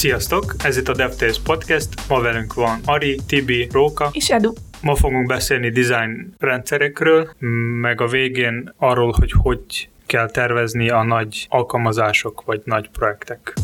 Sziasztok! 0.00 0.54
Ez 0.64 0.76
itt 0.76 0.88
a 0.88 0.94
DevTales 0.94 1.38
Podcast. 1.38 1.88
Ma 2.08 2.20
velünk 2.20 2.54
van 2.54 2.80
Ari, 2.84 3.20
Tibi, 3.26 3.68
Róka. 3.72 4.08
És 4.12 4.30
Edu. 4.30 4.52
Ma 4.82 4.94
fogunk 4.94 5.26
beszélni 5.26 5.70
design 5.70 6.34
rendszerekről, 6.38 7.30
meg 7.80 8.00
a 8.00 8.06
végén 8.06 8.74
arról, 8.76 9.14
hogy 9.18 9.32
hogy 9.42 9.88
kell 10.06 10.30
tervezni 10.30 10.90
a 10.90 11.02
nagy 11.02 11.46
alkalmazások 11.48 12.42
vagy 12.44 12.60
nagy 12.64 12.90
projektek. 12.90 13.54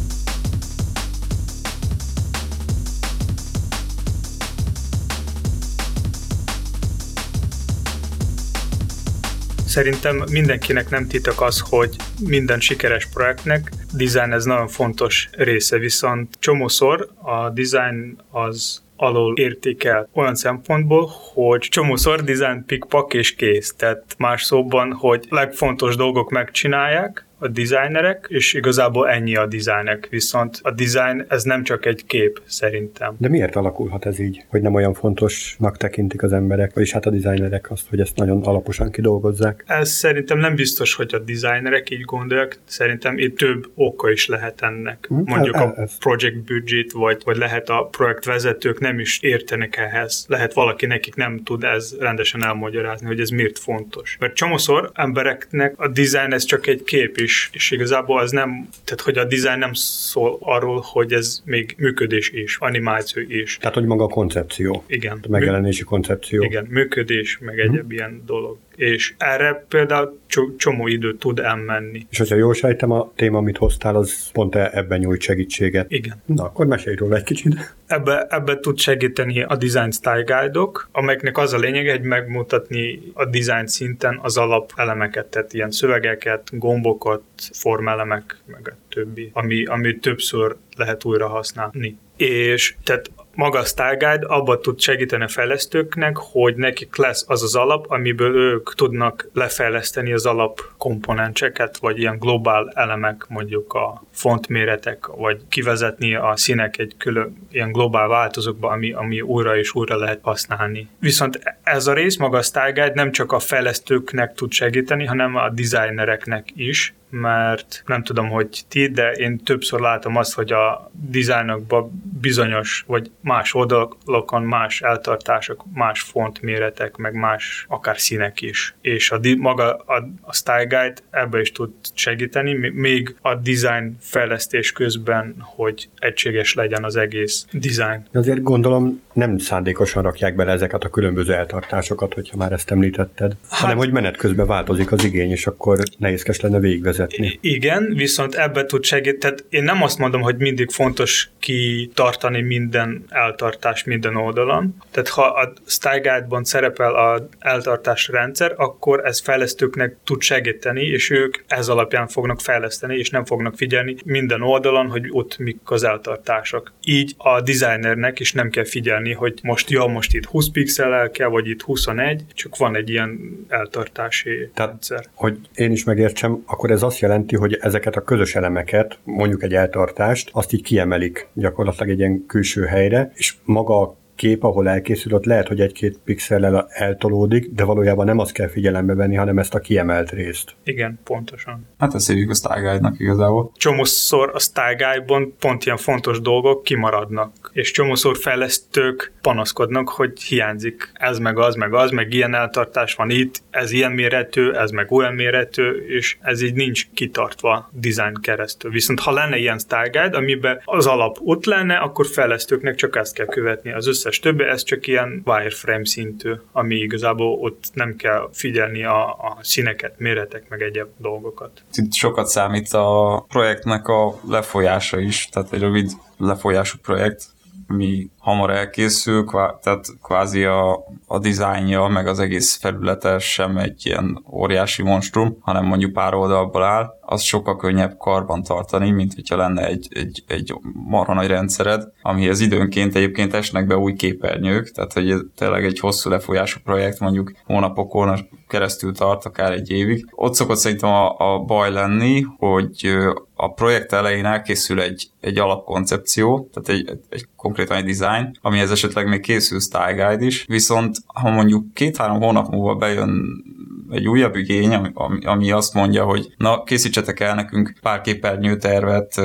Szerintem 9.66 10.24
mindenkinek 10.30 10.90
nem 10.90 11.06
titok 11.06 11.40
az, 11.40 11.62
hogy 11.68 11.96
minden 12.20 12.60
sikeres 12.60 13.06
projektnek 13.06 13.70
design 13.96 14.32
ez 14.32 14.44
nagyon 14.44 14.68
fontos 14.68 15.28
része, 15.32 15.78
viszont 15.78 16.36
csomószor 16.38 17.08
a 17.22 17.50
design 17.50 18.16
az 18.30 18.84
alul 18.96 19.38
értékel 19.38 20.08
olyan 20.12 20.34
szempontból, 20.34 21.10
hogy 21.34 21.60
csomószor 21.60 22.24
design 22.24 22.64
pick-pack 22.66 23.14
és 23.14 23.34
kész. 23.34 23.74
Tehát 23.74 24.14
más 24.18 24.42
szóban, 24.42 24.92
hogy 24.92 25.26
legfontos 25.28 25.96
dolgok 25.96 26.30
megcsinálják, 26.30 27.25
a 27.38 27.48
designerek, 27.48 28.26
és 28.28 28.54
igazából 28.54 29.08
ennyi 29.08 29.36
a 29.36 29.46
designek, 29.46 30.06
viszont 30.10 30.58
a 30.62 30.70
design 30.70 31.24
ez 31.28 31.42
nem 31.42 31.62
csak 31.62 31.86
egy 31.86 32.06
kép, 32.06 32.42
szerintem. 32.44 33.14
De 33.18 33.28
miért 33.28 33.56
alakulhat 33.56 34.06
ez 34.06 34.18
így, 34.18 34.44
hogy 34.48 34.60
nem 34.60 34.74
olyan 34.74 34.94
fontosnak 34.94 35.76
tekintik 35.76 36.22
az 36.22 36.32
emberek, 36.32 36.74
vagyis 36.74 36.92
hát 36.92 37.06
a 37.06 37.10
designerek 37.10 37.70
azt, 37.70 37.88
hogy 37.88 38.00
ezt 38.00 38.16
nagyon 38.16 38.42
alaposan 38.42 38.90
kidolgozzák? 38.90 39.64
Ez 39.66 39.90
szerintem 39.90 40.38
nem 40.38 40.54
biztos, 40.54 40.94
hogy 40.94 41.14
a 41.14 41.18
designerek 41.18 41.90
így 41.90 42.00
gondolják, 42.00 42.58
szerintem 42.64 43.18
itt 43.18 43.36
több 43.36 43.70
oka 43.74 44.10
is 44.10 44.26
lehet 44.26 44.62
ennek. 44.62 45.04
Hmm, 45.08 45.22
Mondjuk 45.26 45.54
a 45.54 45.74
project 45.98 46.44
budget, 46.44 46.92
vagy, 46.92 47.22
vagy 47.24 47.36
lehet 47.36 47.68
a 47.68 47.88
projektvezetők 47.90 48.80
nem 48.80 48.98
is 48.98 49.20
értenek 49.20 49.76
ehhez. 49.76 50.24
Lehet 50.28 50.52
valaki 50.52 50.86
nekik 50.86 51.14
nem 51.14 51.42
tud 51.44 51.64
ez 51.64 51.96
rendesen 51.98 52.44
elmagyarázni, 52.44 53.06
hogy 53.06 53.20
ez 53.20 53.28
miért 53.28 53.58
fontos. 53.58 54.16
Mert 54.20 54.34
csomószor 54.34 54.90
embereknek 54.94 55.74
a 55.76 55.88
design 55.88 56.32
ez 56.32 56.44
csak 56.44 56.66
egy 56.66 56.82
kép 56.82 57.16
is, 57.26 57.50
és 57.52 57.70
igazából 57.70 58.18
az 58.18 58.30
nem, 58.30 58.68
tehát 58.84 59.00
hogy 59.00 59.18
a 59.18 59.24
design 59.24 59.58
nem 59.58 59.72
szól 59.72 60.38
arról, 60.40 60.80
hogy 60.84 61.12
ez 61.12 61.42
még 61.44 61.74
működés 61.78 62.30
is, 62.30 62.56
animáció 62.60 63.22
is. 63.28 63.56
Tehát, 63.60 63.74
hogy 63.74 63.86
maga 63.86 64.04
a 64.04 64.08
koncepció. 64.08 64.84
Igen. 64.86 65.18
A 65.22 65.28
megjelenési 65.28 65.84
koncepció. 65.84 66.42
Igen, 66.42 66.66
működés, 66.68 67.38
meg 67.40 67.58
egyéb 67.58 67.80
hmm. 67.80 67.90
ilyen 67.90 68.22
dolog 68.26 68.58
és 68.76 69.14
erre 69.18 69.64
például 69.68 70.20
csomó 70.56 70.86
időt 70.86 71.18
tud 71.18 71.38
elmenni. 71.38 72.06
És 72.10 72.18
hogyha 72.18 72.36
jól 72.36 72.54
sejtem, 72.54 72.90
a 72.90 73.12
téma, 73.16 73.38
amit 73.38 73.56
hoztál, 73.56 73.96
az 73.96 74.30
pont 74.32 74.54
e- 74.54 74.70
ebben 74.72 74.98
nyújt 74.98 75.20
segítséget. 75.20 75.90
Igen. 75.90 76.22
Na, 76.24 76.44
akkor 76.44 76.66
mesélj 76.66 76.96
róla 76.96 77.16
egy 77.16 77.22
kicsit. 77.22 77.74
Ebbe, 77.86 78.26
ebbe 78.30 78.60
tud 78.60 78.78
segíteni 78.78 79.42
a 79.42 79.56
Design 79.56 79.90
Style 79.90 80.22
Guide-ok, 80.22 80.88
amelyeknek 80.92 81.38
az 81.38 81.52
a 81.52 81.58
lényeg, 81.58 81.88
hogy 81.88 82.00
megmutatni 82.02 83.02
a 83.12 83.24
design 83.24 83.66
szinten 83.66 84.18
az 84.22 84.36
alapelemeket, 84.36 85.26
tehát 85.26 85.52
ilyen 85.52 85.70
szövegeket, 85.70 86.48
gombokat, 86.52 87.22
formelemek, 87.52 88.36
meg 88.46 88.68
a 88.68 88.76
többi, 88.88 89.30
ami, 89.32 89.64
ami 89.64 89.98
többször 89.98 90.56
lehet 90.76 91.04
újra 91.04 91.28
használni. 91.28 91.98
És 92.16 92.74
tehát 92.84 93.10
maga 93.36 93.58
a 93.58 93.64
Style 93.64 93.96
Guide 93.96 94.26
abba 94.26 94.58
tud 94.58 94.80
segíteni 94.80 95.24
a 95.24 95.28
fejlesztőknek, 95.28 96.16
hogy 96.16 96.56
nekik 96.56 96.96
lesz 96.96 97.24
az 97.28 97.42
az 97.42 97.54
alap, 97.54 97.90
amiből 97.90 98.36
ők 98.36 98.74
tudnak 98.74 99.28
lefejleszteni 99.32 100.12
az 100.12 100.26
alap 100.26 100.60
komponenseket, 100.76 101.76
vagy 101.76 101.98
ilyen 101.98 102.18
globál 102.18 102.72
elemek, 102.74 103.24
mondjuk 103.28 103.72
a 103.72 104.02
fontméretek, 104.12 105.06
vagy 105.06 105.40
kivezetni 105.48 106.14
a 106.14 106.32
színek 106.36 106.78
egy 106.78 106.94
külön 106.98 107.48
ilyen 107.50 107.72
globál 107.72 108.08
változókba, 108.08 108.68
ami, 108.68 108.92
ami 108.92 109.20
újra 109.20 109.56
és 109.56 109.74
újra 109.74 109.96
lehet 109.96 110.18
használni. 110.22 110.88
Viszont 110.98 111.40
ez 111.62 111.86
a 111.86 111.92
rész, 111.92 112.16
maga 112.16 112.38
a 112.38 112.42
Style 112.42 112.72
Guide 112.72 112.92
nem 112.94 113.12
csak 113.12 113.32
a 113.32 113.38
fejlesztőknek 113.38 114.34
tud 114.34 114.52
segíteni, 114.52 115.04
hanem 115.04 115.36
a 115.36 115.50
designereknek 115.50 116.48
is, 116.54 116.94
mert 117.10 117.82
nem 117.86 118.02
tudom, 118.02 118.28
hogy 118.28 118.64
ti, 118.68 118.88
de 118.88 119.10
én 119.10 119.38
többször 119.38 119.80
látom 119.80 120.16
azt, 120.16 120.34
hogy 120.34 120.52
a 120.52 120.90
dizájnokban 120.92 122.02
bizonyos, 122.20 122.84
vagy 122.86 123.10
más 123.20 123.54
oldalokon 123.54 124.42
más 124.42 124.80
eltartások, 124.80 125.64
más 125.74 126.00
fontméretek, 126.00 126.96
meg 126.96 127.14
más 127.14 127.66
akár 127.68 127.98
színek 127.98 128.40
is. 128.40 128.74
És 128.80 129.10
a 129.10 129.20
maga 129.38 129.76
a, 129.76 130.08
a 130.20 130.34
Style 130.34 130.64
Guide 130.64 130.94
ebbe 131.10 131.40
is 131.40 131.52
tud 131.52 131.70
segíteni, 131.94 132.70
még 132.70 133.16
a 133.20 133.34
design 133.34 133.96
fejlesztés 134.00 134.72
közben, 134.72 135.34
hogy 135.38 135.88
egységes 135.98 136.54
legyen 136.54 136.84
az 136.84 136.96
egész 136.96 137.46
design. 137.52 138.06
Azért 138.12 138.42
gondolom 138.42 139.02
nem 139.12 139.38
szándékosan 139.38 140.02
rakják 140.02 140.34
bele 140.34 140.52
ezeket 140.52 140.84
a 140.84 140.88
különböző 140.88 141.34
eltartásokat, 141.34 142.14
hogyha 142.14 142.36
már 142.36 142.52
ezt 142.52 142.70
említetted, 142.70 143.36
hát, 143.50 143.60
hanem 143.60 143.76
hogy 143.76 143.92
menet 143.92 144.16
közben 144.16 144.46
változik 144.46 144.92
az 144.92 145.04
igény, 145.04 145.30
és 145.30 145.46
akkor 145.46 145.78
nehézkes 145.98 146.40
lenne 146.40 146.58
végigvezetni. 146.58 146.95
Igen, 147.40 147.92
viszont 147.94 148.34
ebbe 148.34 148.64
tud 148.64 148.84
segíteni. 148.84 149.18
Tehát 149.18 149.44
én 149.48 149.62
nem 149.62 149.82
azt 149.82 149.98
mondom, 149.98 150.20
hogy 150.20 150.36
mindig 150.36 150.70
fontos 150.70 151.30
kitartani 151.38 152.40
minden 152.40 153.04
eltartás 153.08 153.84
minden 153.84 154.16
oldalon. 154.16 154.76
Tehát 154.90 155.08
ha 155.08 155.22
a 155.22 155.52
Style 155.66 155.98
Guide-ban 155.98 156.44
szerepel 156.44 156.94
az 156.94 157.22
eltartás 157.38 158.08
rendszer, 158.08 158.54
akkor 158.56 159.04
ez 159.04 159.20
fejlesztőknek 159.20 159.96
tud 160.04 160.22
segíteni, 160.22 160.82
és 160.82 161.10
ők 161.10 161.44
ez 161.46 161.68
alapján 161.68 162.08
fognak 162.08 162.40
fejleszteni, 162.40 162.96
és 162.96 163.10
nem 163.10 163.24
fognak 163.24 163.56
figyelni 163.56 163.96
minden 164.04 164.42
oldalon, 164.42 164.88
hogy 164.88 165.06
ott 165.10 165.38
mik 165.38 165.58
az 165.64 165.84
eltartások. 165.84 166.72
Így 166.84 167.14
a 167.18 167.40
designernek 167.40 168.20
is 168.20 168.32
nem 168.32 168.50
kell 168.50 168.64
figyelni 168.64 169.14
hogy 169.16 169.38
most 169.42 169.70
ja, 169.70 169.86
most 169.86 170.14
itt 170.14 170.24
20 170.24 170.48
pixel 170.50 171.10
kell, 171.10 171.28
vagy 171.28 171.48
itt 171.48 171.62
21, 171.62 172.22
csak 172.34 172.56
van 172.56 172.76
egy 172.76 172.90
ilyen 172.90 173.18
eltartási 173.48 174.50
Tehát, 174.54 174.70
rendszer. 174.70 175.04
hogy 175.14 175.38
én 175.54 175.72
is 175.72 175.84
megértsem, 175.84 176.42
akkor 176.46 176.70
ez 176.70 176.82
azt 176.86 176.98
jelenti, 176.98 177.36
hogy 177.36 177.58
ezeket 177.60 177.96
a 177.96 178.02
közös 178.02 178.34
elemeket, 178.34 178.98
mondjuk 179.04 179.42
egy 179.42 179.54
eltartást, 179.54 180.30
azt 180.32 180.52
így 180.52 180.62
kiemelik 180.62 181.28
gyakorlatilag 181.32 181.88
egy 181.88 181.98
ilyen 181.98 182.24
külső 182.26 182.64
helyre, 182.64 183.12
és 183.14 183.34
maga 183.44 183.80
a 183.80 183.96
kép, 184.16 184.42
ahol 184.42 184.68
elkészül, 184.68 185.14
ott 185.14 185.24
lehet, 185.24 185.48
hogy 185.48 185.60
egy-két 185.60 185.98
pixellel 186.04 186.66
eltolódik, 186.68 187.50
de 187.50 187.64
valójában 187.64 188.06
nem 188.06 188.18
azt 188.18 188.32
kell 188.32 188.48
figyelembe 188.48 188.94
venni, 188.94 189.14
hanem 189.14 189.38
ezt 189.38 189.54
a 189.54 189.58
kiemelt 189.58 190.10
részt. 190.10 190.54
Igen, 190.64 190.98
pontosan. 191.04 191.66
Hát 191.78 191.94
ezt 191.94 192.08
hívjuk 192.08 192.30
a 192.30 192.34
Style 192.34 192.60
Guide-nak 192.60 192.98
igazából. 192.98 193.52
Csomószor 193.56 194.30
a 194.34 194.38
Style 194.38 194.74
Guide-ban 194.74 195.34
pont 195.38 195.64
ilyen 195.64 195.76
fontos 195.76 196.20
dolgok 196.20 196.62
kimaradnak, 196.62 197.50
és 197.52 197.70
csomószor 197.70 198.16
fejlesztők 198.16 199.12
panaszkodnak, 199.20 199.88
hogy 199.88 200.22
hiányzik 200.22 200.90
ez 200.94 201.18
meg 201.18 201.38
az, 201.38 201.54
meg 201.54 201.74
az, 201.74 201.90
meg 201.90 202.12
ilyen 202.12 202.34
eltartás 202.34 202.94
van 202.94 203.10
itt, 203.10 203.42
ez 203.50 203.70
ilyen 203.70 203.92
méretű, 203.92 204.50
ez 204.50 204.70
meg 204.70 204.92
olyan 204.92 205.14
méretű, 205.14 205.70
és 205.70 206.16
ez 206.20 206.42
így 206.42 206.54
nincs 206.54 206.86
kitartva 206.94 207.70
design 207.72 208.20
keresztül. 208.20 208.70
Viszont 208.70 209.00
ha 209.00 209.12
lenne 209.12 209.36
ilyen 209.36 209.58
Style 209.58 209.88
Guide, 209.92 210.16
amiben 210.16 210.60
az 210.64 210.86
alap 210.86 211.18
ott 211.24 211.44
lenne, 211.44 211.76
akkor 211.76 212.06
fejlesztőknek 212.06 212.74
csak 212.74 212.96
ezt 212.96 213.14
kell 213.14 213.26
követni. 213.26 213.72
Az 213.72 213.86
összes 213.86 214.05
összes 214.06 214.18
többi, 214.18 214.44
ez 214.44 214.62
csak 214.62 214.86
ilyen 214.86 215.22
wireframe 215.24 215.86
szintű, 215.86 216.32
ami 216.52 216.74
igazából 216.74 217.38
ott 217.38 217.64
nem 217.72 217.96
kell 217.96 218.28
figyelni 218.32 218.84
a, 218.84 219.06
a 219.08 219.38
színeket, 219.40 219.98
méretek, 219.98 220.48
meg 220.48 220.62
egyéb 220.62 220.86
dolgokat. 220.96 221.62
Itt 221.72 221.92
sokat 221.92 222.26
számít 222.26 222.72
a 222.72 223.24
projektnek 223.28 223.88
a 223.88 224.20
lefolyása 224.28 224.98
is, 224.98 225.28
tehát 225.32 225.52
egy 225.52 225.60
rövid 225.60 225.90
lefolyású 226.18 226.78
projekt, 226.82 227.24
mi 227.66 228.10
hamar 228.18 228.50
elkészül, 228.50 229.24
kvá, 229.24 229.58
tehát 229.62 229.84
kvázi 230.02 230.44
a, 230.44 230.84
a 231.06 231.18
dizájnja, 231.18 231.86
meg 231.86 232.06
az 232.06 232.18
egész 232.18 232.56
felülete 232.56 233.18
sem 233.18 233.56
egy 233.56 233.86
ilyen 233.86 234.24
óriási 234.30 234.82
monstrum, 234.82 235.36
hanem 235.40 235.64
mondjuk 235.64 235.92
pár 235.92 236.14
oldalból 236.14 236.62
áll, 236.62 236.94
az 237.00 237.22
sokkal 237.22 237.56
könnyebb 237.56 237.96
karban 237.98 238.42
tartani, 238.42 238.90
mint 238.90 239.14
hogyha 239.14 239.36
lenne 239.36 239.66
egy, 239.66 239.88
egy, 239.90 240.24
egy 240.26 240.54
marha 240.72 241.14
nagy 241.14 241.26
rendszered, 241.26 241.82
amihez 242.02 242.40
időnként 242.40 242.94
egyébként 242.94 243.34
esnek 243.34 243.66
be 243.66 243.76
új 243.76 243.94
képernyők, 243.94 244.70
tehát 244.70 244.92
hogy 244.92 245.10
ez 245.10 245.20
tényleg 245.36 245.64
egy 245.64 245.78
hosszú 245.78 246.10
lefolyású 246.10 246.60
projekt, 246.64 247.00
mondjuk 247.00 247.32
hónapokon 247.44 248.28
keresztül 248.48 248.94
tart, 248.94 249.24
akár 249.24 249.52
egy 249.52 249.70
évig. 249.70 250.08
Ott 250.10 250.34
szokott 250.34 250.56
szerintem 250.56 250.90
a, 250.90 251.14
a 251.18 251.38
baj 251.38 251.72
lenni, 251.72 252.26
hogy 252.38 252.96
a 253.38 253.52
projekt 253.52 253.92
elején 253.92 254.24
elkészül 254.24 254.80
egy, 254.80 255.10
egy 255.20 255.38
alapkoncepció, 255.38 256.48
tehát 256.52 256.80
egy, 256.80 256.98
egy 257.08 257.26
konkrétan 257.36 257.76
egy 257.76 257.96
design, 257.96 258.38
amihez 258.40 258.70
esetleg 258.70 259.08
még 259.08 259.20
készül 259.20 259.60
style 259.60 259.92
guide 259.92 260.24
is, 260.24 260.44
viszont 260.48 260.96
ha 261.06 261.30
mondjuk 261.30 261.74
két-három 261.74 262.20
hónap 262.20 262.48
múlva 262.48 262.74
bejön 262.74 263.44
egy 263.90 264.08
újabb 264.08 264.36
igény, 264.36 264.74
ami, 264.74 265.24
ami 265.24 265.50
azt 265.50 265.74
mondja, 265.74 266.04
hogy 266.04 266.34
na, 266.36 266.62
készítsetek 266.62 267.20
el 267.20 267.34
nekünk 267.34 267.74
pár 267.82 268.00
képernyőtervet 268.00 269.20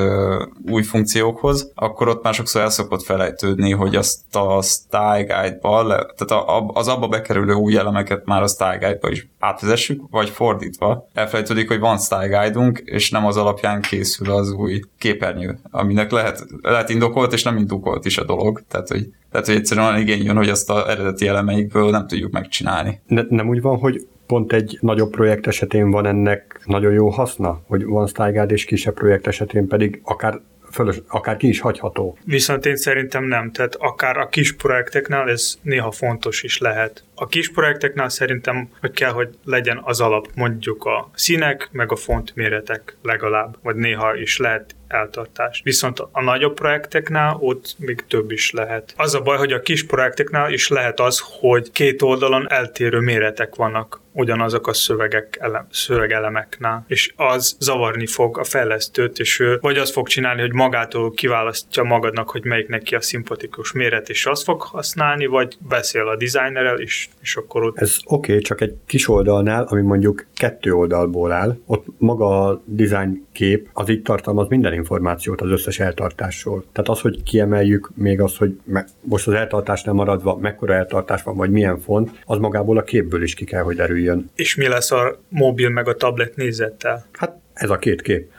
új 0.70 0.82
funkciókhoz, 0.82 1.72
akkor 1.74 2.08
ott 2.08 2.22
már 2.22 2.34
sokszor 2.34 2.60
el 2.60 2.70
szokott 2.70 3.02
felejtődni, 3.02 3.70
hogy 3.70 3.96
azt 3.96 4.36
a 4.36 4.62
Style 4.62 5.24
Guide-ba, 5.24 5.86
tehát 6.16 6.44
az 6.66 6.88
abba 6.88 7.08
bekerülő 7.08 7.52
új 7.52 7.76
elemeket 7.76 8.24
már 8.24 8.42
a 8.42 8.48
Style 8.48 8.76
Guide-ba 8.80 9.10
is 9.10 9.28
átvezessük, 9.38 10.02
vagy 10.10 10.28
fordítva. 10.28 11.08
Elfelejtődik, 11.14 11.68
hogy 11.68 11.78
van 11.78 11.98
Style 11.98 12.26
Guide-unk, 12.26 12.78
és 12.78 13.10
nem 13.10 13.26
az 13.26 13.36
alapján 13.36 13.80
készül 13.80 14.30
az 14.30 14.52
új 14.52 14.80
képernyő, 14.98 15.58
aminek 15.70 16.10
lehet, 16.10 16.46
lehet 16.62 16.88
indokolt, 16.88 17.32
és 17.32 17.42
nem 17.42 17.56
indokolt 17.56 18.04
is 18.04 18.18
a 18.18 18.24
dolog. 18.24 18.62
Tehát, 18.68 18.88
hogy 18.88 19.08
tehát, 19.32 19.46
hogy 19.46 19.56
egyszerűen 19.56 19.98
igény 19.98 20.24
jön, 20.24 20.36
hogy 20.36 20.48
azt 20.48 20.70
a 20.70 20.90
eredeti 20.90 21.26
elemeikből 21.26 21.90
nem 21.90 22.06
tudjuk 22.06 22.32
megcsinálni. 22.32 23.00
Ne, 23.06 23.22
nem 23.28 23.48
úgy 23.48 23.60
van, 23.60 23.78
hogy 23.78 24.06
pont 24.26 24.52
egy 24.52 24.78
nagyobb 24.80 25.10
projekt 25.10 25.46
esetén 25.46 25.90
van 25.90 26.06
ennek 26.06 26.60
nagyon 26.64 26.92
jó 26.92 27.08
haszna, 27.08 27.62
hogy 27.66 27.84
van 27.84 28.06
StyleGuard 28.06 28.50
és 28.50 28.64
kisebb 28.64 28.94
projekt 28.94 29.26
esetén 29.26 29.66
pedig 29.66 30.00
akár 30.04 30.40
fölös, 30.72 30.96
akár 31.08 31.36
ki 31.36 31.48
is 31.48 31.60
hagyható. 31.60 32.18
Viszont 32.24 32.66
én 32.66 32.76
szerintem 32.76 33.24
nem, 33.24 33.50
tehát 33.50 33.74
akár 33.74 34.16
a 34.16 34.28
kis 34.28 34.52
projekteknál 34.52 35.30
ez 35.30 35.58
néha 35.62 35.90
fontos 35.90 36.42
is 36.42 36.58
lehet. 36.58 37.04
A 37.14 37.26
kis 37.26 37.50
projekteknál 37.50 38.08
szerintem, 38.08 38.68
hogy 38.80 38.90
kell, 38.90 39.10
hogy 39.10 39.28
legyen 39.44 39.80
az 39.84 40.00
alap, 40.00 40.28
mondjuk 40.34 40.84
a 40.84 41.10
színek, 41.14 41.68
meg 41.72 41.92
a 41.92 41.96
font 41.96 42.34
méretek 42.34 42.96
legalább, 43.02 43.56
vagy 43.62 43.76
néha 43.76 44.16
is 44.16 44.38
lehet 44.38 44.74
eltartás. 44.88 45.60
Viszont 45.64 45.98
a 46.12 46.22
nagyobb 46.22 46.54
projekteknál 46.54 47.36
ott 47.40 47.74
még 47.78 48.04
több 48.08 48.30
is 48.30 48.50
lehet. 48.50 48.94
Az 48.96 49.14
a 49.14 49.20
baj, 49.20 49.36
hogy 49.36 49.52
a 49.52 49.60
kis 49.60 49.86
projekteknál 49.86 50.52
is 50.52 50.68
lehet 50.68 51.00
az, 51.00 51.22
hogy 51.40 51.70
két 51.70 52.02
oldalon 52.02 52.50
eltérő 52.50 52.98
méretek 52.98 53.54
vannak 53.54 54.00
ugyanazok 54.12 54.66
a 54.66 54.72
szövegek 54.72 55.36
ele, 55.40 55.66
szövegelemeknál, 55.70 56.84
és 56.86 57.12
az 57.16 57.56
zavarni 57.60 58.06
fog 58.06 58.38
a 58.38 58.44
fejlesztőt, 58.44 59.18
és 59.18 59.40
ő 59.40 59.58
vagy 59.60 59.76
azt 59.76 59.92
fog 59.92 60.08
csinálni, 60.08 60.40
hogy 60.40 60.52
magától 60.52 61.10
kiválasztja 61.10 61.82
magadnak, 61.82 62.30
hogy 62.30 62.44
melyik 62.44 62.68
neki 62.68 62.94
a 62.94 63.00
szimpatikus 63.00 63.72
méret, 63.72 64.08
és 64.08 64.26
azt 64.26 64.42
fog 64.42 64.62
használni, 64.62 65.26
vagy 65.26 65.56
beszél 65.68 66.08
a 66.08 66.16
designerrel, 66.16 66.78
és, 66.80 67.08
és 67.20 67.36
akkor 67.36 67.64
ott... 67.64 67.78
Ez 67.78 67.96
oké, 68.04 68.30
okay, 68.32 68.42
csak 68.42 68.60
egy 68.60 68.74
kis 68.86 69.08
oldalnál, 69.08 69.64
ami 69.64 69.82
mondjuk 69.82 70.26
kettő 70.34 70.72
oldalból 70.72 71.32
áll, 71.32 71.58
ott 71.66 71.86
maga 71.98 72.48
a 72.48 72.62
design 72.64 73.26
kép, 73.32 73.68
az 73.72 73.88
itt 73.88 74.04
tartalmaz 74.04 74.48
minden 74.48 74.72
információt 74.72 75.40
az 75.40 75.50
összes 75.50 75.80
eltartásról. 75.80 76.64
Tehát 76.72 76.90
az, 76.90 77.00
hogy 77.00 77.22
kiemeljük 77.22 77.90
még 77.94 78.20
az, 78.20 78.36
hogy 78.36 78.60
me- 78.64 78.90
most 79.00 79.26
az 79.26 79.34
eltartásnál 79.34 79.94
maradva 79.94 80.36
mekkora 80.36 80.74
eltartás 80.74 81.22
van, 81.22 81.36
vagy 81.36 81.50
milyen 81.50 81.78
font, 81.78 82.10
az 82.24 82.38
magából 82.38 82.78
a 82.78 82.82
képből 82.82 83.22
is 83.22 83.34
ki 83.34 83.44
kell, 83.44 83.62
hogy 83.62 83.76
derüljön. 83.76 84.01
És 84.34 84.54
mi 84.54 84.66
lesz 84.66 84.90
a 84.90 85.20
mobil 85.28 85.68
meg 85.68 85.88
a 85.88 85.96
tablet 85.96 86.36
nézettel? 86.36 87.06
Hát 87.12 87.36
ez 87.54 87.70
a 87.70 87.78
két 87.78 88.02
kép. 88.02 88.30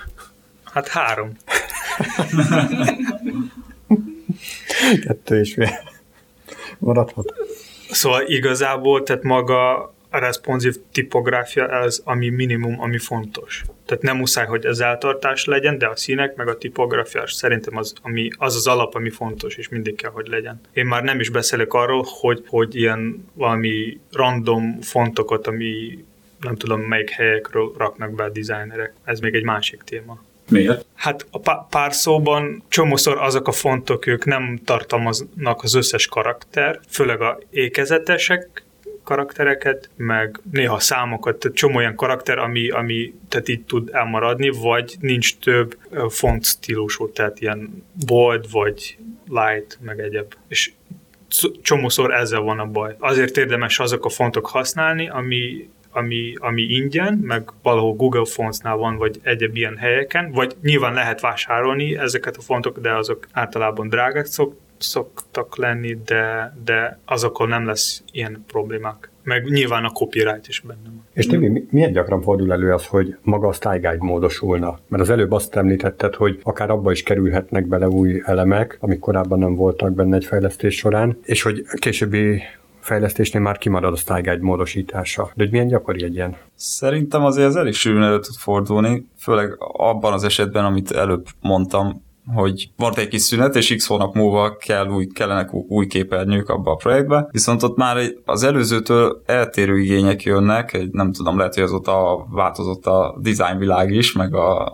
Hát 0.63 0.87
három. 0.87 1.31
Kettő 5.05 5.39
és 5.39 5.53
fél. 5.53 5.91
Maradhat. 6.79 7.33
Szóval 7.89 8.23
igazából, 8.27 9.03
tehát 9.03 9.23
maga 9.23 9.93
a 10.09 10.17
responsív 10.17 10.75
tipográfia 10.91 11.65
az, 11.65 12.01
ami 12.05 12.29
minimum, 12.29 12.81
ami 12.81 12.97
fontos. 12.97 13.63
Tehát 13.93 14.07
nem 14.07 14.17
muszáj, 14.17 14.45
hogy 14.45 14.65
ez 14.65 14.79
eltartás 14.79 15.45
legyen, 15.45 15.77
de 15.77 15.87
a 15.87 15.95
színek 15.95 16.35
meg 16.35 16.47
a 16.47 16.57
tipográfia 16.57 17.27
szerintem 17.27 17.77
az, 17.77 17.93
ami, 18.01 18.29
az 18.37 18.55
az 18.55 18.67
alap, 18.67 18.95
ami 18.95 19.09
fontos, 19.09 19.55
és 19.55 19.69
mindig 19.69 19.95
kell, 19.95 20.11
hogy 20.11 20.27
legyen. 20.27 20.61
Én 20.73 20.85
már 20.85 21.03
nem 21.03 21.19
is 21.19 21.29
beszélek 21.29 21.73
arról, 21.73 22.05
hogy, 22.07 22.43
hogy 22.47 22.75
ilyen 22.75 23.27
valami 23.33 23.99
random 24.11 24.81
fontokat, 24.81 25.47
ami 25.47 26.03
nem 26.39 26.55
tudom 26.55 26.81
melyik 26.81 27.09
helyekről 27.09 27.73
raknak 27.77 28.15
be 28.15 28.23
a 28.23 28.29
designerek. 28.29 28.93
Ez 29.03 29.19
még 29.19 29.35
egy 29.35 29.43
másik 29.43 29.81
téma. 29.81 30.23
Miért? 30.49 30.85
Hát 30.95 31.25
a 31.31 31.63
pár 31.63 31.93
szóban 31.93 32.63
csomószor 32.67 33.17
azok 33.17 33.47
a 33.47 33.51
fontok, 33.51 34.05
ők 34.05 34.25
nem 34.25 34.59
tartalmaznak 34.65 35.63
az 35.63 35.73
összes 35.73 36.07
karakter, 36.07 36.79
főleg 36.89 37.21
a 37.21 37.39
ékezetesek, 37.49 38.63
karaktereket, 39.03 39.89
meg 39.95 40.39
néha 40.51 40.79
számokat, 40.79 41.37
tehát 41.37 41.57
csomó 41.57 41.75
olyan 41.75 41.95
karakter, 41.95 42.37
ami, 42.37 42.69
ami 42.69 43.13
tehát 43.29 43.47
így 43.47 43.61
tud 43.61 43.89
elmaradni, 43.91 44.49
vagy 44.49 44.95
nincs 44.99 45.37
több 45.37 45.77
font 46.09 46.45
stílusú, 46.45 47.11
tehát 47.11 47.41
ilyen 47.41 47.83
bold, 48.05 48.51
vagy 48.51 48.97
light, 49.29 49.77
meg 49.81 49.99
egyéb. 49.99 50.33
És 50.47 50.71
csomószor 51.61 52.13
ezzel 52.13 52.39
van 52.39 52.59
a 52.59 52.65
baj. 52.65 52.95
Azért 52.99 53.37
érdemes 53.37 53.79
azok 53.79 54.05
a 54.05 54.09
fontok 54.09 54.47
használni, 54.47 55.09
ami 55.09 55.69
ami, 55.93 56.33
ami 56.37 56.61
ingyen, 56.61 57.13
meg 57.13 57.51
valahol 57.61 57.93
Google 57.93 58.25
Fontsnál 58.25 58.75
van, 58.75 58.97
vagy 58.97 59.19
egyéb 59.23 59.55
ilyen 59.55 59.77
helyeken, 59.77 60.31
vagy 60.31 60.55
nyilván 60.61 60.93
lehet 60.93 61.21
vásárolni 61.21 61.97
ezeket 61.97 62.37
a 62.37 62.41
fontok, 62.41 62.79
de 62.79 62.93
azok 62.93 63.27
általában 63.31 63.89
drágák 63.89 64.25
szok, 64.25 64.55
szoktak 64.83 65.57
lenni, 65.57 65.97
de, 66.05 66.55
de 66.65 66.99
azokon 67.05 67.47
nem 67.47 67.65
lesz 67.65 68.03
ilyen 68.11 68.43
problémák. 68.47 69.11
Meg 69.23 69.43
nyilván 69.43 69.83
a 69.83 69.89
copyright 69.89 70.47
is 70.47 70.59
benne 70.59 70.79
van. 70.83 71.05
És 71.13 71.25
Timi, 71.25 71.65
milyen 71.69 71.91
gyakran 71.91 72.21
fordul 72.21 72.51
elő 72.51 72.73
az, 72.73 72.85
hogy 72.85 73.17
maga 73.21 73.47
a 73.47 73.53
Style 73.53 73.77
Guide 73.77 73.97
módosulna? 73.99 74.79
Mert 74.87 75.03
az 75.03 75.09
előbb 75.09 75.31
azt 75.31 75.55
említetted, 75.55 76.15
hogy 76.15 76.39
akár 76.43 76.69
abba 76.69 76.91
is 76.91 77.03
kerülhetnek 77.03 77.67
bele 77.67 77.87
új 77.87 78.21
elemek, 78.25 78.77
amik 78.79 78.99
korábban 78.99 79.39
nem 79.39 79.55
voltak 79.55 79.93
benne 79.93 80.15
egy 80.15 80.25
fejlesztés 80.25 80.75
során, 80.75 81.17
és 81.23 81.41
hogy 81.41 81.65
későbbi 81.75 82.41
fejlesztésnél 82.79 83.41
már 83.41 83.57
kimarad 83.57 83.93
a 83.93 83.95
Style 83.95 84.21
Guide 84.21 84.41
módosítása. 84.41 85.31
De 85.35 85.43
hogy 85.43 85.51
milyen 85.51 85.67
gyakori 85.67 86.03
egy 86.03 86.13
ilyen? 86.13 86.35
Szerintem 86.55 87.23
azért 87.23 87.47
ez 87.47 87.55
elég 87.55 87.73
sűrűn 87.73 88.03
elő 88.03 88.19
tud 88.19 88.35
fordulni, 88.35 89.07
főleg 89.17 89.55
abban 89.57 90.13
az 90.13 90.23
esetben, 90.23 90.65
amit 90.65 90.91
előbb 90.91 91.25
mondtam, 91.41 92.03
hogy 92.25 92.69
van 92.77 92.93
egy 92.95 93.07
kis 93.07 93.21
szünet, 93.21 93.55
és 93.55 93.75
x 93.75 93.87
hónap 93.87 94.15
múlva 94.15 94.57
kell 94.57 94.87
új, 94.87 95.07
kellenek 95.07 95.53
új 95.53 95.87
képernyők 95.87 96.49
abba 96.49 96.71
a 96.71 96.75
projektbe, 96.75 97.27
viszont 97.31 97.63
ott 97.63 97.77
már 97.77 97.97
az 98.25 98.43
előzőtől 98.43 99.21
eltérő 99.25 99.79
igények 99.79 100.23
jönnek, 100.23 100.87
nem 100.91 101.11
tudom, 101.11 101.37
lehet, 101.37 101.53
hogy 101.53 101.63
azóta 101.63 102.27
változott 102.31 102.85
a 102.85 103.17
design 103.21 103.57
világ 103.57 103.91
is, 103.91 104.13
meg 104.13 104.35
a, 104.35 104.65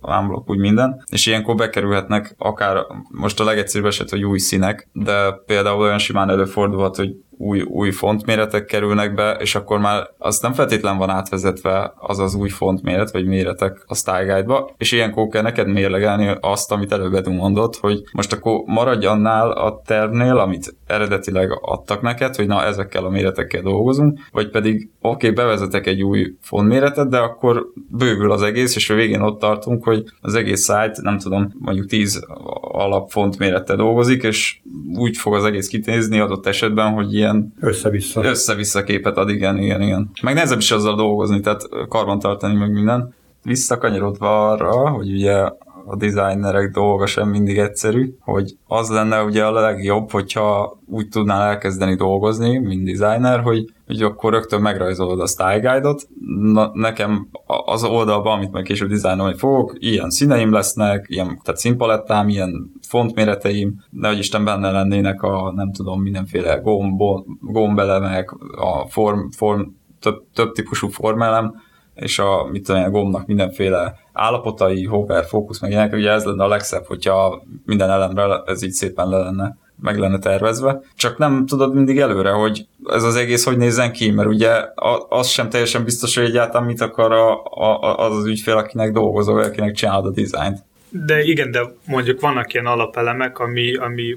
a 0.00 0.42
úgy 0.46 0.58
minden, 0.58 1.04
és 1.10 1.26
ilyenkor 1.26 1.54
bekerülhetnek 1.54 2.34
akár 2.38 2.86
most 3.10 3.40
a 3.40 3.44
legegyszerűbb 3.44 3.86
eset, 3.86 4.10
hogy 4.10 4.24
új 4.24 4.38
színek, 4.38 4.88
de 4.92 5.32
például 5.46 5.80
olyan 5.80 5.98
simán 5.98 6.30
előfordulhat, 6.30 6.96
hogy 6.96 7.16
új, 7.40 7.60
új 7.60 7.90
fontméretek 7.90 8.64
kerülnek 8.64 9.14
be, 9.14 9.36
és 9.40 9.54
akkor 9.54 9.78
már 9.78 10.10
az 10.18 10.40
nem 10.40 10.52
feltétlen 10.52 10.98
van 10.98 11.10
átvezetve 11.10 11.92
az 11.96 12.18
az 12.18 12.34
új 12.34 12.48
fontméret, 12.48 13.10
vagy 13.10 13.26
méretek 13.26 13.84
a 13.86 13.94
Style 13.94 14.24
Guide-ba, 14.24 14.70
és 14.76 14.92
ilyenkor 14.92 15.28
kell 15.28 15.42
neked 15.42 15.68
mérlegelni 15.68 16.36
azt, 16.40 16.72
amit 16.72 16.92
előbb 16.92 17.14
Edu 17.14 17.32
mondott, 17.32 17.76
hogy 17.76 18.02
most 18.12 18.32
akkor 18.32 18.62
maradj 18.66 19.06
annál 19.06 19.50
a 19.50 19.82
tervnél, 19.86 20.36
amit 20.36 20.74
eredetileg 20.86 21.50
adtak 21.60 22.02
neked, 22.02 22.36
hogy 22.36 22.46
na 22.46 22.64
ezekkel 22.64 23.04
a 23.04 23.10
méretekkel 23.10 23.62
dolgozunk, 23.62 24.18
vagy 24.32 24.50
pedig 24.50 24.90
oké, 25.00 25.28
okay, 25.28 25.30
bevezetek 25.30 25.86
egy 25.86 26.02
új 26.02 26.34
fontméretet, 26.40 27.08
de 27.08 27.18
akkor 27.18 27.66
bővül 27.88 28.32
az 28.32 28.42
egész, 28.42 28.76
és 28.76 28.90
a 28.90 28.94
végén 28.94 29.20
ott 29.20 29.40
tartunk, 29.40 29.84
hogy 29.84 30.04
az 30.20 30.34
egész 30.34 30.60
site, 30.60 30.98
nem 31.02 31.18
tudom, 31.18 31.52
mondjuk 31.58 31.86
10 31.86 32.26
alap 32.60 33.10
fontmérettel 33.10 33.76
dolgozik, 33.76 34.22
és 34.22 34.60
úgy 34.94 35.16
fog 35.16 35.34
az 35.34 35.44
egész 35.44 35.68
kitézni 35.68 36.18
adott 36.18 36.46
esetben, 36.46 36.92
hogy 36.92 37.14
ilyen 37.14 37.29
ilyen 37.30 37.54
össze-vissza. 37.60 38.24
össze-vissza 38.24 38.82
képet 38.82 39.16
ad, 39.16 39.28
igen, 39.28 39.58
igen, 39.58 39.82
igen. 39.82 40.10
Meg 40.22 40.34
nehezebb 40.34 40.58
is 40.58 40.70
azzal 40.70 40.96
dolgozni, 40.96 41.40
tehát 41.40 41.68
karbantartani 41.88 42.54
meg 42.54 42.72
minden. 42.72 43.14
Visszakanyarodva 43.42 44.50
arra, 44.50 44.88
hogy 44.88 45.12
ugye 45.12 45.48
a 45.86 45.96
designerek 45.96 46.70
dolga 46.70 47.06
sem 47.06 47.28
mindig 47.28 47.58
egyszerű, 47.58 48.14
hogy 48.20 48.56
az 48.66 48.90
lenne 48.90 49.22
ugye 49.22 49.44
a 49.44 49.52
legjobb, 49.52 50.10
hogyha 50.10 50.78
úgy 50.86 51.08
tudnál 51.08 51.42
elkezdeni 51.42 51.94
dolgozni, 51.94 52.58
mint 52.58 52.84
designer, 52.84 53.40
hogy, 53.40 53.64
hogy 53.86 54.02
akkor 54.02 54.32
rögtön 54.32 54.60
megrajzolod 54.60 55.20
a 55.20 55.26
style 55.26 55.58
guide-ot. 55.58 56.08
Na, 56.42 56.70
nekem 56.74 57.28
az 57.64 57.84
oldalban, 57.84 58.36
amit 58.36 58.52
meg 58.52 58.62
később 58.62 58.88
dizájnolni 58.88 59.36
fogok, 59.36 59.74
ilyen 59.78 60.10
színeim 60.10 60.52
lesznek, 60.52 61.06
ilyen, 61.08 61.40
tehát 61.44 61.60
színpalettám, 61.60 62.28
ilyen 62.28 62.72
fontméreteim, 62.88 63.84
nehogy 63.90 64.18
Isten 64.18 64.44
benne 64.44 64.70
lennének 64.70 65.22
a, 65.22 65.52
nem 65.56 65.72
tudom, 65.72 66.02
mindenféle 66.02 66.54
gomb, 66.54 67.00
gombelemek, 67.40 68.30
a 68.56 68.86
form, 68.88 69.28
form 69.36 69.60
több, 70.00 70.22
több 70.34 70.52
típusú 70.52 70.88
formelem, 70.88 71.54
és 72.00 72.18
a, 72.18 72.48
mit 72.50 72.64
tudom, 72.64 72.82
a 72.82 72.90
gombnak 72.90 73.26
mindenféle 73.26 73.98
állapotai, 74.12 74.84
hover, 74.84 75.24
fókusz, 75.24 75.60
meg 75.60 75.70
ilyenek, 75.70 75.92
ugye 75.92 76.10
ez 76.10 76.24
lenne 76.24 76.44
a 76.44 76.48
legszebb, 76.48 76.84
hogyha 76.86 77.42
minden 77.66 77.90
elemre 77.90 78.42
ez 78.46 78.62
így 78.62 78.72
szépen 78.72 79.08
le 79.08 79.18
lenne 79.18 79.56
meg 79.82 79.98
lenne 79.98 80.18
tervezve, 80.18 80.80
csak 80.96 81.18
nem 81.18 81.46
tudod 81.46 81.74
mindig 81.74 81.98
előre, 81.98 82.30
hogy 82.30 82.66
ez 82.84 83.02
az 83.02 83.16
egész 83.16 83.44
hogy 83.44 83.56
nézzen 83.56 83.92
ki, 83.92 84.10
mert 84.10 84.28
ugye 84.28 84.50
az 85.08 85.28
sem 85.28 85.48
teljesen 85.48 85.84
biztos, 85.84 86.16
hogy 86.16 86.24
egyáltalán 86.24 86.66
mit 86.66 86.80
akar 86.80 87.12
a, 87.12 87.44
a, 87.44 87.96
az 87.98 88.16
az 88.16 88.26
ügyfél, 88.26 88.56
akinek 88.56 88.92
dolgozol, 88.92 89.42
akinek 89.42 89.74
csinálod 89.74 90.06
a 90.06 90.10
dizájnt. 90.10 90.58
De 90.88 91.22
igen, 91.22 91.50
de 91.50 91.60
mondjuk 91.86 92.20
vannak 92.20 92.52
ilyen 92.52 92.66
alapelemek, 92.66 93.38
ami, 93.38 93.76
ami 93.76 94.16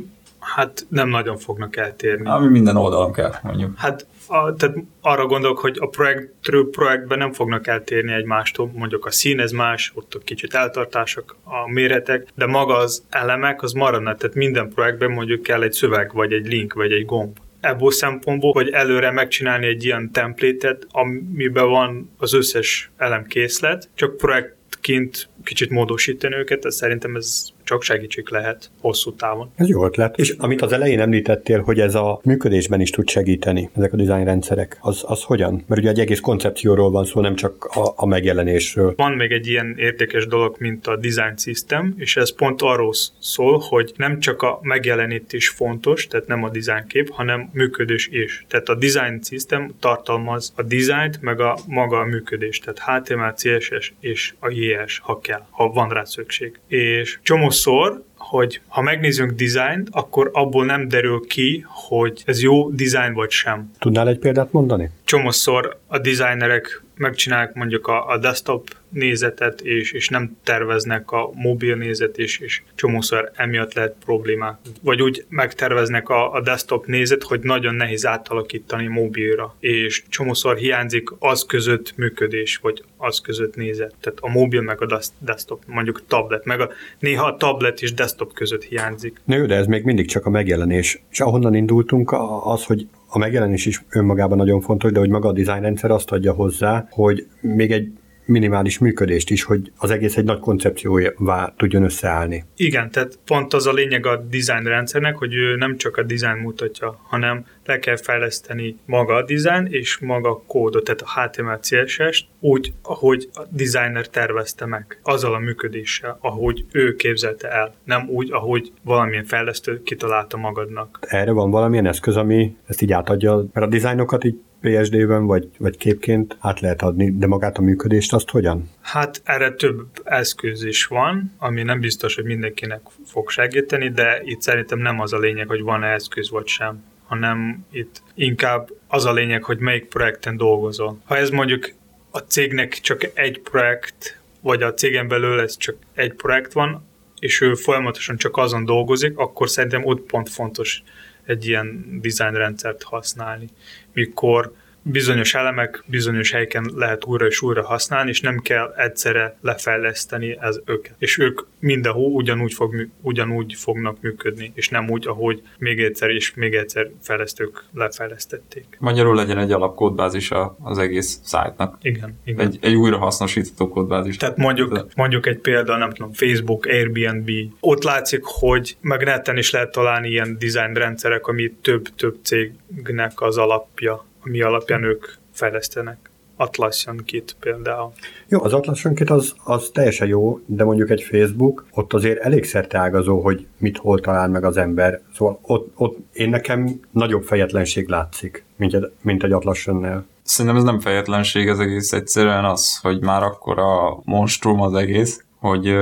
Hát 0.55 0.85
nem 0.89 1.09
nagyon 1.09 1.37
fognak 1.37 1.77
eltérni. 1.77 2.29
Ami 2.29 2.47
minden 2.47 2.75
oldalon 2.75 3.13
kell, 3.13 3.33
mondjuk. 3.43 3.77
Hát 3.77 4.07
a, 4.27 4.53
tehát 4.53 4.75
arra 5.01 5.25
gondolok, 5.25 5.59
hogy 5.59 5.77
a 5.79 5.87
projektről 5.87 6.69
projektben 6.69 7.17
nem 7.17 7.31
fognak 7.31 7.67
eltérni 7.67 8.13
egymástól, 8.13 8.71
mondjuk 8.73 9.05
a 9.05 9.11
szín 9.11 9.39
ez 9.39 9.51
más, 9.51 9.91
ott 9.95 10.13
a 10.13 10.19
kicsit 10.19 10.53
eltartások, 10.53 11.35
a 11.43 11.71
méretek, 11.71 12.27
de 12.35 12.45
maga 12.45 12.77
az 12.77 13.03
elemek 13.09 13.61
az 13.61 13.71
maradnak, 13.71 14.17
tehát 14.17 14.35
minden 14.35 14.69
projektben 14.69 15.11
mondjuk 15.11 15.43
kell 15.43 15.61
egy 15.61 15.71
szöveg, 15.71 16.13
vagy 16.13 16.33
egy 16.33 16.47
link, 16.47 16.73
vagy 16.73 16.91
egy 16.91 17.05
gomb 17.05 17.37
ebből 17.63 17.91
szempontból, 17.91 18.51
hogy 18.51 18.69
előre 18.69 19.11
megcsinálni 19.11 19.65
egy 19.65 19.83
ilyen 19.83 20.11
templétet, 20.11 20.87
amiben 20.91 21.69
van 21.69 22.11
az 22.17 22.33
összes 22.33 22.91
elemkészlet, 22.97 23.89
csak 23.95 24.17
projektként 24.17 25.29
kicsit 25.43 25.69
módosítani 25.69 26.35
őket, 26.35 26.65
ez 26.65 26.75
szerintem 26.75 27.15
ez 27.15 27.52
csak 27.63 27.81
segítség 27.83 28.27
lehet 28.29 28.69
hosszú 28.79 29.13
távon. 29.13 29.51
Ez 29.55 29.67
jó 29.67 29.85
ötlet. 29.85 30.17
És 30.17 30.35
amit 30.37 30.61
az 30.61 30.71
elején 30.71 30.99
említettél, 30.99 31.61
hogy 31.61 31.79
ez 31.79 31.95
a 31.95 32.19
működésben 32.23 32.81
is 32.81 32.89
tud 32.89 33.09
segíteni, 33.09 33.69
ezek 33.75 33.93
a 33.93 34.23
rendszerek, 34.23 34.77
az, 34.81 35.03
az 35.05 35.23
hogyan? 35.23 35.63
Mert 35.67 35.81
ugye 35.81 35.89
egy 35.89 35.99
egész 35.99 36.19
koncepcióról 36.19 36.91
van 36.91 37.05
szó, 37.05 37.21
nem 37.21 37.35
csak 37.35 37.65
a, 37.65 37.93
a 37.95 38.05
megjelenésről. 38.05 38.93
Van 38.97 39.11
még 39.11 39.31
egy 39.31 39.47
ilyen 39.47 39.75
érdekes 39.77 40.27
dolog, 40.27 40.55
mint 40.59 40.87
a 40.87 40.97
design 40.97 41.37
system, 41.37 41.93
és 41.97 42.17
ez 42.17 42.35
pont 42.35 42.61
arról 42.61 42.93
szól, 43.19 43.63
hogy 43.69 43.93
nem 43.95 44.19
csak 44.19 44.41
a 44.41 44.59
megjelenítés 44.61 45.49
fontos, 45.49 46.07
tehát 46.07 46.27
nem 46.27 46.43
a 46.43 46.49
design 46.49 46.87
kép, 46.87 47.09
hanem 47.09 47.49
működés 47.53 48.07
is. 48.11 48.45
Tehát 48.47 48.69
a 48.69 48.75
design 48.75 49.21
system 49.21 49.71
tartalmaz 49.79 50.53
a 50.55 50.63
designt, 50.63 51.21
meg 51.21 51.39
a 51.39 51.57
maga 51.67 51.99
a 51.99 52.05
működés, 52.05 52.59
tehát 52.59 53.03
HTML, 53.03 53.33
CSS 53.33 53.93
és 53.99 54.33
a 54.39 54.49
JS, 54.49 54.99
ha 54.99 55.19
kell, 55.19 55.45
ha 55.49 55.67
van 55.67 55.89
rá 55.89 56.03
szükség. 56.03 56.59
És 56.67 57.19
csomó 57.23 57.49
csomószor, 57.53 58.03
hogy 58.17 58.61
ha 58.67 58.81
megnézzünk 58.81 59.31
dizájnt, 59.31 59.87
akkor 59.91 60.29
abból 60.33 60.65
nem 60.65 60.87
derül 60.87 61.27
ki, 61.27 61.65
hogy 61.67 62.21
ez 62.25 62.41
jó 62.41 62.69
dizájn 62.69 63.13
vagy 63.13 63.29
sem. 63.29 63.71
Tudnál 63.79 64.07
egy 64.07 64.19
példát 64.19 64.51
mondani? 64.51 64.89
Csomószor 65.03 65.79
a 65.87 65.97
designerek 65.97 66.83
megcsinálják 66.95 67.53
mondjuk 67.53 67.87
a, 67.87 68.07
a 68.07 68.17
desktop 68.17 68.67
nézetet, 68.93 69.61
és, 69.61 69.91
és 69.91 70.09
nem 70.09 70.37
terveznek 70.43 71.11
a 71.11 71.29
mobil 71.33 71.75
nézet, 71.75 72.17
és, 72.17 72.39
és 72.39 72.61
csomószor 72.75 73.31
emiatt 73.35 73.73
lehet 73.73 73.95
problémák. 74.05 74.57
Vagy 74.81 75.01
úgy 75.01 75.25
megterveznek 75.29 76.09
a, 76.09 76.33
a 76.33 76.41
desktop 76.41 76.85
nézet, 76.85 77.23
hogy 77.23 77.39
nagyon 77.39 77.75
nehéz 77.75 78.05
átalakítani 78.05 78.87
mobilra, 78.87 79.55
és 79.59 80.03
csomószor 80.09 80.57
hiányzik 80.57 81.09
az 81.19 81.45
között 81.45 81.93
működés, 81.95 82.57
vagy 82.57 82.83
az 82.97 83.19
között 83.19 83.55
nézet. 83.55 83.93
Tehát 83.99 84.19
a 84.21 84.29
mobil 84.29 84.61
meg 84.61 84.81
a 84.81 84.99
desktop, 85.19 85.63
mondjuk 85.67 86.03
tablet, 86.07 86.45
meg 86.45 86.59
a, 86.59 86.69
néha 86.99 87.25
a 87.25 87.37
tablet 87.37 87.81
és 87.81 87.93
desktop 87.93 88.33
között 88.33 88.63
hiányzik. 88.63 89.21
Nő, 89.25 89.45
de 89.45 89.55
ez 89.55 89.65
még 89.65 89.83
mindig 89.83 90.07
csak 90.07 90.25
a 90.25 90.29
megjelenés. 90.29 91.01
És 91.09 91.19
ahonnan 91.19 91.53
indultunk, 91.53 92.15
az, 92.43 92.65
hogy 92.65 92.87
a 93.07 93.17
megjelenés 93.17 93.65
is 93.65 93.81
önmagában 93.89 94.37
nagyon 94.37 94.61
fontos, 94.61 94.91
de 94.91 94.99
hogy 94.99 95.09
maga 95.09 95.29
a 95.29 95.59
rendszer 95.59 95.91
azt 95.91 96.11
adja 96.11 96.33
hozzá, 96.33 96.87
hogy 96.89 97.27
még 97.41 97.71
egy 97.71 97.91
minimális 98.25 98.77
működést 98.77 99.29
is, 99.29 99.43
hogy 99.43 99.71
az 99.77 99.91
egész 99.91 100.17
egy 100.17 100.23
nagy 100.23 100.39
koncepcióvá 100.39 101.53
tudjon 101.57 101.83
összeállni. 101.83 102.43
Igen, 102.55 102.91
tehát 102.91 103.19
pont 103.25 103.53
az 103.53 103.67
a 103.67 103.73
lényeg 103.73 104.05
a 104.05 104.17
design 104.17 104.63
rendszernek, 104.63 105.17
hogy 105.17 105.33
ő 105.33 105.55
nem 105.55 105.77
csak 105.77 105.97
a 105.97 106.03
design 106.03 106.37
mutatja, 106.37 106.99
hanem 107.03 107.45
le 107.65 107.79
kell 107.79 107.97
fejleszteni 107.97 108.75
maga 108.85 109.15
a 109.15 109.23
design 109.23 109.67
és 109.69 109.97
maga 109.97 110.29
a 110.29 110.43
kódot, 110.47 110.83
tehát 110.83 111.01
a 111.01 111.21
HTML, 111.21 111.59
CSS-t 111.59 112.25
úgy, 112.39 112.73
ahogy 112.81 113.29
a 113.33 113.41
designer 113.49 114.07
tervezte 114.07 114.65
meg, 114.65 114.99
azzal 115.03 115.33
a 115.33 115.39
működéssel, 115.39 116.17
ahogy 116.21 116.65
ő 116.71 116.95
képzelte 116.95 117.47
el, 117.51 117.73
nem 117.83 118.07
úgy, 118.09 118.31
ahogy 118.31 118.71
valamilyen 118.83 119.25
fejlesztő 119.25 119.81
kitalálta 119.83 120.37
magadnak. 120.37 120.99
Erre 121.01 121.31
van 121.31 121.51
valamilyen 121.51 121.85
eszköz, 121.85 122.15
ami 122.15 122.55
ezt 122.67 122.81
így 122.81 122.91
átadja, 122.91 123.45
mert 123.53 123.65
a 123.65 123.69
dizájnokat 123.69 124.23
így 124.23 124.39
PSD-ben 124.63 125.25
vagy, 125.25 125.47
vagy 125.57 125.77
képként 125.77 126.37
át 126.39 126.59
lehet 126.59 126.81
adni, 126.81 127.17
de 127.17 127.27
magát 127.27 127.57
a 127.57 127.61
működést 127.61 128.13
azt 128.13 128.29
hogyan? 128.29 128.69
Hát 128.81 129.21
erre 129.23 129.51
több 129.51 129.85
eszköz 130.03 130.63
is 130.63 130.85
van, 130.85 131.33
ami 131.37 131.63
nem 131.63 131.79
biztos, 131.79 132.15
hogy 132.15 132.23
mindenkinek 132.23 132.81
fog 133.05 133.29
segíteni, 133.29 133.89
de 133.89 134.21
itt 134.23 134.41
szerintem 134.41 134.79
nem 134.79 134.99
az 134.99 135.13
a 135.13 135.17
lényeg, 135.17 135.47
hogy 135.47 135.61
van-e 135.61 135.87
eszköz 135.87 136.29
vagy 136.29 136.47
sem, 136.47 136.83
hanem 137.07 137.65
itt 137.71 138.01
inkább 138.15 138.69
az 138.87 139.05
a 139.05 139.13
lényeg, 139.13 139.43
hogy 139.43 139.59
melyik 139.59 139.85
projekten 139.85 140.37
dolgozol. 140.37 140.99
Ha 141.05 141.17
ez 141.17 141.29
mondjuk 141.29 141.73
a 142.11 142.19
cégnek 142.19 142.73
csak 142.73 143.01
egy 143.13 143.39
projekt, 143.39 144.21
vagy 144.41 144.61
a 144.61 144.73
cégen 144.73 145.07
belül 145.07 145.39
ez 145.39 145.57
csak 145.57 145.75
egy 145.93 146.13
projekt 146.13 146.53
van, 146.53 146.85
és 147.19 147.41
ő 147.41 147.53
folyamatosan 147.53 148.17
csak 148.17 148.37
azon 148.37 148.65
dolgozik, 148.65 149.17
akkor 149.17 149.49
szerintem 149.49 149.85
ott 149.85 150.01
pont 150.01 150.29
fontos 150.29 150.83
egy 151.25 151.47
ilyen 151.47 151.99
design 152.01 152.33
rendszert 152.33 152.83
használni. 152.83 153.47
Mikor 153.93 154.53
bizonyos 154.83 155.33
elemek 155.33 155.83
bizonyos 155.85 156.31
helyeken 156.31 156.71
lehet 156.75 157.05
újra 157.05 157.25
és 157.25 157.41
újra 157.41 157.65
használni, 157.65 158.09
és 158.09 158.21
nem 158.21 158.39
kell 158.39 158.73
egyszerre 158.77 159.37
lefejleszteni 159.41 160.37
ez 160.39 160.59
őket. 160.65 160.95
És 160.97 161.17
ők 161.17 161.41
mindenhol 161.59 162.11
ugyanúgy, 162.11 162.53
fog, 162.53 162.87
ugyanúgy 163.01 163.53
fognak 163.57 164.01
működni, 164.01 164.51
és 164.55 164.69
nem 164.69 164.89
úgy, 164.89 165.07
ahogy 165.07 165.41
még 165.57 165.79
egyszer 165.79 166.09
és 166.09 166.33
még 166.35 166.53
egyszer 166.53 166.89
fejlesztők 167.01 167.63
lefejlesztették. 167.73 168.65
Magyarul 168.79 169.15
legyen 169.15 169.37
egy 169.37 169.51
alapkódbázis 169.51 170.31
az 170.59 170.77
egész 170.77 171.19
szájtnak. 171.23 171.77
Igen, 171.81 172.19
igen. 172.23 172.39
Egy, 172.47 172.57
egy 172.61 172.75
újra 172.75 172.97
hasznosítható 172.97 173.69
kódbázis. 173.69 174.17
Tehát 174.17 174.37
mondjuk, 174.37 174.85
mondjuk 174.95 175.25
egy 175.25 175.37
példa, 175.37 175.77
nem 175.77 175.91
tudom, 175.91 176.13
Facebook, 176.13 176.65
Airbnb, 176.65 177.29
ott 177.59 177.83
látszik, 177.83 178.21
hogy 178.23 178.77
meg 178.81 179.03
neten 179.03 179.37
is 179.37 179.51
lehet 179.51 179.71
találni 179.71 180.09
ilyen 180.09 180.37
design 180.39 180.73
rendszerek, 180.73 181.27
ami 181.27 181.53
több-több 181.61 182.17
cégnek 182.23 183.21
az 183.21 183.37
alapja 183.37 184.05
ami 184.23 184.41
alapján 184.41 184.83
ők 184.83 185.05
fejlesztenek. 185.31 186.11
Atlassian 186.35 187.01
Kit 187.05 187.35
például. 187.39 187.91
Jó, 188.27 188.43
az 188.43 188.53
Atlassian 188.53 188.95
Kit 188.95 189.09
az, 189.09 189.35
az 189.43 189.69
teljesen 189.73 190.07
jó, 190.07 190.39
de 190.45 190.63
mondjuk 190.63 190.89
egy 190.89 191.01
Facebook, 191.01 191.65
ott 191.71 191.93
azért 191.93 192.19
elég 192.19 192.47
ágazó, 192.69 193.21
hogy 193.21 193.47
mit 193.57 193.77
hol 193.77 193.99
talál 193.99 194.27
meg 194.27 194.43
az 194.43 194.57
ember. 194.57 195.01
Szóval 195.15 195.39
ott, 195.41 195.71
ott 195.75 195.97
én 196.13 196.29
nekem 196.29 196.79
nagyobb 196.91 197.23
fejetlenség 197.23 197.87
látszik, 197.87 198.45
mint 198.55 198.73
egy, 198.73 198.91
mint 199.01 199.23
egy 199.23 199.31
Atlassian-nel. 199.31 200.05
Szerintem 200.23 200.59
ez 200.59 200.63
nem 200.63 200.79
fejetlenség, 200.79 201.47
ez 201.47 201.59
egész 201.59 201.91
egyszerűen 201.91 202.45
az, 202.45 202.79
hogy 202.81 203.01
már 203.01 203.23
akkor 203.23 203.59
a 203.59 204.01
monstrum 204.03 204.61
az 204.61 204.73
egész, 204.73 205.22
hogy... 205.43 205.73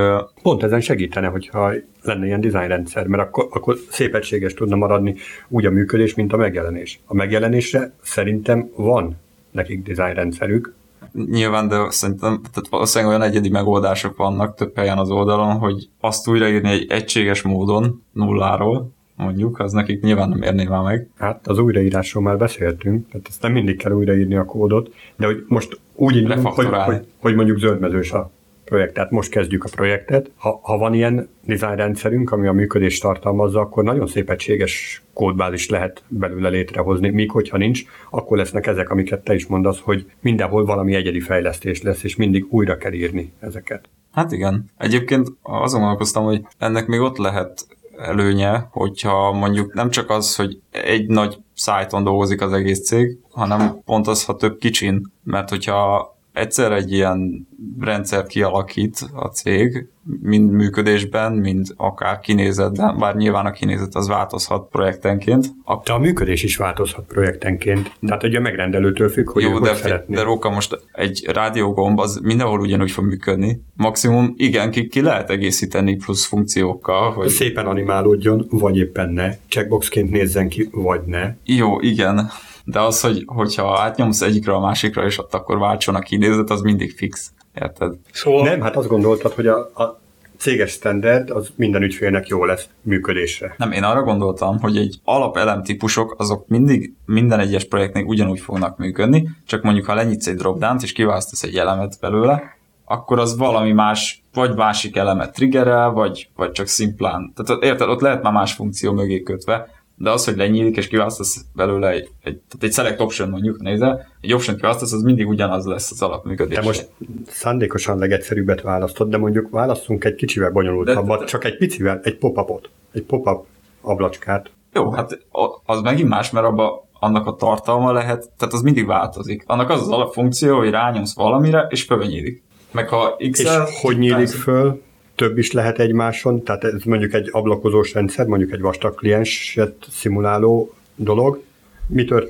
Pont 0.41 0.63
ezen 0.63 0.81
segítene, 0.81 1.27
hogyha 1.27 1.73
lenne 2.03 2.25
ilyen 2.25 2.41
dizájnrendszer, 2.41 3.07
mert 3.07 3.23
akkor, 3.23 3.47
akkor 3.51 3.77
szép 3.89 4.15
egységes 4.15 4.53
tudna 4.53 4.75
maradni 4.75 5.15
úgy 5.47 5.65
a 5.65 5.71
működés, 5.71 6.13
mint 6.13 6.33
a 6.33 6.37
megjelenés. 6.37 6.99
A 7.05 7.13
megjelenésre 7.13 7.93
szerintem 8.01 8.69
van 8.75 9.17
nekik 9.51 9.83
dizájnrendszerük. 9.83 10.73
Nyilván, 11.11 11.67
de 11.67 11.89
szerintem 11.89 12.41
tehát 12.53 12.69
valószínűleg 12.69 13.13
olyan 13.13 13.29
egyedi 13.29 13.49
megoldások 13.49 14.17
vannak 14.17 14.55
több 14.55 14.75
helyen 14.75 14.97
az 14.97 15.09
oldalon, 15.09 15.57
hogy 15.57 15.89
azt 15.99 16.27
újraírni 16.27 16.69
egy 16.69 16.85
egységes 16.89 17.41
módon, 17.41 18.03
nulláról, 18.11 18.91
mondjuk, 19.15 19.59
az 19.59 19.71
nekik 19.71 20.01
nyilván 20.01 20.29
nem 20.29 20.41
érné 20.41 20.63
már 20.63 20.83
meg. 20.83 21.09
Hát 21.17 21.47
az 21.47 21.57
újraírásról 21.57 22.23
már 22.23 22.37
beszéltünk, 22.37 23.09
tehát 23.11 23.27
ezt 23.29 23.41
nem 23.41 23.51
mindig 23.51 23.77
kell 23.77 23.91
újraírni 23.91 24.35
a 24.35 24.45
kódot, 24.45 24.93
de 25.15 25.25
hogy 25.25 25.43
most 25.47 25.79
úgy 25.95 26.15
indulunk, 26.15 26.47
hogy, 26.47 26.65
hogy, 26.65 27.07
hogy 27.17 27.35
mondjuk 27.35 27.59
zöldmezős 27.59 28.11
a 28.11 28.31
projekt, 28.71 28.93
tehát 28.93 29.11
most 29.11 29.29
kezdjük 29.29 29.63
a 29.63 29.69
projektet. 29.71 30.31
Ha, 30.37 30.59
ha 30.63 30.77
van 30.77 30.93
ilyen 30.93 31.29
design 31.45 31.75
rendszerünk, 31.75 32.31
ami 32.31 32.47
a 32.47 32.51
működést 32.51 33.01
tartalmazza, 33.01 33.59
akkor 33.59 33.83
nagyon 33.83 34.07
szép 34.07 34.29
egységes 34.29 35.03
kódbázis 35.13 35.69
lehet 35.69 36.03
belőle 36.07 36.49
létrehozni, 36.49 37.09
míg 37.09 37.31
hogyha 37.31 37.57
nincs, 37.57 37.83
akkor 38.09 38.37
lesznek 38.37 38.67
ezek, 38.67 38.89
amiket 38.89 39.23
te 39.23 39.33
is 39.33 39.45
mondasz, 39.45 39.79
hogy 39.79 40.05
mindenhol 40.19 40.65
valami 40.65 40.95
egyedi 40.95 41.19
fejlesztés 41.19 41.81
lesz, 41.81 42.03
és 42.03 42.15
mindig 42.15 42.45
újra 42.49 42.77
kell 42.77 42.91
írni 42.91 43.33
ezeket. 43.39 43.89
Hát 44.11 44.31
igen. 44.31 44.65
Egyébként 44.77 45.27
azon 45.41 45.79
gondolkoztam, 45.79 46.23
hogy 46.23 46.41
ennek 46.57 46.87
még 46.87 46.99
ott 46.99 47.17
lehet 47.17 47.67
előnye, 47.97 48.67
hogyha 48.71 49.31
mondjuk 49.31 49.73
nem 49.73 49.89
csak 49.89 50.09
az, 50.09 50.35
hogy 50.35 50.59
egy 50.71 51.07
nagy 51.07 51.37
szájton 51.53 52.03
dolgozik 52.03 52.41
az 52.41 52.53
egész 52.53 52.85
cég, 52.85 53.17
hanem 53.31 53.81
pont 53.85 54.07
az, 54.07 54.25
ha 54.25 54.35
több 54.35 54.57
kicsin, 54.57 55.11
mert 55.23 55.49
hogyha 55.49 56.09
egyszer 56.33 56.71
egy 56.71 56.91
ilyen 56.91 57.47
rendszer 57.79 58.25
kialakít 58.25 59.09
a 59.13 59.27
cég, 59.27 59.87
mind 60.21 60.51
működésben, 60.51 61.33
mind 61.33 61.67
akár 61.77 62.19
kinézetben, 62.19 62.97
bár 62.97 63.15
nyilván 63.15 63.45
a 63.45 63.51
kinézet 63.51 63.95
az 63.95 64.07
változhat 64.07 64.69
projektenként. 64.69 65.45
A... 65.63 65.81
De 65.83 65.93
a 65.93 65.97
működés 65.97 66.43
is 66.43 66.57
változhat 66.57 67.05
projektenként. 67.05 67.91
Tehát 68.07 68.23
ugye 68.23 68.37
a 68.37 68.41
megrendelőtől 68.41 69.09
függ, 69.09 69.29
hogy 69.29 69.43
Jó, 69.43 69.59
de, 69.59 69.73
szeretné. 69.73 70.15
de 70.15 70.23
Róka 70.23 70.49
most 70.49 70.79
egy 70.91 71.25
rádiógomb 71.33 71.99
az 71.99 72.19
mindenhol 72.23 72.59
ugyanúgy 72.59 72.91
fog 72.91 73.05
működni. 73.05 73.63
Maximum 73.75 74.33
igen, 74.37 74.71
ki, 74.71 74.87
ki 74.87 75.01
lehet 75.01 75.29
egészíteni 75.29 75.95
plusz 75.95 76.25
funkciókkal. 76.25 77.11
Hogy... 77.11 77.27
Szépen 77.27 77.65
animálódjon, 77.65 78.47
vagy 78.49 78.77
éppen 78.77 79.09
ne. 79.09 79.31
Checkboxként 79.47 80.11
nézzen 80.11 80.49
ki, 80.49 80.69
vagy 80.71 81.01
ne. 81.05 81.35
Jó, 81.43 81.79
igen 81.79 82.31
de 82.65 82.79
az, 82.79 83.01
hogy, 83.01 83.23
hogyha 83.25 83.79
átnyomsz 83.79 84.21
egyikre 84.21 84.53
a 84.53 84.59
másikra, 84.59 85.05
és 85.05 85.19
ott 85.19 85.33
akkor 85.33 85.57
váltson 85.57 85.95
a 85.95 85.99
kinézet, 85.99 86.49
az 86.49 86.61
mindig 86.61 86.95
fix. 86.95 87.33
Érted? 87.55 87.93
Szóval... 88.11 88.43
Nem, 88.43 88.61
hát 88.61 88.75
azt 88.75 88.87
gondoltad, 88.87 89.33
hogy 89.33 89.47
a, 89.47 89.57
a 89.57 89.99
céges 90.37 90.71
standard 90.71 91.29
az 91.29 91.51
minden 91.55 91.81
ügyfélnek 91.81 92.27
jó 92.27 92.45
lesz 92.45 92.67
működésre. 92.81 93.55
Nem, 93.57 93.71
én 93.71 93.83
arra 93.83 94.03
gondoltam, 94.03 94.59
hogy 94.59 94.77
egy 94.77 94.99
alapelem 95.03 95.63
típusok 95.63 96.15
azok 96.17 96.47
mindig 96.47 96.93
minden 97.05 97.39
egyes 97.39 97.65
projektnél 97.65 98.03
ugyanúgy 98.03 98.39
fognak 98.39 98.77
működni, 98.77 99.29
csak 99.45 99.63
mondjuk 99.63 99.85
ha 99.85 99.93
lenyitsz 99.93 100.27
egy 100.27 100.35
dropdown 100.35 100.77
és 100.81 100.91
kiválasztasz 100.91 101.43
egy 101.43 101.55
elemet 101.55 101.97
belőle, 101.99 102.59
akkor 102.85 103.19
az 103.19 103.37
valami 103.37 103.71
más, 103.71 104.23
vagy 104.33 104.55
másik 104.55 104.95
elemet 104.95 105.33
triggerel, 105.33 105.89
vagy, 105.89 106.29
vagy 106.35 106.51
csak 106.51 106.67
szimplán. 106.67 107.33
Tehát 107.35 107.63
érted, 107.63 107.89
ott 107.89 108.01
lehet 108.01 108.23
már 108.23 108.33
más 108.33 108.53
funkció 108.53 108.93
mögé 108.93 109.21
kötve, 109.21 109.67
de 110.01 110.09
az, 110.09 110.25
hogy 110.25 110.37
lenyílik 110.37 110.77
és 110.77 110.87
kiválasztasz 110.87 111.45
belőle 111.53 111.89
egy, 111.89 112.09
egy, 112.23 112.39
tehát 112.47 112.63
egy 112.63 112.73
select 112.73 113.01
option 113.01 113.29
mondjuk 113.29 113.61
nézze, 113.61 114.07
egy 114.21 114.33
option 114.33 114.55
kiválasztasz, 114.55 114.91
az 114.91 115.01
mindig 115.01 115.27
ugyanaz 115.27 115.65
lesz 115.65 115.91
az 115.91 116.01
alapműködés. 116.01 116.57
Te 116.57 116.63
most 116.63 116.89
szándékosan 117.27 117.97
legegyszerűbbet 117.97 118.61
választod, 118.61 119.09
de 119.09 119.17
mondjuk 119.17 119.49
választunk 119.49 120.03
egy 120.03 120.15
kicsivel 120.15 120.51
bonyolultabbat, 120.51 121.27
csak 121.27 121.43
egy 121.43 121.57
picivel, 121.57 121.99
egy 122.03 122.17
pop-upot, 122.17 122.69
egy 122.91 123.03
pop-up 123.03 123.45
ablacskát. 123.81 124.51
Jó, 124.73 124.91
hát 124.91 125.19
az 125.65 125.81
megint 125.81 126.09
más, 126.09 126.31
mert 126.31 126.45
abba 126.45 126.89
annak 126.99 127.25
a 127.27 127.35
tartalma 127.35 127.91
lehet, 127.91 128.29
tehát 128.37 128.53
az 128.53 128.61
mindig 128.61 128.85
változik. 128.85 129.43
Annak 129.47 129.69
az 129.69 129.81
az 129.81 129.89
alapfunkció, 129.89 130.57
hogy 130.57 130.69
rányomsz 130.69 131.15
valamire, 131.15 131.67
és 131.69 131.83
fölnyílik. 131.83 132.43
Meg 132.71 132.87
ha 132.87 133.17
x 133.31 133.39
És 133.39 133.49
hogy 133.81 133.97
nyílik 133.97 134.27
föl? 134.27 134.81
Több 135.21 135.37
is 135.37 135.51
lehet 135.51 135.79
egymáson, 135.79 136.43
tehát 136.43 136.63
ez 136.63 136.83
mondjuk 136.83 137.13
egy 137.13 137.29
ablakozós 137.31 137.93
rendszer, 137.93 138.25
mondjuk 138.25 138.51
egy 138.51 138.61
vastag 138.61 138.95
klienset 138.95 139.73
szimuláló 139.91 140.73
dolog, 140.95 141.41
mitől 141.87 142.29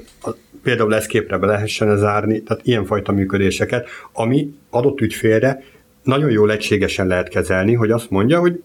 például 0.63 0.95
eszképre 0.95 1.37
be 1.37 1.45
lehessen 1.45 1.97
zárni, 1.97 2.41
tehát 2.41 2.65
ilyenfajta 2.65 3.11
működéseket, 3.11 3.87
ami 4.13 4.53
adott 4.69 5.01
ügyfélre 5.01 5.63
nagyon 6.03 6.29
jól 6.31 6.51
egységesen 6.51 7.07
lehet 7.07 7.29
kezelni, 7.29 7.73
hogy 7.73 7.91
azt 7.91 8.09
mondja, 8.09 8.39
hogy 8.39 8.63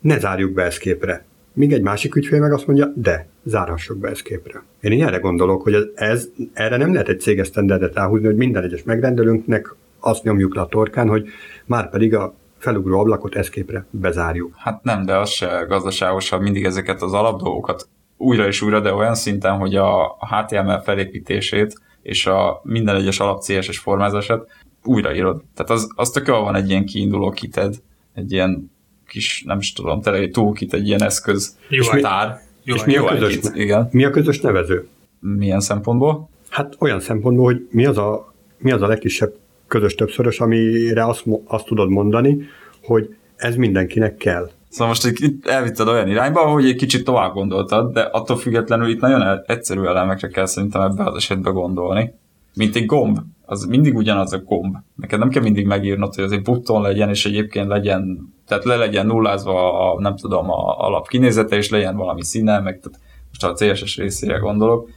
ne 0.00 0.18
zárjuk 0.18 0.52
be 0.52 0.62
eszképre. 0.62 1.24
Míg 1.52 1.72
egy 1.72 1.82
másik 1.82 2.14
ügyfél 2.14 2.40
meg 2.40 2.52
azt 2.52 2.66
mondja, 2.66 2.92
de, 2.94 3.28
zárhassuk 3.44 3.98
be 3.98 4.08
eszképre. 4.08 4.62
Én 4.80 4.92
ilyenre 4.92 5.18
gondolok, 5.18 5.62
hogy 5.62 5.74
ez, 5.74 5.84
ez 5.94 6.28
erre 6.52 6.76
nem 6.76 6.92
lehet 6.92 7.08
egy 7.08 7.20
céges 7.20 7.46
standardet 7.46 7.94
ráhúzni, 7.94 8.26
hogy 8.26 8.36
minden 8.36 8.62
egyes 8.62 8.82
megrendelőnknek 8.82 9.74
azt 9.98 10.22
nyomjuk 10.22 10.54
le 10.54 10.60
a 10.60 10.66
torkán, 10.66 11.08
hogy 11.08 11.28
már 11.64 11.90
pedig 11.90 12.14
a 12.14 12.34
felugró 12.58 13.00
ablakot 13.00 13.34
eszképre 13.34 13.86
bezárjuk. 13.90 14.54
Hát 14.56 14.82
nem, 14.82 15.04
de 15.04 15.16
az 15.16 15.30
se 15.30 15.64
gazdaságosabb 15.68 16.40
mindig 16.40 16.64
ezeket 16.64 17.02
az 17.02 17.12
alapdolgokat 17.12 17.88
újra 18.16 18.46
és 18.46 18.62
újra, 18.62 18.80
de 18.80 18.94
olyan 18.94 19.14
szinten, 19.14 19.56
hogy 19.56 19.76
a 19.76 20.16
HTML 20.20 20.80
felépítését 20.80 21.80
és 22.02 22.26
a 22.26 22.60
minden 22.62 22.96
egyes 22.96 23.20
alap 23.20 23.42
CSS 23.42 23.78
formázását 23.78 24.46
újraírod. 24.84 25.42
Tehát 25.54 25.70
az, 25.70 25.92
az 25.94 26.10
tök 26.10 26.26
van 26.26 26.54
egy 26.54 26.70
ilyen 26.70 26.86
kiinduló 26.86 27.30
kited, 27.30 27.74
egy 28.14 28.32
ilyen 28.32 28.70
kis, 29.06 29.42
nem 29.46 29.58
is 29.58 29.72
tudom, 29.72 30.00
tele 30.00 30.16
egy 30.16 30.30
toolkit, 30.30 30.74
egy 30.74 30.86
ilyen 30.86 31.02
eszköz, 31.02 31.56
jó, 31.68 31.80
és 31.80 31.88
tár. 32.00 32.40
Jó, 32.62 32.74
és 32.74 32.84
mi, 32.84 32.96
a 32.96 33.04
közös, 33.04 33.38
igen. 33.54 33.88
mi 33.92 34.04
a 34.04 34.10
közös 34.10 34.40
nevező? 34.40 34.88
Milyen 35.20 35.60
szempontból? 35.60 36.28
Hát 36.48 36.76
olyan 36.78 37.00
szempontból, 37.00 37.44
hogy 37.44 37.68
mi 37.70 37.84
az 37.84 37.98
a, 37.98 38.34
mi 38.58 38.70
az 38.70 38.82
a 38.82 38.86
legkisebb 38.86 39.34
közös 39.68 39.94
többszörös, 39.94 40.40
amire 40.40 41.06
azt, 41.06 41.24
azt 41.46 41.64
tudod 41.64 41.88
mondani, 41.88 42.38
hogy 42.82 43.14
ez 43.36 43.56
mindenkinek 43.56 44.16
kell. 44.16 44.50
Szóval 44.68 44.88
most 44.88 45.20
itt 45.20 45.46
elvitted 45.46 45.88
olyan 45.88 46.08
irányba, 46.08 46.40
hogy 46.40 46.64
egy 46.64 46.76
kicsit 46.76 47.04
tovább 47.04 47.32
gondoltad, 47.32 47.92
de 47.92 48.00
attól 48.00 48.36
függetlenül 48.36 48.88
itt 48.88 49.00
nagyon 49.00 49.40
egyszerű 49.46 49.82
elemekre 49.82 50.28
kell 50.28 50.46
szerintem 50.46 50.82
ebbe 50.82 51.04
az 51.04 51.16
esetben 51.16 51.52
gondolni. 51.52 52.14
Mint 52.54 52.76
egy 52.76 52.86
gomb, 52.86 53.18
az 53.44 53.64
mindig 53.64 53.96
ugyanaz 53.96 54.32
a 54.32 54.38
gomb. 54.38 54.76
Neked 54.94 55.18
nem 55.18 55.28
kell 55.28 55.42
mindig 55.42 55.66
megírnod, 55.66 56.14
hogy 56.14 56.24
az 56.24 56.32
egy 56.32 56.42
button 56.42 56.82
legyen, 56.82 57.08
és 57.08 57.26
egyébként 57.26 57.68
legyen, 57.68 58.34
tehát 58.46 58.64
le 58.64 58.76
legyen 58.76 59.06
nullázva 59.06 59.90
a, 59.92 60.00
nem 60.00 60.16
tudom, 60.16 60.50
a 60.50 60.76
alap 60.78 61.08
kinézete, 61.08 61.56
és 61.56 61.70
legyen 61.70 61.96
valami 61.96 62.24
színe, 62.24 62.60
meg 62.60 62.80
tehát 62.80 63.00
most 63.28 63.62
a 63.62 63.72
CSS 63.74 63.96
részére 63.96 64.36
gondolok 64.38 64.88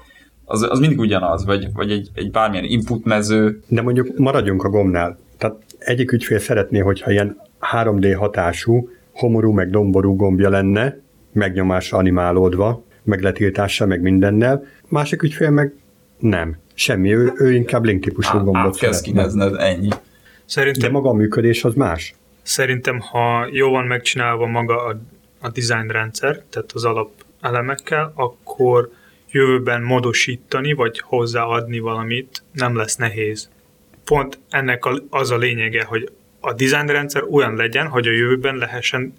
az, 0.45 0.67
az 0.69 0.79
mindig 0.79 0.99
ugyanaz, 0.99 1.45
vagy, 1.45 1.67
vagy 1.73 1.91
egy, 1.91 2.09
egy 2.13 2.31
bármilyen 2.31 2.65
input 2.65 3.05
mező. 3.05 3.61
De 3.67 3.81
mondjuk 3.81 4.17
maradjunk 4.17 4.63
a 4.63 4.69
gombnál. 4.69 5.17
Tehát 5.37 5.55
egyik 5.77 6.11
ügyfél 6.11 6.39
szeretné, 6.39 6.79
hogyha 6.79 7.11
ilyen 7.11 7.41
3D 7.71 8.15
hatású, 8.17 8.89
homorú 9.13 9.51
meg 9.51 9.69
domború 9.69 10.15
gombja 10.15 10.49
lenne, 10.49 10.99
megnyomásra 11.31 11.97
animálódva, 11.97 12.83
meg 13.03 13.21
letiltással, 13.21 13.87
meg 13.87 14.01
mindennel. 14.01 14.65
Másik 14.87 15.21
ügyfél 15.21 15.49
meg 15.49 15.73
nem. 16.19 16.57
Semmi, 16.73 17.15
ő, 17.15 17.31
ő 17.35 17.53
inkább 17.53 17.83
link 17.83 18.03
típusú 18.03 18.37
Á, 18.37 18.41
gombot 18.41 18.73
szeretne. 18.73 19.57
ennyi. 19.57 19.89
Szerintem, 20.45 20.81
De 20.81 20.97
maga 20.97 21.09
a 21.09 21.13
működés 21.13 21.63
az 21.63 21.73
más. 21.73 22.15
Szerintem, 22.41 22.99
ha 22.99 23.47
jó 23.51 23.69
van 23.69 23.85
megcsinálva 23.85 24.47
maga 24.47 24.85
a, 24.85 24.99
a 25.39 25.49
design 25.49 25.87
rendszer, 25.87 26.41
tehát 26.49 26.71
az 26.71 26.85
alap 26.85 27.09
elemekkel, 27.41 28.11
akkor 28.15 28.91
jövőben 29.31 29.81
módosítani, 29.81 30.73
vagy 30.73 30.99
hozzáadni 30.99 31.79
valamit 31.79 32.43
nem 32.51 32.75
lesz 32.75 32.95
nehéz. 32.95 33.49
Pont 34.03 34.39
ennek 34.49 34.83
az 35.09 35.31
a 35.31 35.37
lényege, 35.37 35.83
hogy 35.83 36.11
a 36.39 36.53
design 36.53 36.87
rendszer 36.87 37.23
olyan 37.31 37.55
legyen, 37.55 37.87
hogy 37.87 38.07
a 38.07 38.11
jövőben 38.11 38.55
lehessen 38.55 39.13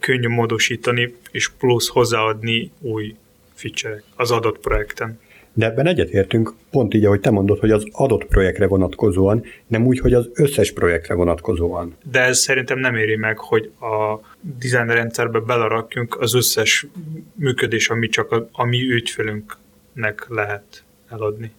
könnyű 0.00 0.28
módosítani 0.28 1.14
és 1.30 1.48
plusz 1.48 1.88
hozzáadni 1.88 2.70
új 2.80 3.14
feature 3.54 4.02
az 4.16 4.30
adott 4.30 4.58
projekten. 4.58 5.20
De 5.58 5.66
ebben 5.66 5.86
egyetértünk, 5.86 6.54
pont 6.70 6.94
így, 6.94 7.04
ahogy 7.04 7.20
te 7.20 7.30
mondod, 7.30 7.58
hogy 7.58 7.70
az 7.70 7.86
adott 7.92 8.24
projektre 8.24 8.66
vonatkozóan, 8.66 9.44
nem 9.66 9.86
úgy, 9.86 9.98
hogy 9.98 10.12
az 10.12 10.28
összes 10.34 10.72
projektre 10.72 11.14
vonatkozóan. 11.14 11.96
De 12.10 12.20
ez 12.20 12.38
szerintem 12.38 12.78
nem 12.78 12.94
éri 12.94 13.16
meg, 13.16 13.38
hogy 13.38 13.70
a 13.80 14.20
design 14.58 14.86
rendszerbe 14.86 15.38
belerakjunk 15.40 16.20
az 16.20 16.34
összes 16.34 16.86
működés, 17.34 17.88
ami 17.88 18.08
csak 18.08 18.32
a, 18.32 18.48
a 18.52 18.64
mi 18.64 18.90
ügyfelünknek 18.90 20.26
lehet 20.28 20.84
eladni, 21.10 21.52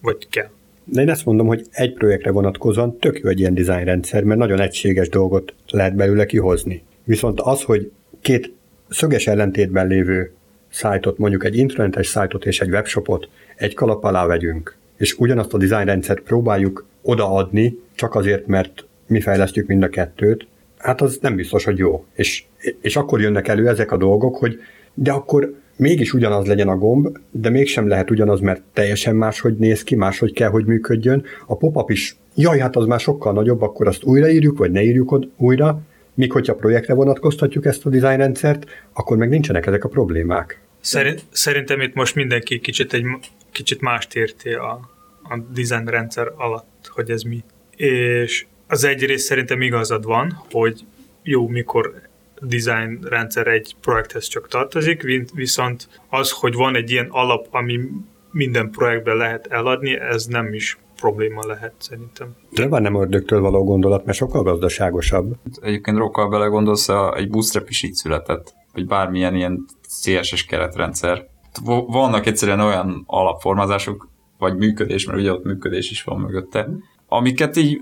vagy 0.00 0.28
kell. 0.28 0.48
De 0.84 1.00
én 1.00 1.10
ezt 1.10 1.24
mondom, 1.24 1.46
hogy 1.46 1.66
egy 1.70 1.92
projektre 1.92 2.30
vonatkozóan 2.30 2.98
tök 2.98 3.18
jó 3.18 3.28
egy 3.28 3.40
ilyen 3.40 3.54
design 3.54 3.84
rendszer, 3.84 4.22
mert 4.22 4.38
nagyon 4.38 4.60
egységes 4.60 5.08
dolgot 5.08 5.54
lehet 5.68 5.94
belőle 5.94 6.26
kihozni. 6.26 6.82
Viszont 7.04 7.40
az, 7.40 7.62
hogy 7.62 7.90
két 8.20 8.52
szöges 8.88 9.26
ellentétben 9.26 9.86
lévő 9.86 10.32
szájtot, 10.70 11.18
mondjuk 11.18 11.44
egy 11.44 11.56
internetes 11.56 12.06
szájtot 12.06 12.46
és 12.46 12.60
egy 12.60 12.70
webshopot 12.70 13.28
egy 13.56 13.74
kalap 13.74 14.04
alá 14.04 14.26
vegyünk, 14.26 14.76
és 14.96 15.14
ugyanazt 15.18 15.54
a 15.54 15.58
design 15.58 15.84
rendszert 15.84 16.20
próbáljuk 16.20 16.86
odaadni, 17.02 17.78
csak 17.94 18.14
azért, 18.14 18.46
mert 18.46 18.86
mi 19.06 19.20
fejlesztjük 19.20 19.66
mind 19.66 19.82
a 19.82 19.88
kettőt, 19.88 20.46
hát 20.78 21.00
az 21.00 21.18
nem 21.20 21.36
biztos, 21.36 21.64
hogy 21.64 21.78
jó. 21.78 22.04
És, 22.14 22.44
és 22.80 22.96
akkor 22.96 23.20
jönnek 23.20 23.48
elő 23.48 23.68
ezek 23.68 23.92
a 23.92 23.96
dolgok, 23.96 24.36
hogy 24.36 24.58
de 24.94 25.12
akkor 25.12 25.54
mégis 25.76 26.12
ugyanaz 26.12 26.46
legyen 26.46 26.68
a 26.68 26.76
gomb, 26.76 27.18
de 27.30 27.50
mégsem 27.50 27.88
lehet 27.88 28.10
ugyanaz, 28.10 28.40
mert 28.40 28.62
teljesen 28.72 29.16
máshogy 29.16 29.56
néz 29.56 29.82
ki, 29.82 29.94
máshogy 29.94 30.32
kell, 30.32 30.48
hogy 30.48 30.64
működjön. 30.64 31.24
A 31.46 31.56
pop-up 31.56 31.90
is, 31.90 32.16
jaj, 32.34 32.58
hát 32.58 32.76
az 32.76 32.86
már 32.86 33.00
sokkal 33.00 33.32
nagyobb, 33.32 33.62
akkor 33.62 33.86
azt 33.86 34.04
újraírjuk, 34.04 34.58
vagy 34.58 34.70
ne 34.70 34.82
írjuk 34.82 35.18
újra, 35.36 35.80
míg 36.16 36.32
hogyha 36.32 36.54
projektre 36.54 36.94
vonatkoztatjuk 36.94 37.64
ezt 37.64 37.86
a 37.86 37.88
design 37.88 38.16
rendszert, 38.16 38.66
akkor 38.92 39.16
meg 39.16 39.28
nincsenek 39.28 39.66
ezek 39.66 39.84
a 39.84 39.88
problémák. 39.88 40.60
Szerint, 40.80 41.24
szerintem 41.30 41.80
itt 41.80 41.94
most 41.94 42.14
mindenki 42.14 42.58
kicsit, 42.58 42.92
egy, 42.92 43.04
kicsit 43.52 43.80
mást 43.80 44.14
érti 44.14 44.52
a, 44.52 44.80
a 45.22 45.38
design 45.54 45.86
rendszer 45.86 46.32
alatt, 46.36 46.90
hogy 46.94 47.10
ez 47.10 47.22
mi. 47.22 47.44
És 47.76 48.46
az 48.66 48.84
egyrészt 48.84 49.24
szerintem 49.24 49.62
igazad 49.62 50.04
van, 50.04 50.42
hogy 50.50 50.80
jó, 51.22 51.48
mikor 51.48 52.00
design 52.40 52.98
rendszer 53.08 53.46
egy 53.46 53.76
projekthez 53.80 54.26
csak 54.26 54.48
tartozik, 54.48 55.02
viszont 55.34 55.88
az, 56.08 56.30
hogy 56.30 56.54
van 56.54 56.76
egy 56.76 56.90
ilyen 56.90 57.08
alap, 57.10 57.46
ami 57.50 57.80
minden 58.30 58.70
projektben 58.70 59.16
lehet 59.16 59.46
eladni, 59.46 59.98
ez 59.98 60.26
nem 60.26 60.52
is 60.52 60.78
probléma 60.96 61.46
lehet 61.46 61.74
szerintem. 61.78 62.36
Nyilván 62.50 62.82
nem 62.82 62.94
ördögtől 62.94 63.40
való 63.40 63.64
gondolat, 63.64 64.04
mert 64.04 64.18
sokkal 64.18 64.42
gazdaságosabb. 64.42 65.34
Egyébként 65.60 65.96
rokkal 65.96 66.28
belegondolsz, 66.28 66.88
egy 67.14 67.30
bootstrap 67.30 67.68
is 67.68 67.82
így 67.82 67.94
született, 67.94 68.54
vagy 68.72 68.86
bármilyen 68.86 69.34
ilyen 69.34 69.64
CSS 70.02 70.44
keretrendszer. 70.44 71.26
Vannak 71.86 72.26
egyszerűen 72.26 72.60
olyan 72.60 73.02
alapformázások, 73.06 74.08
vagy 74.38 74.56
működés, 74.56 75.06
mert 75.06 75.18
ugye 75.18 75.32
ott 75.32 75.44
működés 75.44 75.90
is 75.90 76.02
van 76.02 76.20
mögötte, 76.20 76.68
amiket 77.08 77.56
így 77.56 77.80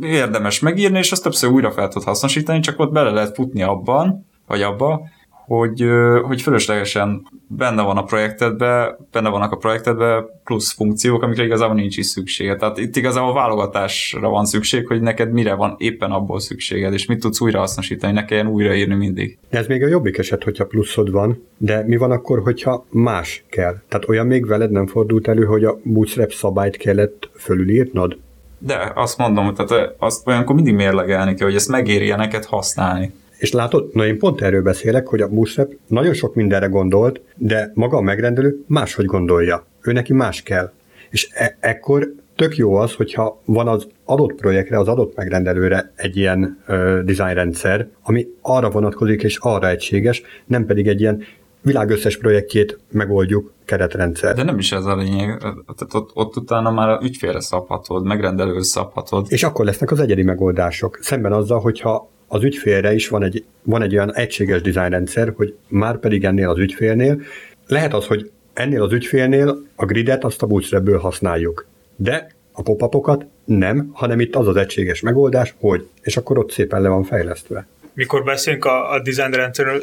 érdemes 0.00 0.60
megírni, 0.60 0.98
és 0.98 1.12
azt 1.12 1.22
többször 1.22 1.50
újra 1.50 1.70
fel 1.70 1.88
tud 1.88 2.02
hasznosítani, 2.02 2.60
csak 2.60 2.80
ott 2.80 2.92
bele 2.92 3.10
lehet 3.10 3.34
futni 3.34 3.62
abban, 3.62 4.26
vagy 4.46 4.62
abba, 4.62 5.08
hogy, 5.46 5.84
hogy 6.22 6.42
fölöslegesen 6.42 7.26
benne 7.48 7.82
van 7.82 7.96
a 7.96 8.02
projektedbe, 8.02 8.98
benne 9.12 9.28
vannak 9.28 9.52
a 9.52 9.56
projektedbe 9.56 10.24
plusz 10.44 10.72
funkciók, 10.72 11.22
amikre 11.22 11.44
igazából 11.44 11.74
nincs 11.74 11.96
is 11.96 12.06
szüksége. 12.06 12.56
Tehát 12.56 12.78
itt 12.78 12.96
igazából 12.96 13.32
válogatásra 13.32 14.28
van 14.28 14.44
szükség, 14.44 14.86
hogy 14.86 15.00
neked 15.00 15.32
mire 15.32 15.54
van 15.54 15.74
éppen 15.78 16.10
abból 16.10 16.40
szükséged, 16.40 16.92
és 16.92 17.06
mit 17.06 17.20
tudsz 17.20 17.40
újra 17.40 17.58
hasznosítani, 17.58 18.12
ne 18.12 18.24
kelljen 18.24 18.46
újraírni 18.46 18.94
mindig. 18.94 19.38
Ez 19.48 19.66
még 19.66 19.82
a 19.82 19.88
jobbik 19.88 20.18
eset, 20.18 20.44
hogyha 20.44 20.66
pluszod 20.66 21.10
van, 21.10 21.46
de 21.56 21.84
mi 21.86 21.96
van 21.96 22.10
akkor, 22.10 22.40
hogyha 22.42 22.86
más 22.90 23.44
kell? 23.50 23.74
Tehát 23.88 24.08
olyan 24.08 24.26
még 24.26 24.46
veled 24.46 24.70
nem 24.70 24.86
fordult 24.86 25.28
elő, 25.28 25.44
hogy 25.44 25.64
a 25.64 25.78
bootstrap 25.82 26.32
szabályt 26.32 26.76
kellett 26.76 27.30
fölülírnod? 27.36 28.16
De 28.58 28.92
azt 28.94 29.18
mondom, 29.18 29.54
tehát 29.54 29.94
azt 29.98 30.26
olyankor 30.26 30.54
mindig 30.54 30.74
mérlegelni 30.74 31.34
kell, 31.34 31.46
hogy 31.46 31.56
ezt 31.56 31.68
megérje 31.68 32.16
neked 32.16 32.44
használni. 32.44 33.12
És 33.38 33.52
látod, 33.52 33.88
na 33.92 34.06
én 34.06 34.18
pont 34.18 34.40
erről 34.40 34.62
beszélek, 34.62 35.06
hogy 35.06 35.20
a 35.20 35.28
Bootstrap 35.28 35.72
nagyon 35.86 36.14
sok 36.14 36.34
mindenre 36.34 36.66
gondolt, 36.66 37.20
de 37.36 37.70
maga 37.74 37.96
a 37.96 38.00
megrendelő 38.00 38.64
máshogy 38.66 39.04
gondolja. 39.04 39.66
Ő 39.82 39.92
neki 39.92 40.12
más 40.12 40.42
kell. 40.42 40.72
És 41.10 41.28
e- 41.32 41.56
ekkor 41.60 42.12
tök 42.36 42.56
jó 42.56 42.74
az, 42.74 42.92
hogyha 42.92 43.40
van 43.44 43.68
az 43.68 43.86
adott 44.04 44.34
projektre, 44.34 44.78
az 44.78 44.88
adott 44.88 45.16
megrendelőre 45.16 45.92
egy 45.94 46.16
ilyen 46.16 46.58
ö, 46.66 47.00
designrendszer, 47.04 47.88
ami 48.02 48.26
arra 48.40 48.70
vonatkozik 48.70 49.22
és 49.22 49.36
arra 49.40 49.68
egységes, 49.68 50.22
nem 50.46 50.66
pedig 50.66 50.86
egy 50.86 51.00
ilyen 51.00 51.22
világ 51.62 51.90
összes 51.90 52.18
projektjét 52.18 52.78
megoldjuk 52.90 53.52
keretrendszer. 53.64 54.34
De 54.34 54.42
nem 54.42 54.58
is 54.58 54.72
ez 54.72 54.84
a 54.84 54.96
lényeg, 54.96 55.38
tehát 55.38 55.94
ott, 55.94 56.10
ott 56.14 56.36
utána 56.36 56.70
már 56.70 56.88
a 56.88 57.00
ügyfélre 57.02 57.40
szabhatod, 57.40 58.04
megrendelőre 58.04 58.62
szabhatod. 58.62 59.26
És 59.28 59.42
akkor 59.42 59.64
lesznek 59.64 59.90
az 59.90 60.00
egyedi 60.00 60.22
megoldások. 60.22 60.98
Szemben 61.00 61.32
azzal, 61.32 61.60
hogyha 61.60 62.10
az 62.28 62.44
ügyfélre 62.44 62.94
is 62.94 63.08
van 63.08 63.22
egy, 63.22 63.44
van 63.62 63.82
egy 63.82 63.94
olyan 63.94 64.14
egységes 64.14 64.60
designrendszer, 64.60 65.32
hogy 65.36 65.54
már 65.68 65.98
pedig 65.98 66.24
ennél 66.24 66.48
az 66.48 66.58
ügyfélnél, 66.58 67.20
lehet 67.66 67.94
az, 67.94 68.06
hogy 68.06 68.30
ennél 68.52 68.82
az 68.82 68.92
ügyfélnél 68.92 69.62
a 69.74 69.84
gridet 69.84 70.24
azt 70.24 70.42
a 70.42 70.46
bootstrapből 70.46 70.98
használjuk. 70.98 71.66
De 71.96 72.26
a 72.52 72.62
pop 72.62 73.24
nem, 73.44 73.90
hanem 73.92 74.20
itt 74.20 74.36
az 74.36 74.48
az 74.48 74.56
egységes 74.56 75.00
megoldás, 75.00 75.54
hogy, 75.60 75.88
és 76.02 76.16
akkor 76.16 76.38
ott 76.38 76.50
szépen 76.50 76.82
le 76.82 76.88
van 76.88 77.04
fejlesztve. 77.04 77.66
Mikor 77.94 78.24
beszélünk 78.24 78.64
a, 78.64 78.92
a 78.92 79.02
design 79.02 79.32
rendszerről, 79.32 79.82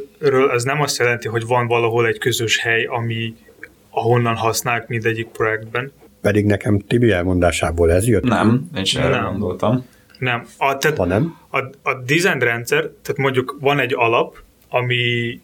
ez 0.54 0.64
nem 0.64 0.82
azt 0.82 0.98
jelenti, 0.98 1.28
hogy 1.28 1.46
van 1.46 1.68
valahol 1.68 2.08
egy 2.08 2.18
közös 2.18 2.60
hely, 2.60 2.84
ami 2.84 3.36
ahonnan 3.90 4.36
használják 4.36 4.88
mindegyik 4.88 5.28
projektben. 5.28 5.92
Pedig 6.22 6.46
nekem 6.46 6.80
Tibi 6.80 7.12
elmondásából 7.12 7.92
ez 7.92 8.08
jött. 8.08 8.24
Nem, 8.24 8.70
én 8.76 8.84
sem 8.84 9.04
erre 9.04 9.18
gondoltam. 9.18 9.86
Nem. 10.24 10.46
A, 10.58 10.78
tehát 10.78 10.98
ha 10.98 11.06
nem? 11.06 11.38
A, 11.50 11.58
a 11.82 11.94
design 12.06 12.40
rendszer, 12.40 12.82
tehát 12.82 13.18
mondjuk 13.18 13.58
van 13.60 13.80
egy 13.80 13.94
alap, 13.94 14.38
ami, 14.70 15.40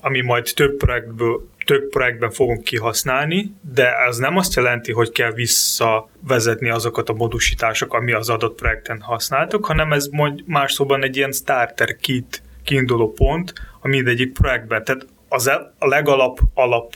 ami 0.00 0.20
majd 0.20 0.52
több 0.54 0.76
projektből 0.76 1.48
több 1.66 1.88
projektben 1.88 2.30
fogunk 2.30 2.64
kihasználni, 2.64 3.54
de 3.74 3.96
ez 4.08 4.16
nem 4.16 4.36
azt 4.36 4.54
jelenti, 4.54 4.92
hogy 4.92 5.10
kell 5.10 5.32
visszavezetni 5.32 6.68
azokat 6.68 7.08
a 7.08 7.12
modusítások, 7.12 7.94
ami 7.94 8.12
az 8.12 8.28
adott 8.28 8.54
projekten 8.58 9.00
használtuk, 9.00 9.64
hanem 9.64 9.92
ez 9.92 10.06
mond, 10.06 10.42
más 10.46 10.72
szóban 10.72 11.02
egy 11.02 11.16
ilyen 11.16 11.32
starter 11.32 11.96
kit 11.96 12.42
kiinduló 12.64 13.12
pont 13.12 13.52
a 13.80 13.88
mindegyik 13.88 14.32
projektben. 14.32 14.84
Tehát 14.84 15.06
az 15.28 15.46
a 15.46 15.72
legalap 15.78 16.40
alap 16.54 16.94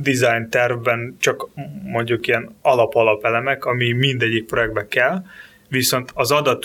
design 0.00 0.48
tervben 0.50 1.16
csak 1.20 1.48
mondjuk 1.82 2.26
ilyen 2.26 2.54
alap-alap 2.62 3.24
elemek, 3.24 3.64
ami 3.64 3.92
mindegyik 3.92 4.44
projektbe 4.44 4.86
kell, 4.86 5.22
viszont 5.68 6.10
az 6.14 6.30
adat 6.30 6.64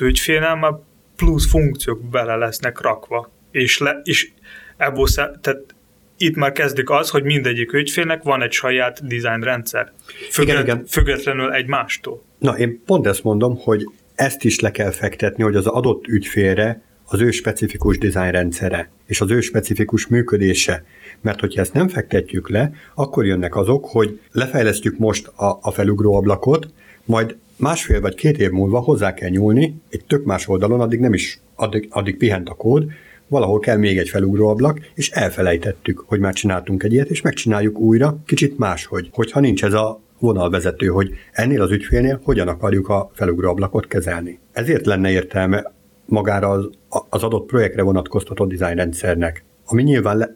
már 0.59 0.73
plusz 1.15 1.49
funkciók 1.49 2.03
bele 2.03 2.35
lesznek 2.35 2.81
rakva. 2.81 3.31
És, 3.51 3.77
le, 3.77 4.01
és 4.03 4.29
ebből, 4.77 5.07
tehát 5.41 5.75
itt 6.17 6.35
már 6.35 6.51
kezdik 6.51 6.89
az, 6.89 7.09
hogy 7.09 7.23
mindegyik 7.23 7.73
ügyfélnek 7.73 8.23
van 8.23 8.41
egy 8.41 8.51
saját 8.51 9.07
design 9.07 9.41
rendszer, 9.41 9.91
függet, 10.29 10.53
igen, 10.53 10.65
igen. 10.65 10.85
függetlenül 10.85 11.53
egymástól. 11.53 12.21
Na, 12.38 12.57
én 12.57 12.81
pont 12.85 13.07
ezt 13.07 13.23
mondom, 13.23 13.57
hogy 13.57 13.85
ezt 14.15 14.43
is 14.43 14.59
le 14.59 14.71
kell 14.71 14.91
fektetni, 14.91 15.43
hogy 15.43 15.55
az 15.55 15.67
adott 15.67 16.07
ügyfélre 16.07 16.81
az 17.05 17.21
ő 17.21 17.31
specifikus 17.31 17.97
design 17.97 18.31
rendszere 18.31 18.89
és 19.05 19.21
az 19.21 19.31
ő 19.31 19.41
specifikus 19.41 20.07
működése. 20.07 20.83
Mert 21.21 21.39
hogyha 21.39 21.62
ezt 21.62 21.73
nem 21.73 21.88
fektetjük 21.88 22.49
le, 22.49 22.71
akkor 22.95 23.25
jönnek 23.25 23.55
azok, 23.55 23.85
hogy 23.85 24.19
lefejlesztjük 24.31 24.97
most 24.97 25.27
a, 25.27 25.59
a 25.62 25.71
felugró 25.71 26.15
ablakot, 26.15 26.67
majd 27.05 27.35
másfél 27.59 28.01
vagy 28.01 28.15
két 28.15 28.37
év 28.37 28.49
múlva 28.49 28.79
hozzá 28.79 29.13
kell 29.13 29.29
nyúlni 29.29 29.81
egy 29.89 30.05
tök 30.07 30.25
más 30.25 30.47
oldalon, 30.47 30.81
addig 30.81 30.99
nem 30.99 31.13
is, 31.13 31.39
addig, 31.55 31.87
addig 31.89 32.17
pihent 32.17 32.49
a 32.49 32.53
kód, 32.53 32.85
valahol 33.27 33.59
kell 33.59 33.77
még 33.77 33.97
egy 33.97 34.09
felugróablak, 34.09 34.79
és 34.93 35.09
elfelejtettük, 35.09 36.03
hogy 36.05 36.19
már 36.19 36.33
csináltunk 36.33 36.83
egy 36.83 36.93
ilyet, 36.93 37.09
és 37.09 37.21
megcsináljuk 37.21 37.79
újra, 37.79 38.17
kicsit 38.25 38.57
máshogy. 38.57 39.09
Hogyha 39.11 39.39
nincs 39.39 39.63
ez 39.63 39.73
a 39.73 39.99
vonalvezető, 40.19 40.87
hogy 40.87 41.11
ennél 41.31 41.61
az 41.61 41.71
ügyfélnél 41.71 42.19
hogyan 42.23 42.47
akarjuk 42.47 42.89
a 42.89 43.11
felugróablakot 43.13 43.87
kezelni. 43.87 44.39
Ezért 44.51 44.85
lenne 44.85 45.11
értelme 45.11 45.71
magára 46.05 46.49
az, 46.49 46.69
az 47.09 47.23
adott 47.23 47.47
projektre 47.47 47.81
vonatkoztató 47.81 48.45
dizájnrendszernek, 48.45 49.43
ami 49.65 49.83
nyilván 49.83 50.17
le, 50.17 50.35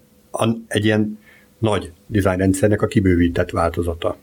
egy 0.68 0.86
ilyen 0.86 1.20
nagy 1.58 1.92
dizájnrendszernek 2.08 2.82
a 2.82 2.88
kibővített 2.88 3.50
változata. 3.50 4.18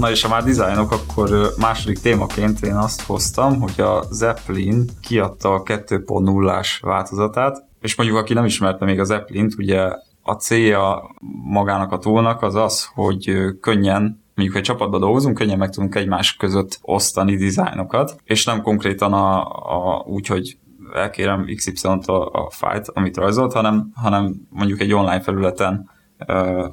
Na 0.00 0.10
és 0.10 0.22
ha 0.22 0.28
már 0.28 0.42
dizájnok, 0.42 0.92
akkor 0.92 1.52
második 1.58 1.98
témaként 1.98 2.60
én 2.60 2.74
azt 2.74 3.02
hoztam, 3.02 3.60
hogy 3.60 3.80
a 3.80 4.02
Zeppelin 4.10 4.84
kiadta 5.00 5.54
a 5.54 5.62
2.0-ás 5.62 6.78
változatát, 6.82 7.64
és 7.80 7.94
mondjuk 7.94 8.18
aki 8.18 8.34
nem 8.34 8.44
ismerte 8.44 8.84
még 8.84 9.00
a 9.00 9.04
Zeppelint, 9.04 9.54
ugye 9.58 9.80
a 10.22 10.32
célja 10.32 11.14
magának 11.44 11.92
a 11.92 11.98
túlnak 11.98 12.42
az 12.42 12.54
az, 12.54 12.90
hogy 12.94 13.34
könnyen 13.60 14.22
mondjuk, 14.34 14.58
egy 14.58 14.64
csapatban 14.64 15.00
dolgozunk, 15.00 15.36
könnyen 15.36 15.58
meg 15.58 15.70
tudunk 15.70 15.94
egymás 15.94 16.36
között 16.36 16.78
osztani 16.82 17.36
dizájnokat, 17.36 18.16
és 18.24 18.44
nem 18.44 18.62
konkrétan 18.62 19.12
a, 19.12 19.40
a 19.76 20.04
úgy, 20.06 20.26
hogy 20.26 20.58
elkérem 20.94 21.44
XY-t 21.54 22.06
a, 22.06 22.30
a 22.32 22.50
fájt, 22.50 22.88
amit 22.88 23.16
rajzolt, 23.16 23.52
hanem, 23.52 23.90
hanem 23.94 24.34
mondjuk 24.48 24.80
egy 24.80 24.92
online 24.92 25.20
felületen 25.20 25.90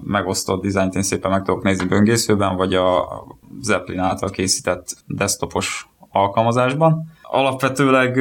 megosztott 0.01 0.61
dizájnt 0.61 0.95
én 0.95 1.01
szépen 1.01 1.31
meg 1.31 1.43
tudok 1.43 1.63
nézni 1.63 1.87
böngészőben, 1.87 2.55
vagy 2.55 2.73
a 2.73 3.07
Zeppelin 3.61 3.99
által 3.99 4.29
készített 4.29 4.95
desktopos 5.05 5.89
alkalmazásban. 6.09 7.11
Alapvetőleg 7.21 8.17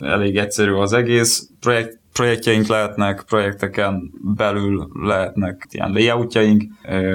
elég 0.00 0.36
egyszerű 0.36 0.72
az 0.72 0.92
egész, 0.92 1.48
projekt, 1.60 1.98
projektjeink 2.18 2.66
lehetnek, 2.66 3.22
projekteken 3.26 4.12
belül 4.36 4.88
lehetnek 4.94 5.66
ilyen 5.70 5.90
layoutjaink, 5.92 6.62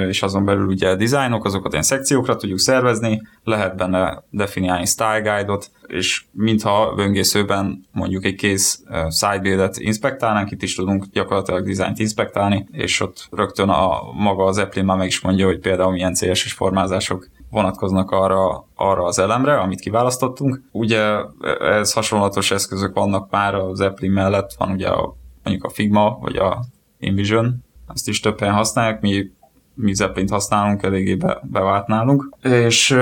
és 0.08 0.24
azon 0.24 0.46
belül 0.46 0.66
ugye 0.66 0.96
dizájnok, 0.96 1.46
azokat 1.46 1.72
ilyen 1.72 1.84
szekciókra 1.84 2.36
tudjuk 2.36 2.60
szervezni, 2.60 3.22
lehet 3.44 3.76
benne 3.76 4.24
definiálni 4.30 4.86
style 4.86 5.20
guide-ot, 5.20 5.72
és 5.88 6.26
mintha 6.32 6.94
böngészőben 6.96 7.86
mondjuk 7.92 8.26
egy 8.26 8.36
kész 8.36 8.84
sidebuild-et 9.10 9.78
inspektálnánk, 9.78 10.52
itt 10.52 10.62
is 10.62 10.76
tudunk 10.76 11.06
gyakorlatilag 11.12 11.66
dizájnt 11.66 12.00
inspektálni, 12.00 12.68
és 12.72 13.00
ott 13.00 13.28
rögtön 13.32 13.70
a 13.70 14.12
maga 14.14 14.44
az 14.44 14.58
Apple 14.58 14.84
már 14.84 14.98
meg 14.98 15.08
is 15.08 15.22
mondja, 15.22 15.46
hogy 15.46 15.60
például 15.60 15.92
milyen 15.92 16.14
CSS 16.14 16.54
formázások 16.54 17.28
vonatkoznak 17.54 18.12
arra, 18.12 18.68
arra 18.76 19.04
az 19.04 19.20
elemre, 19.20 19.60
amit 19.60 19.80
kiválasztottunk. 19.80 20.62
Ugye 20.72 21.16
ez 21.60 21.94
hasonlatos 21.94 22.52
eszközök 22.52 22.94
vannak 22.94 23.32
már 23.32 23.56
az 23.56 23.80
Apple 23.80 24.10
mellett, 24.10 24.54
van 24.58 24.72
ugye 24.72 24.88
a, 24.88 25.16
mondjuk 25.44 25.66
a 25.66 25.70
Figma, 25.70 26.18
vagy 26.22 26.36
a 26.36 26.64
InVision, 27.00 27.64
ezt 27.94 28.08
is 28.08 28.20
több 28.20 28.40
helyen 28.40 28.56
használják, 28.56 29.02
mi, 29.02 29.32
mi 29.74 29.94
Zeppelin 29.94 30.30
használunk, 30.30 30.84
eléggé 30.84 31.16
be, 31.16 31.40
bevált 31.44 31.88
nálunk. 31.88 32.30
És 32.42 32.98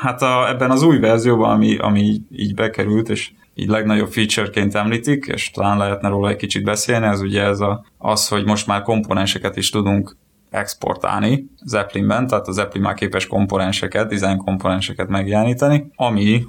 hát 0.00 0.22
a, 0.22 0.48
ebben 0.48 0.70
az 0.70 0.82
új 0.82 0.98
verzióban, 0.98 1.50
ami, 1.50 1.76
ami 1.76 2.20
így 2.30 2.54
bekerült, 2.54 3.08
és 3.08 3.32
így 3.54 3.68
legnagyobb 3.68 4.10
featureként 4.10 4.74
említik, 4.74 5.24
és 5.26 5.50
talán 5.50 5.78
lehetne 5.78 6.08
róla 6.08 6.28
egy 6.28 6.36
kicsit 6.36 6.64
beszélni, 6.64 7.06
ez 7.06 7.20
ugye 7.20 7.42
ez 7.42 7.60
a, 7.60 7.84
az, 7.98 8.28
hogy 8.28 8.44
most 8.44 8.66
már 8.66 8.82
komponenseket 8.82 9.56
is 9.56 9.70
tudunk 9.70 10.16
exportálni 10.50 11.50
Zeppelinben, 11.64 12.26
tehát 12.26 12.48
a 12.48 12.52
Zeppelin 12.52 12.82
már 12.82 12.94
képes 12.94 13.26
komponenseket, 13.26 14.08
design 14.08 14.36
komponenseket 14.36 15.08
megjeleníteni, 15.08 15.90
ami 15.96 16.44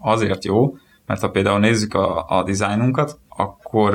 azért 0.00 0.44
jó, 0.44 0.76
mert 1.06 1.20
ha 1.20 1.30
például 1.30 1.58
nézzük 1.58 1.94
a, 1.94 2.24
a 2.28 2.42
dizájnunkat, 2.42 3.18
akkor 3.28 3.94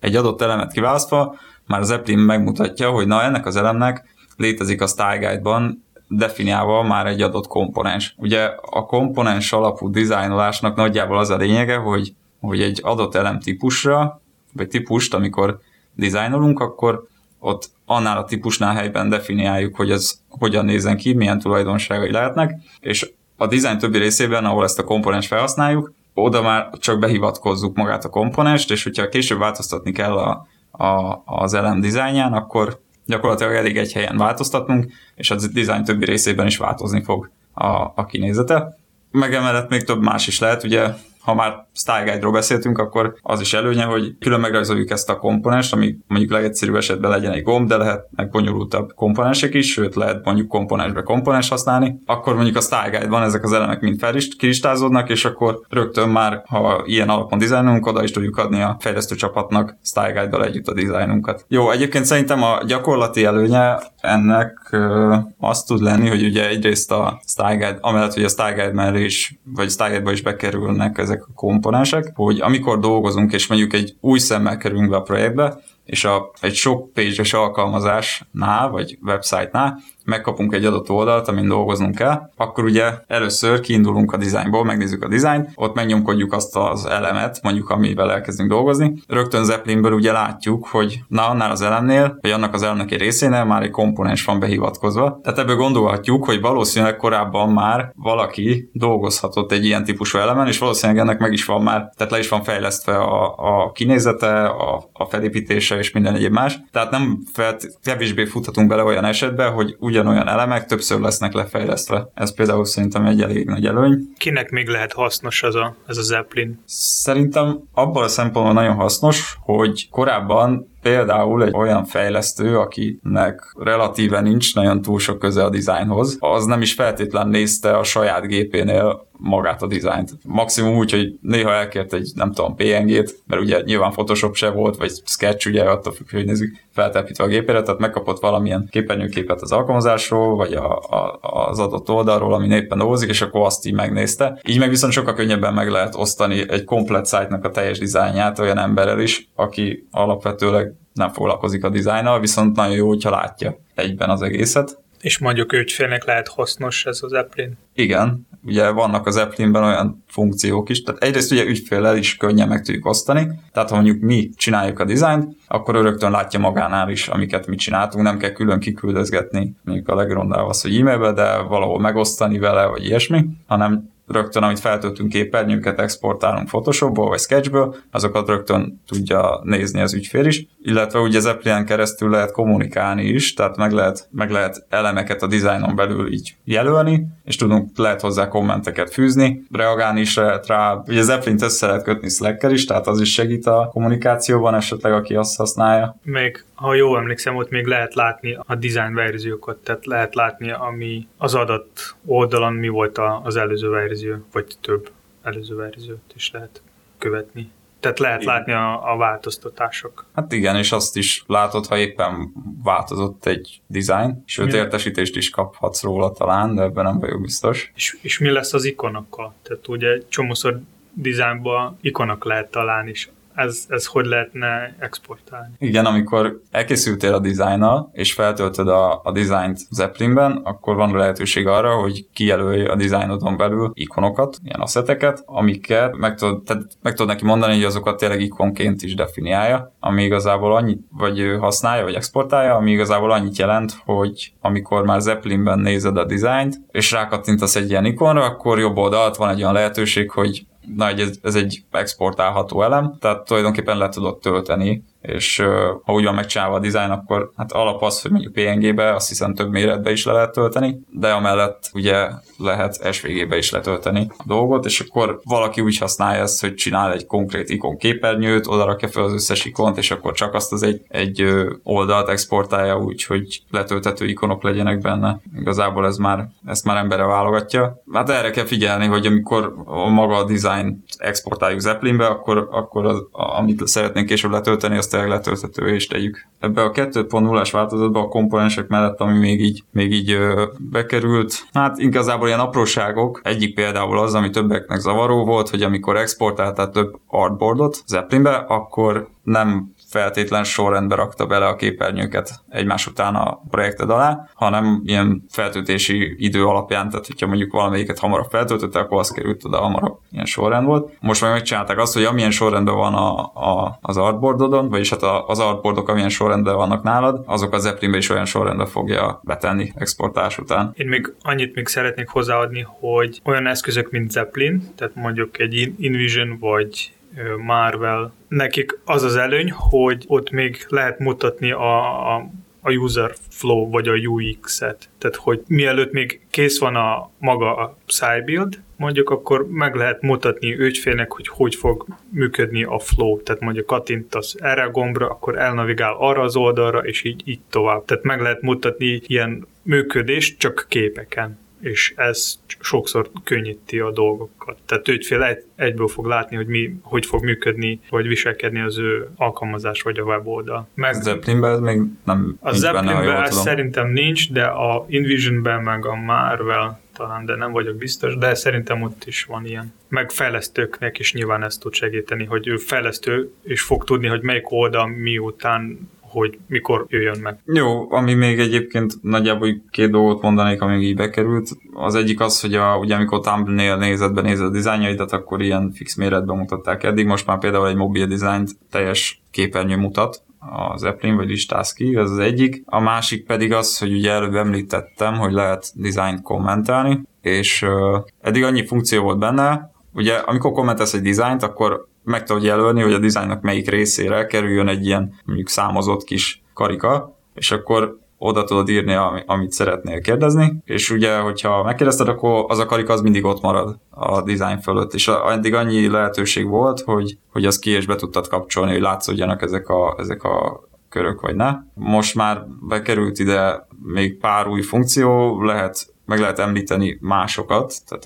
egy 0.00 0.16
adott 0.16 0.40
elemet 0.40 0.72
kiválasztva 0.72 1.36
már 1.66 1.80
az 1.80 1.86
Zeppelin 1.86 2.18
megmutatja, 2.18 2.90
hogy 2.90 3.06
na 3.06 3.22
ennek 3.22 3.46
az 3.46 3.56
elemnek 3.56 4.04
létezik 4.36 4.82
a 4.82 4.86
Style 4.86 5.18
Guide-ban 5.18 5.84
definiálva 6.08 6.82
már 6.82 7.06
egy 7.06 7.22
adott 7.22 7.46
komponens. 7.46 8.14
Ugye 8.18 8.44
a 8.70 8.84
komponens 8.84 9.52
alapú 9.52 9.90
dizájnolásnak 9.90 10.76
nagyjából 10.76 11.18
az 11.18 11.30
a 11.30 11.36
lényege, 11.36 11.76
hogy, 11.76 12.14
hogy 12.40 12.60
egy 12.60 12.80
adott 12.82 13.14
elem 13.14 13.40
típusra, 13.40 14.20
vagy 14.52 14.68
típust, 14.68 15.14
amikor 15.14 15.58
dizájnolunk, 15.94 16.60
akkor 16.60 17.06
ott 17.40 17.70
annál 17.86 18.18
a 18.18 18.24
típusnál 18.24 18.74
helyben 18.74 19.08
definiáljuk, 19.08 19.76
hogy 19.76 19.90
ez 19.90 20.20
hogyan 20.28 20.64
nézzen 20.64 20.96
ki, 20.96 21.12
milyen 21.12 21.38
tulajdonságai 21.38 22.10
lehetnek, 22.10 22.54
és 22.80 23.10
a 23.36 23.46
design 23.46 23.78
többi 23.78 23.98
részében, 23.98 24.44
ahol 24.44 24.64
ezt 24.64 24.78
a 24.78 24.84
komponens 24.84 25.26
felhasználjuk, 25.26 25.92
oda 26.14 26.42
már 26.42 26.70
csak 26.78 26.98
behivatkozzuk 26.98 27.76
magát 27.76 28.04
a 28.04 28.08
komponest, 28.08 28.70
és 28.70 28.82
hogyha 28.82 29.08
később 29.08 29.38
változtatni 29.38 29.92
kell 29.92 30.16
a, 30.16 30.46
a, 30.84 31.22
az 31.24 31.54
elem 31.54 31.80
dizájnján, 31.80 32.32
akkor 32.32 32.80
gyakorlatilag 33.06 33.54
elég 33.54 33.76
egy 33.76 33.92
helyen 33.92 34.16
változtatnunk, 34.16 34.92
és 35.14 35.30
a 35.30 35.36
design 35.52 35.84
többi 35.84 36.04
részében 36.04 36.46
is 36.46 36.56
változni 36.56 37.02
fog 37.02 37.30
a, 37.54 37.66
a 37.94 38.06
kinézete. 38.06 38.76
Meg 39.10 39.34
emellett 39.34 39.68
még 39.68 39.84
több 39.84 40.02
más 40.02 40.26
is 40.26 40.38
lehet, 40.38 40.64
ugye 40.64 40.88
ha 41.28 41.34
már 41.34 41.66
Style 41.74 42.02
Guide-ról 42.04 42.32
beszéltünk, 42.32 42.78
akkor 42.78 43.14
az 43.22 43.40
is 43.40 43.54
előnye, 43.54 43.84
hogy 43.84 44.16
külön 44.18 44.40
megrajzoljuk 44.40 44.90
ezt 44.90 45.10
a 45.10 45.16
komponens, 45.16 45.72
ami 45.72 45.96
mondjuk 46.06 46.30
legegyszerűbb 46.30 46.74
esetben 46.74 47.10
legyen 47.10 47.32
egy 47.32 47.42
gomb, 47.42 47.68
de 47.68 47.76
lehetnek 47.76 48.30
bonyolultabb 48.30 48.92
komponensek 48.94 49.54
is, 49.54 49.72
sőt 49.72 49.94
lehet 49.94 50.24
mondjuk 50.24 50.48
komponensbe 50.48 51.02
komponens 51.02 51.48
használni. 51.48 51.98
Akkor 52.06 52.34
mondjuk 52.34 52.56
a 52.56 52.60
Style 52.60 52.88
Guide-ban 52.90 53.22
ezek 53.22 53.44
az 53.44 53.52
elemek 53.52 53.80
mind 53.80 54.00
felistázódnak, 54.00 55.08
és 55.08 55.24
akkor 55.24 55.60
rögtön 55.68 56.08
már, 56.08 56.42
ha 56.46 56.82
ilyen 56.84 57.08
alapon 57.08 57.38
dizájnunk, 57.38 57.86
oda 57.86 58.02
is 58.02 58.10
tudjuk 58.10 58.36
adni 58.36 58.62
a 58.62 58.76
fejlesztő 58.80 59.14
csapatnak 59.14 59.76
Style 59.82 60.12
Guide-dal 60.12 60.44
együtt 60.44 60.66
a 60.66 60.74
dizájnunkat. 60.74 61.44
Jó, 61.48 61.70
egyébként 61.70 62.04
szerintem 62.04 62.42
a 62.42 62.58
gyakorlati 62.66 63.24
előnye 63.24 63.78
ennek 64.00 64.68
ö, 64.70 65.16
azt 65.38 65.66
tud 65.66 65.82
lenni, 65.82 66.08
hogy 66.08 66.24
ugye 66.24 66.48
egyrészt 66.48 66.92
a 66.92 67.20
Guide, 67.36 67.78
amellett, 67.80 68.14
hogy 68.14 68.24
a 68.36 68.44
Guide 68.54 68.72
mellé 68.72 69.04
is, 69.04 69.38
vagy 69.44 69.70
Style 69.70 69.88
Guide-ba 69.88 70.12
is 70.12 70.22
bekerülnek 70.22 70.98
ezek 70.98 71.17
a 71.20 71.32
komponensek, 71.34 72.12
hogy 72.14 72.40
amikor 72.40 72.78
dolgozunk, 72.78 73.32
és 73.32 73.46
mondjuk 73.46 73.72
egy 73.72 73.96
új 74.00 74.18
szemmel 74.18 74.56
kerülünk 74.56 74.90
be 74.90 74.96
a 74.96 75.02
projektbe, 75.02 75.58
és 75.84 76.04
a, 76.04 76.30
egy 76.40 76.54
sok 76.54 76.92
page 76.92 77.38
alkalmazásnál, 77.38 78.68
vagy 78.68 78.98
website-nál 79.02 79.80
megkapunk 80.08 80.54
egy 80.54 80.64
adott 80.64 80.90
oldalt, 80.90 81.28
amin 81.28 81.48
dolgoznunk 81.48 81.94
kell, 81.94 82.30
akkor 82.36 82.64
ugye 82.64 82.92
először 83.06 83.60
kiindulunk 83.60 84.12
a 84.12 84.16
dizájnból, 84.16 84.64
megnézzük 84.64 85.04
a 85.04 85.08
dizájnt, 85.08 85.50
ott 85.54 85.74
megnyomkodjuk 85.74 86.32
azt 86.32 86.56
az 86.56 86.86
elemet, 86.86 87.40
mondjuk 87.42 87.70
amivel 87.70 88.12
elkezdünk 88.12 88.48
dolgozni. 88.48 89.02
Rögtön 89.06 89.44
Zeppelinből 89.44 89.92
ugye 89.92 90.12
látjuk, 90.12 90.66
hogy 90.66 91.00
na, 91.08 91.28
annál 91.28 91.50
az 91.50 91.62
elemnél, 91.62 92.18
vagy 92.20 92.30
annak 92.30 92.54
az 92.54 92.62
elemnek 92.62 92.90
egy 92.90 93.00
részénél 93.00 93.44
már 93.44 93.62
egy 93.62 93.70
komponens 93.70 94.24
van 94.24 94.38
behivatkozva. 94.38 95.18
Tehát 95.22 95.38
ebből 95.38 95.56
gondolhatjuk, 95.56 96.24
hogy 96.24 96.40
valószínűleg 96.40 96.96
korábban 96.96 97.52
már 97.52 97.92
valaki 97.96 98.70
dolgozhatott 98.72 99.52
egy 99.52 99.64
ilyen 99.64 99.84
típusú 99.84 100.18
elemen, 100.18 100.46
és 100.46 100.58
valószínűleg 100.58 101.02
ennek 101.02 101.18
meg 101.18 101.32
is 101.32 101.44
van 101.44 101.62
már, 101.62 101.92
tehát 101.96 102.12
le 102.12 102.18
is 102.18 102.28
van 102.28 102.42
fejlesztve 102.42 102.96
a, 102.96 103.34
a 103.36 103.72
kinézete, 103.72 104.44
a, 104.44 104.90
a 104.92 105.04
felépítése 105.04 105.78
és 105.78 105.92
minden 105.92 106.14
egyéb 106.14 106.32
más. 106.32 106.58
Tehát 106.72 106.90
nem 106.90 107.18
felt, 107.32 107.66
kevésbé 107.82 108.24
futhatunk 108.24 108.68
bele 108.68 108.82
olyan 108.82 109.04
esetbe, 109.04 109.46
hogy 109.46 109.76
ugye 109.78 109.97
ugyanolyan 109.98 110.28
elemek 110.28 110.66
többször 110.66 111.00
lesznek 111.00 111.32
lefejlesztve. 111.32 112.08
Ez 112.14 112.34
például 112.34 112.64
szerintem 112.64 113.06
egy 113.06 113.22
elég 113.22 113.46
nagy 113.46 113.66
előny. 113.66 114.12
Kinek 114.16 114.50
még 114.50 114.68
lehet 114.68 114.92
hasznos 114.92 115.42
ez 115.42 115.54
a, 115.54 115.76
ez 115.86 115.96
a 115.96 116.02
Zeppelin? 116.02 116.62
Szerintem 116.64 117.60
abban 117.74 118.02
a 118.04 118.08
szempontból 118.08 118.54
nagyon 118.54 118.74
hasznos, 118.74 119.36
hogy 119.40 119.88
korábban 119.90 120.68
például 120.82 121.44
egy 121.44 121.54
olyan 121.54 121.84
fejlesztő, 121.84 122.58
akinek 122.58 123.54
relatíve 123.58 124.20
nincs 124.20 124.54
nagyon 124.54 124.82
túl 124.82 124.98
sok 124.98 125.18
köze 125.18 125.44
a 125.44 125.50
dizájnhoz, 125.50 126.16
az 126.20 126.44
nem 126.44 126.60
is 126.60 126.74
feltétlen 126.74 127.28
nézte 127.28 127.76
a 127.76 127.82
saját 127.82 128.26
gépénél 128.26 129.06
magát 129.18 129.62
a 129.62 129.66
dizájnt. 129.66 130.10
Maximum 130.24 130.76
úgy, 130.76 130.90
hogy 130.90 131.18
néha 131.20 131.52
elkért 131.52 131.92
egy, 131.92 132.10
nem 132.14 132.32
tudom, 132.32 132.54
PNG-t, 132.54 133.14
mert 133.26 133.42
ugye 133.42 133.60
nyilván 133.64 133.90
Photoshop 133.90 134.34
se 134.34 134.48
volt, 134.48 134.76
vagy 134.76 134.90
Sketch, 135.04 135.46
ugye 135.46 135.62
attól 135.62 135.92
függ, 135.92 136.10
hogy 136.10 136.24
nézzük, 136.24 136.56
feltelepítve 136.70 137.24
a 137.24 137.28
gépére, 137.28 137.62
tehát 137.62 137.80
megkapott 137.80 138.20
valamilyen 138.20 138.68
képernyőképet 138.70 139.40
az 139.42 139.52
alkalmazásról, 139.52 140.36
vagy 140.36 140.52
a, 140.52 140.78
a, 140.78 141.18
az 141.48 141.58
adott 141.58 141.90
oldalról, 141.90 142.34
ami 142.34 142.48
éppen 142.48 142.78
dolgozik, 142.78 143.08
és 143.08 143.22
akkor 143.22 143.46
azt 143.46 143.66
így 143.66 143.74
megnézte. 143.74 144.40
Így 144.48 144.58
meg 144.58 144.68
viszont 144.68 144.92
sokkal 144.92 145.14
könnyebben 145.14 145.54
meg 145.54 145.70
lehet 145.70 145.94
osztani 145.94 146.44
egy 146.48 146.64
komplet 146.64 147.06
szájtnak 147.06 147.44
a 147.44 147.50
teljes 147.50 147.78
dizájnját 147.78 148.38
olyan 148.38 148.58
emberrel 148.58 149.00
is, 149.00 149.28
aki 149.34 149.86
alapvetőleg 149.90 150.67
nem 150.92 151.12
foglalkozik 151.12 151.64
a 151.64 151.68
dizájnnal, 151.68 152.20
viszont 152.20 152.56
nagyon 152.56 152.74
jó, 152.74 152.88
hogyha 152.88 153.10
látja 153.10 153.58
egyben 153.74 154.10
az 154.10 154.22
egészet. 154.22 154.78
És 155.00 155.18
mondjuk 155.18 155.52
ügyfélnek 155.52 156.04
lehet 156.04 156.28
hasznos 156.28 156.86
ez 156.86 156.98
az 157.02 157.10
Zeppelin? 157.10 157.58
Igen, 157.74 158.26
ugye 158.44 158.70
vannak 158.70 159.06
az 159.06 159.14
Zeppelinben 159.14 159.62
olyan 159.62 160.04
funkciók 160.06 160.68
is, 160.68 160.82
tehát 160.82 161.02
egyrészt 161.02 161.32
ugye 161.32 161.44
ügyféllel 161.44 161.96
is 161.96 162.16
könnyen 162.16 162.48
meg 162.48 162.62
tudjuk 162.62 162.86
osztani, 162.86 163.30
tehát 163.52 163.68
ha 163.68 163.74
mondjuk 163.74 164.00
mi 164.00 164.30
csináljuk 164.36 164.78
a 164.78 164.84
dizájnt, 164.84 165.36
akkor 165.46 165.74
ő 165.74 165.80
rögtön 165.80 166.10
látja 166.10 166.38
magánál 166.38 166.90
is, 166.90 167.08
amiket 167.08 167.46
mi 167.46 167.56
csináltunk, 167.56 168.04
nem 168.04 168.18
kell 168.18 168.30
külön 168.30 168.60
kiküldözgetni, 168.60 169.54
mondjuk 169.62 169.88
a 169.88 169.94
legrondább 169.94 170.46
az, 170.46 170.62
hogy 170.62 170.76
e-mailbe, 170.76 171.12
de 171.12 171.36
valahol 171.36 171.80
megosztani 171.80 172.38
vele, 172.38 172.66
vagy 172.66 172.84
ilyesmi, 172.84 173.24
hanem 173.46 173.90
rögtön, 174.08 174.42
amit 174.42 174.58
feltöltünk 174.58 175.08
képernyőket, 175.08 175.80
exportálunk 175.80 176.46
Photoshopból 176.46 177.08
vagy 177.08 177.18
Sketchből, 177.18 177.74
azokat 177.90 178.28
rögtön 178.28 178.82
tudja 178.86 179.40
nézni 179.42 179.80
az 179.80 179.94
ügyfél 179.94 180.26
is, 180.26 180.46
illetve 180.62 180.98
ugye 180.98 181.20
Zeppelin 181.20 181.64
keresztül 181.64 182.10
lehet 182.10 182.32
kommunikálni 182.32 183.04
is, 183.04 183.34
tehát 183.34 183.56
meg 183.56 183.72
lehet, 183.72 184.08
meg 184.10 184.30
lehet 184.30 184.66
elemeket 184.68 185.22
a 185.22 185.26
dizájnon 185.26 185.76
belül 185.76 186.12
így 186.12 186.36
jelölni, 186.44 187.06
és 187.24 187.36
tudunk, 187.36 187.78
lehet 187.78 188.00
hozzá 188.00 188.28
kommenteket 188.28 188.92
fűzni, 188.92 189.42
reagálni 189.52 190.00
is 190.00 190.16
lehet 190.16 190.46
rá. 190.46 190.82
Ugye 190.86 191.02
Zeppelin-t 191.02 191.42
össze 191.42 191.66
lehet 191.66 191.82
kötni 191.82 192.08
slack 192.08 192.50
is, 192.50 192.64
tehát 192.64 192.86
az 192.86 193.00
is 193.00 193.12
segít 193.12 193.46
a 193.46 193.68
kommunikációban 193.72 194.54
esetleg, 194.54 194.92
aki 194.92 195.14
azt 195.14 195.36
használja. 195.36 195.96
Még, 196.02 196.44
ha 196.58 196.74
jól 196.74 196.98
emlékszem, 196.98 197.36
ott 197.36 197.50
még 197.50 197.66
lehet 197.66 197.94
látni 197.94 198.38
a 198.46 198.54
design 198.54 198.94
verziókat, 198.94 199.56
tehát 199.56 199.86
lehet 199.86 200.14
látni, 200.14 200.50
ami 200.50 201.08
az 201.16 201.34
adat 201.34 201.96
oldalon 202.04 202.52
mi 202.52 202.68
volt 202.68 202.98
az 203.22 203.36
előző 203.36 203.68
verzió 203.68 204.14
vagy 204.32 204.46
több 204.60 204.90
előző 205.22 205.54
verziót 205.56 206.12
is 206.14 206.30
lehet 206.30 206.62
követni. 206.98 207.50
Tehát 207.80 207.98
lehet 207.98 208.22
igen. 208.22 208.34
látni 208.34 208.52
a, 208.52 208.92
a 208.92 208.96
változtatások. 208.96 210.06
Hát 210.14 210.32
igen, 210.32 210.56
és 210.56 210.72
azt 210.72 210.96
is 210.96 211.24
látod, 211.26 211.66
ha 211.66 211.78
éppen 211.78 212.32
változott 212.62 213.26
egy 213.26 213.60
design, 213.66 214.22
sőt 214.26 214.52
mi? 214.52 214.58
értesítést 214.58 215.16
is 215.16 215.30
kaphatsz 215.30 215.82
róla 215.82 216.12
talán, 216.12 216.54
de 216.54 216.62
ebben 216.62 216.84
nem 216.84 216.98
vagyok 216.98 217.20
biztos. 217.20 217.72
És, 217.74 217.98
és 218.00 218.18
mi 218.18 218.30
lesz 218.30 218.52
az 218.52 218.64
ikonokkal? 218.64 219.34
Tehát 219.42 219.68
ugye 219.68 219.98
csomószor 220.08 220.60
dizájnban 220.92 221.78
ikonok 221.80 222.24
lehet 222.24 222.50
találni, 222.50 222.90
és 222.90 223.08
ez, 223.38 223.64
ez 223.68 223.86
hogy 223.86 224.06
lehetne 224.06 224.74
exportálni? 224.78 225.54
Igen, 225.58 225.86
amikor 225.86 226.40
elkészültél 226.50 227.14
a 227.14 227.18
dizájnnal, 227.18 227.90
és 227.92 228.12
feltöltöd 228.12 228.68
a, 228.68 229.00
a 229.04 229.12
dizájnt 229.12 229.58
Zeppelinben, 229.70 230.40
akkor 230.44 230.76
van 230.76 230.96
lehetőség 230.96 231.46
arra, 231.46 231.74
hogy 231.74 232.06
kijelölj 232.12 232.64
a 232.64 232.76
dizájnodon 232.76 233.36
belül 233.36 233.70
ikonokat, 233.74 234.38
ilyen 234.44 234.60
asszeteket, 234.60 235.22
amiket 235.26 235.96
meg 235.96 236.14
tudod, 236.14 236.42
tehát 236.42 236.62
meg 236.82 236.92
tudod 236.92 237.06
neki 237.06 237.24
mondani, 237.24 237.54
hogy 237.54 237.64
azokat 237.64 237.98
tényleg 237.98 238.20
ikonként 238.20 238.82
is 238.82 238.94
definiálja, 238.94 239.74
ami 239.80 240.04
igazából 240.04 240.56
annyit, 240.56 240.80
vagy 240.90 241.36
használja, 241.40 241.84
vagy 241.84 241.94
exportálja, 241.94 242.54
ami 242.54 242.70
igazából 242.70 243.10
annyit 243.10 243.38
jelent, 243.38 243.72
hogy 243.84 244.32
amikor 244.40 244.84
már 244.84 245.00
Zeppelinben 245.00 245.58
nézed 245.58 245.96
a 245.96 246.04
dizájnt, 246.04 246.56
és 246.70 246.90
rákattintasz 246.90 247.56
egy 247.56 247.70
ilyen 247.70 247.84
ikonra, 247.84 248.24
akkor 248.24 248.58
jobb 248.58 248.76
oldalt 248.76 249.16
van 249.16 249.28
egy 249.28 249.40
olyan 249.40 249.52
lehetőség, 249.52 250.10
hogy 250.10 250.46
na, 250.76 250.90
ez, 250.90 251.18
ez 251.22 251.34
egy 251.34 251.62
exportálható 251.70 252.62
elem, 252.62 252.96
tehát 253.00 253.24
tulajdonképpen 253.24 253.78
le 253.78 253.88
tudod 253.88 254.18
tölteni 254.18 254.84
és 255.02 255.42
ha 255.84 255.92
úgy 255.92 256.04
van 256.04 256.14
megcsinálva 256.14 256.56
a 256.56 256.60
dizájn, 256.60 256.90
akkor 256.90 257.30
hát 257.36 257.52
alap 257.52 257.82
az, 257.82 258.02
hogy 258.02 258.10
mondjuk 258.10 258.32
PNG-be, 258.32 258.94
azt 258.94 259.08
hiszem 259.08 259.34
több 259.34 259.50
méretbe 259.50 259.90
is 259.90 260.04
le 260.04 260.12
lehet 260.12 260.32
tölteni, 260.32 260.80
de 260.90 261.10
amellett 261.10 261.70
ugye 261.74 262.08
lehet 262.38 262.92
SVG-be 262.92 263.36
is 263.36 263.50
letölteni 263.50 264.10
a 264.18 264.22
dolgot, 264.26 264.64
és 264.64 264.80
akkor 264.80 265.20
valaki 265.24 265.60
úgy 265.60 265.78
használja 265.78 266.22
ezt, 266.22 266.40
hogy 266.40 266.54
csinál 266.54 266.92
egy 266.92 267.06
konkrét 267.06 267.50
ikon 267.50 267.76
képernyőt, 267.76 268.46
oda 268.46 268.64
rakja 268.64 268.88
fel 268.88 269.02
az 269.02 269.12
összes 269.12 269.44
ikont, 269.44 269.76
és 269.76 269.90
akkor 269.90 270.12
csak 270.12 270.34
azt 270.34 270.52
az 270.52 270.62
egy, 270.62 270.82
egy 270.88 271.24
oldalt 271.62 272.08
exportálja 272.08 272.78
úgy, 272.78 273.04
hogy 273.04 273.42
letölthető 273.50 274.06
ikonok 274.06 274.42
legyenek 274.42 274.80
benne. 274.80 275.20
Igazából 275.40 275.86
ez 275.86 275.96
már, 275.96 276.28
ezt 276.46 276.64
már 276.64 276.76
embere 276.76 277.04
válogatja. 277.04 277.82
Hát 277.92 278.10
erre 278.10 278.30
kell 278.30 278.44
figyelni, 278.44 278.86
hogy 278.86 279.06
amikor 279.06 279.54
a 279.64 279.88
maga 279.88 280.16
a 280.16 280.24
design 280.24 280.84
exportáljuk 280.96 281.60
Zeppelinbe, 281.60 282.06
akkor, 282.06 282.48
akkor 282.50 282.86
az, 282.86 283.02
amit 283.10 283.66
szeretnénk 283.66 284.06
később 284.06 284.30
letölteni, 284.30 284.76
azt 284.76 284.87
tényleg 284.88 285.08
letölthető 285.08 285.66
és 285.66 285.86
tegyük. 285.86 286.26
Ebbe 286.40 286.62
a 286.62 286.70
2.0-as 286.70 287.48
változatban 287.52 288.04
a 288.04 288.08
komponensek 288.08 288.68
mellett, 288.68 289.00
ami 289.00 289.18
még 289.18 289.40
így, 289.40 289.64
még 289.70 289.92
így 289.92 290.10
ö, 290.10 290.46
bekerült, 290.58 291.46
hát 291.52 291.78
igazából 291.78 292.26
ilyen 292.26 292.40
apróságok. 292.40 293.20
Egyik 293.24 293.54
például 293.54 293.98
az, 293.98 294.14
ami 294.14 294.30
többeknek 294.30 294.78
zavaró 294.80 295.24
volt, 295.24 295.48
hogy 295.48 295.62
amikor 295.62 295.96
exportáltál 295.96 296.70
több 296.70 296.98
artboardot 297.06 297.82
Zeppelinbe, 297.86 298.34
akkor 298.34 299.08
nem 299.22 299.74
feltétlen 299.88 300.44
sorrendbe 300.44 300.94
rakta 300.94 301.26
bele 301.26 301.46
a 301.46 301.56
képernyőket 301.56 302.30
egymás 302.48 302.86
után 302.86 303.14
a 303.14 303.40
projekted 303.50 303.90
alá, 303.90 304.28
hanem 304.34 304.82
ilyen 304.84 305.24
feltöltési 305.28 306.14
idő 306.18 306.46
alapján, 306.46 306.90
tehát 306.90 307.06
hogyha 307.06 307.26
mondjuk 307.26 307.52
valamelyiket 307.52 307.98
hamarabb 307.98 308.30
feltöltötte, 308.30 308.78
akkor 308.78 308.98
az 308.98 309.10
került 309.10 309.44
oda 309.44 309.58
hamarabb, 309.58 309.98
ilyen 310.10 310.24
sorrend 310.24 310.66
volt. 310.66 310.92
Most 311.00 311.20
meg 311.20 311.30
megcsinálták 311.30 311.78
azt, 311.78 311.94
hogy 311.94 312.04
amilyen 312.04 312.30
sorrendben 312.30 312.74
van 312.74 312.94
a, 312.94 313.18
a, 313.20 313.78
az 313.80 313.96
artboardodon, 313.96 314.68
vagyis 314.68 314.90
hát 314.90 315.02
az 315.26 315.38
artboardok 315.38 315.88
amilyen 315.88 316.08
sorrendben 316.08 316.56
vannak 316.56 316.82
nálad, 316.82 317.22
azok 317.26 317.52
az 317.52 317.62
Zeppelinbe 317.62 317.98
is 317.98 318.10
olyan 318.10 318.24
sorrendbe 318.24 318.66
fogja 318.66 319.20
betenni 319.22 319.72
exportálás 319.74 320.38
után. 320.38 320.72
Én 320.76 320.88
még 320.88 321.14
annyit 321.22 321.54
még 321.54 321.66
szeretnék 321.66 322.08
hozzáadni, 322.08 322.66
hogy 322.80 323.20
olyan 323.24 323.46
eszközök, 323.46 323.90
mint 323.90 324.10
Zeppelin, 324.10 324.74
tehát 324.76 324.94
mondjuk 324.94 325.40
egy 325.40 325.72
InVision 325.78 326.38
vagy 326.38 326.92
Marvel, 327.36 328.12
nekik 328.28 328.78
az 328.84 329.02
az 329.02 329.16
előny, 329.16 329.50
hogy 329.50 330.04
ott 330.06 330.30
még 330.30 330.66
lehet 330.68 330.98
mutatni 330.98 331.52
a, 331.52 332.14
a 332.14 332.30
a 332.60 332.72
user 332.72 333.14
flow 333.30 333.70
vagy 333.70 333.88
a 333.88 333.92
UX-et. 333.92 334.88
Tehát, 334.98 335.16
hogy 335.16 335.42
mielőtt 335.46 335.92
még 335.92 336.20
kész 336.30 336.58
van 336.58 336.76
a 336.76 337.10
maga 337.18 337.56
a 337.56 337.76
SciBuild, 337.86 338.62
mondjuk 338.76 339.10
akkor 339.10 339.48
meg 339.50 339.74
lehet 339.74 340.02
mutatni 340.02 340.58
ügyfélnek, 340.58 341.12
hogy 341.12 341.28
hogy 341.28 341.54
fog 341.54 341.86
működni 342.10 342.64
a 342.64 342.78
flow. 342.78 343.22
Tehát 343.22 343.40
mondjuk 343.40 343.66
kattintasz 343.66 344.34
erre 344.38 344.62
a 344.62 344.70
gombra, 344.70 345.08
akkor 345.08 345.38
elnavigál 345.38 345.94
arra 345.98 346.22
az 346.22 346.36
oldalra, 346.36 346.78
és 346.78 347.04
így, 347.04 347.22
így 347.24 347.40
tovább. 347.50 347.84
Tehát 347.84 348.04
meg 348.04 348.20
lehet 348.20 348.42
mutatni 348.42 349.00
ilyen 349.06 349.46
működést 349.62 350.38
csak 350.38 350.66
képeken 350.68 351.38
és 351.60 351.92
ez 351.96 352.38
sokszor 352.60 353.10
könnyíti 353.24 353.78
a 353.78 353.90
dolgokat. 353.90 354.58
Tehát 354.66 354.88
ügyfél 354.88 355.22
egy, 355.22 355.44
egyből 355.56 355.88
fog 355.88 356.06
látni, 356.06 356.36
hogy 356.36 356.46
mi, 356.46 356.74
hogy 356.82 357.06
fog 357.06 357.24
működni, 357.24 357.80
vagy 357.90 358.06
viselkedni 358.06 358.60
az 358.60 358.78
ő 358.78 359.08
alkalmazás, 359.16 359.82
vagy 359.82 359.98
a 359.98 360.02
weboldal. 360.02 360.68
Meg, 360.74 360.94
a 360.94 361.00
Zeppelinben 361.00 361.52
ez 361.52 361.58
még 361.58 361.80
nem 362.04 362.36
A 362.40 362.52
Zeppelinben 362.52 363.22
ez 363.22 363.36
szerintem 363.36 363.88
nincs, 363.88 364.32
de 364.32 364.44
a 364.44 364.84
InVisionben 364.88 365.62
meg 365.62 365.86
a 365.86 365.94
Marvel 365.94 366.80
talán, 366.98 367.24
de 367.24 367.34
nem 367.34 367.52
vagyok 367.52 367.76
biztos, 367.76 368.16
de 368.16 368.34
szerintem 368.34 368.82
ott 368.82 369.04
is 369.06 369.24
van 369.24 369.46
ilyen. 369.46 369.72
Meg 369.88 370.10
fejlesztőknek 370.10 370.98
is 370.98 371.12
nyilván 371.12 371.42
ezt 371.42 371.60
tud 371.60 371.74
segíteni, 371.74 372.24
hogy 372.24 372.48
ő 372.48 372.56
fejlesztő, 372.56 373.32
és 373.42 373.62
fog 373.62 373.84
tudni, 373.84 374.06
hogy 374.06 374.22
melyik 374.22 374.50
oldal 374.50 374.86
miután 374.86 375.90
hogy 376.08 376.38
mikor 376.46 376.86
jöjjön 376.88 377.18
meg. 377.22 377.38
Jó, 377.44 377.92
ami 377.92 378.14
még 378.14 378.38
egyébként 378.38 379.02
nagyjából 379.02 379.48
két 379.70 379.90
dolgot 379.90 380.22
mondanék, 380.22 380.60
ami 380.60 380.76
így 380.76 380.96
bekerült. 380.96 381.48
Az 381.74 381.94
egyik 381.94 382.20
az, 382.20 382.40
hogy 382.40 382.54
a, 382.54 382.76
ugye 382.76 382.94
amikor 382.94 383.20
Tumblr-nél 383.20 383.76
nézed 383.76 384.14
be, 384.14 384.20
nézed 384.20 384.46
a 384.46 384.50
dizájnjaidat, 384.50 385.12
akkor 385.12 385.42
ilyen 385.42 385.72
fix 385.72 385.94
méretben 385.94 386.36
mutatták 386.36 386.82
eddig. 386.82 387.06
Most 387.06 387.26
már 387.26 387.38
például 387.38 387.68
egy 387.68 387.76
mobil 387.76 388.06
dizájnt 388.06 388.50
teljes 388.70 389.22
képernyő 389.30 389.76
mutat, 389.76 390.22
az 390.40 390.80
Zeppelin, 390.80 391.16
vagy 391.16 391.28
listáz 391.28 391.72
ki, 391.72 391.96
ez 391.96 392.10
az 392.10 392.18
egyik. 392.18 392.62
A 392.66 392.80
másik 392.80 393.26
pedig 393.26 393.52
az, 393.52 393.78
hogy 393.78 393.92
ugye 393.92 394.10
előbb 394.10 394.34
említettem, 394.34 395.14
hogy 395.14 395.32
lehet 395.32 395.72
dizájnt 395.74 396.22
kommentelni, 396.22 397.02
és 397.20 397.62
uh, 397.62 398.04
eddig 398.20 398.44
annyi 398.44 398.66
funkció 398.66 399.02
volt 399.02 399.18
benne, 399.18 399.70
ugye 399.92 400.14
amikor 400.14 400.52
kommentelsz 400.52 400.94
egy 400.94 401.02
dizájnt, 401.02 401.42
akkor 401.42 401.88
meg 402.08 402.22
tudod 402.22 402.42
jelölni, 402.42 402.82
hogy 402.82 402.92
a 402.92 402.98
dizájnnak 402.98 403.42
melyik 403.42 403.70
részére 403.70 404.26
kerüljön 404.26 404.68
egy 404.68 404.86
ilyen 404.86 405.14
mondjuk 405.24 405.48
számozott 405.48 406.04
kis 406.04 406.42
karika, 406.54 407.16
és 407.34 407.50
akkor 407.50 407.98
oda 408.18 408.44
tudod 408.44 408.68
írni, 408.68 408.94
amit 409.26 409.52
szeretnél 409.52 410.00
kérdezni, 410.00 410.62
és 410.64 410.90
ugye, 410.90 411.18
hogyha 411.18 411.62
megkérdezted, 411.62 412.08
akkor 412.08 412.44
az 412.48 412.58
a 412.58 412.66
karika 412.66 412.92
az 412.92 413.00
mindig 413.00 413.24
ott 413.24 413.40
marad 413.40 413.78
a 413.90 414.22
design 414.22 414.60
fölött, 414.60 414.94
és 414.94 415.08
eddig 415.08 415.54
annyi 415.54 415.88
lehetőség 415.88 416.46
volt, 416.46 416.80
hogy, 416.80 417.18
hogy 417.32 417.44
az 417.44 417.58
ki 417.58 417.70
és 417.70 417.86
be 417.86 417.94
tudtad 417.94 418.28
kapcsolni, 418.28 418.72
hogy 418.72 418.80
látszódjanak 418.80 419.42
ezek 419.42 419.68
a, 419.68 419.94
ezek 419.98 420.22
a 420.22 420.68
körök, 420.88 421.20
vagy 421.20 421.36
ne. 421.36 421.52
Most 421.74 422.14
már 422.14 422.46
bekerült 422.68 423.18
ide 423.18 423.66
még 423.82 424.18
pár 424.18 424.48
új 424.48 424.62
funkció, 424.62 425.42
lehet 425.42 425.86
meg 426.08 426.20
lehet 426.20 426.38
említeni 426.38 426.98
másokat, 427.00 427.74
tehát 427.86 428.04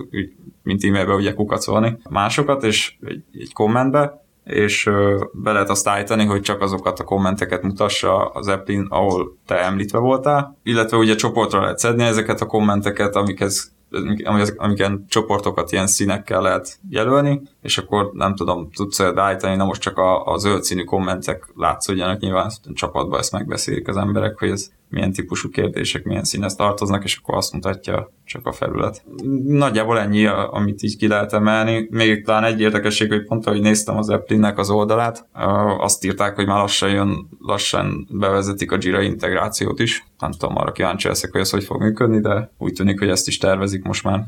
mint 0.63 0.85
e-mailbe 0.85 1.15
ugye 1.15 1.35
kukacolni 1.35 1.99
másokat, 2.11 2.63
és 2.63 2.95
egy, 3.07 3.23
egy 3.33 3.53
kommentbe, 3.53 4.25
és 4.45 4.91
be 5.33 5.53
lehet 5.53 5.71
azt 5.71 5.89
állítani, 5.89 6.25
hogy 6.25 6.41
csak 6.41 6.61
azokat 6.61 7.01
a 7.01 7.05
kommenteket 7.05 7.63
mutassa 7.63 8.27
az 8.27 8.49
appin, 8.49 8.87
ahol 8.89 9.37
te 9.47 9.65
említve 9.65 9.99
voltál, 9.99 10.57
illetve 10.63 10.97
ugye 10.97 11.15
csoportra 11.15 11.61
lehet 11.61 11.79
szedni 11.79 12.03
ezeket 12.03 12.41
a 12.41 12.47
kommenteket, 12.47 13.17
amikhez 13.17 13.73
amiken 14.57 15.05
csoportokat 15.09 15.73
ilyen 15.73 15.87
színekkel 15.87 16.43
lehet 16.43 16.79
jelölni, 16.91 17.43
és 17.63 17.79
akkor 17.79 18.11
nem 18.13 18.35
tudom, 18.35 18.71
tudsz 18.71 18.99
beállítani, 18.99 19.57
na 19.57 19.65
most 19.65 19.81
csak 19.81 19.99
a, 19.99 20.27
a 20.27 20.39
zöld 20.39 20.63
színű 20.63 20.85
kommentek 20.85 21.53
látszódjanak, 21.57 22.21
nyilván 22.21 22.51
csapatban 22.75 23.19
ezt 23.19 23.33
megbeszélik 23.33 23.89
az 23.89 23.97
emberek, 23.97 24.39
hogy 24.39 24.51
ez 24.51 24.71
milyen 24.93 25.13
típusú 25.13 25.49
kérdések, 25.49 26.05
milyen 26.05 26.25
színhez 26.25 26.55
tartoznak, 26.55 27.05
és 27.05 27.17
akkor 27.17 27.37
azt 27.37 27.53
mutatja 27.53 28.13
csak 28.25 28.47
a 28.47 28.53
felület. 28.53 29.05
Nagyjából 29.47 29.99
ennyi, 29.99 30.27
amit 30.27 30.83
így 30.83 30.97
ki 30.97 31.07
lehet 31.07 31.33
emelni. 31.33 31.87
Még 31.91 32.25
talán 32.25 32.45
egy 32.45 32.61
érdekesség, 32.61 33.09
hogy 33.09 33.25
pont 33.25 33.47
ahogy 33.47 33.61
néztem 33.61 33.97
az 33.97 34.09
Applinnek 34.09 34.59
az 34.59 34.71
oldalát, 34.71 35.29
azt 35.79 36.05
írták, 36.05 36.35
hogy 36.35 36.47
már 36.47 36.59
lassan 36.59 36.91
jön, 36.91 37.29
lassan 37.39 38.09
bevezetik 38.11 38.73
a 38.73 38.79
Jira 38.81 39.01
integrációt 39.01 39.81
is. 39.81 40.05
Nem 40.19 40.31
tudom, 40.31 40.57
arra 40.57 40.73
kíváncsi 40.73 41.09
leszek, 41.09 41.33
hogy 41.33 41.41
ez 41.41 41.51
hogy 41.51 41.65
fog 41.65 41.83
működni, 41.83 42.21
de 42.21 42.53
úgy 42.59 42.73
tűnik, 42.73 42.99
hogy 42.99 43.09
ezt 43.09 43.29
is 43.29 43.39
tervezik 43.39 43.83
most 43.83 44.05
már. 44.05 44.25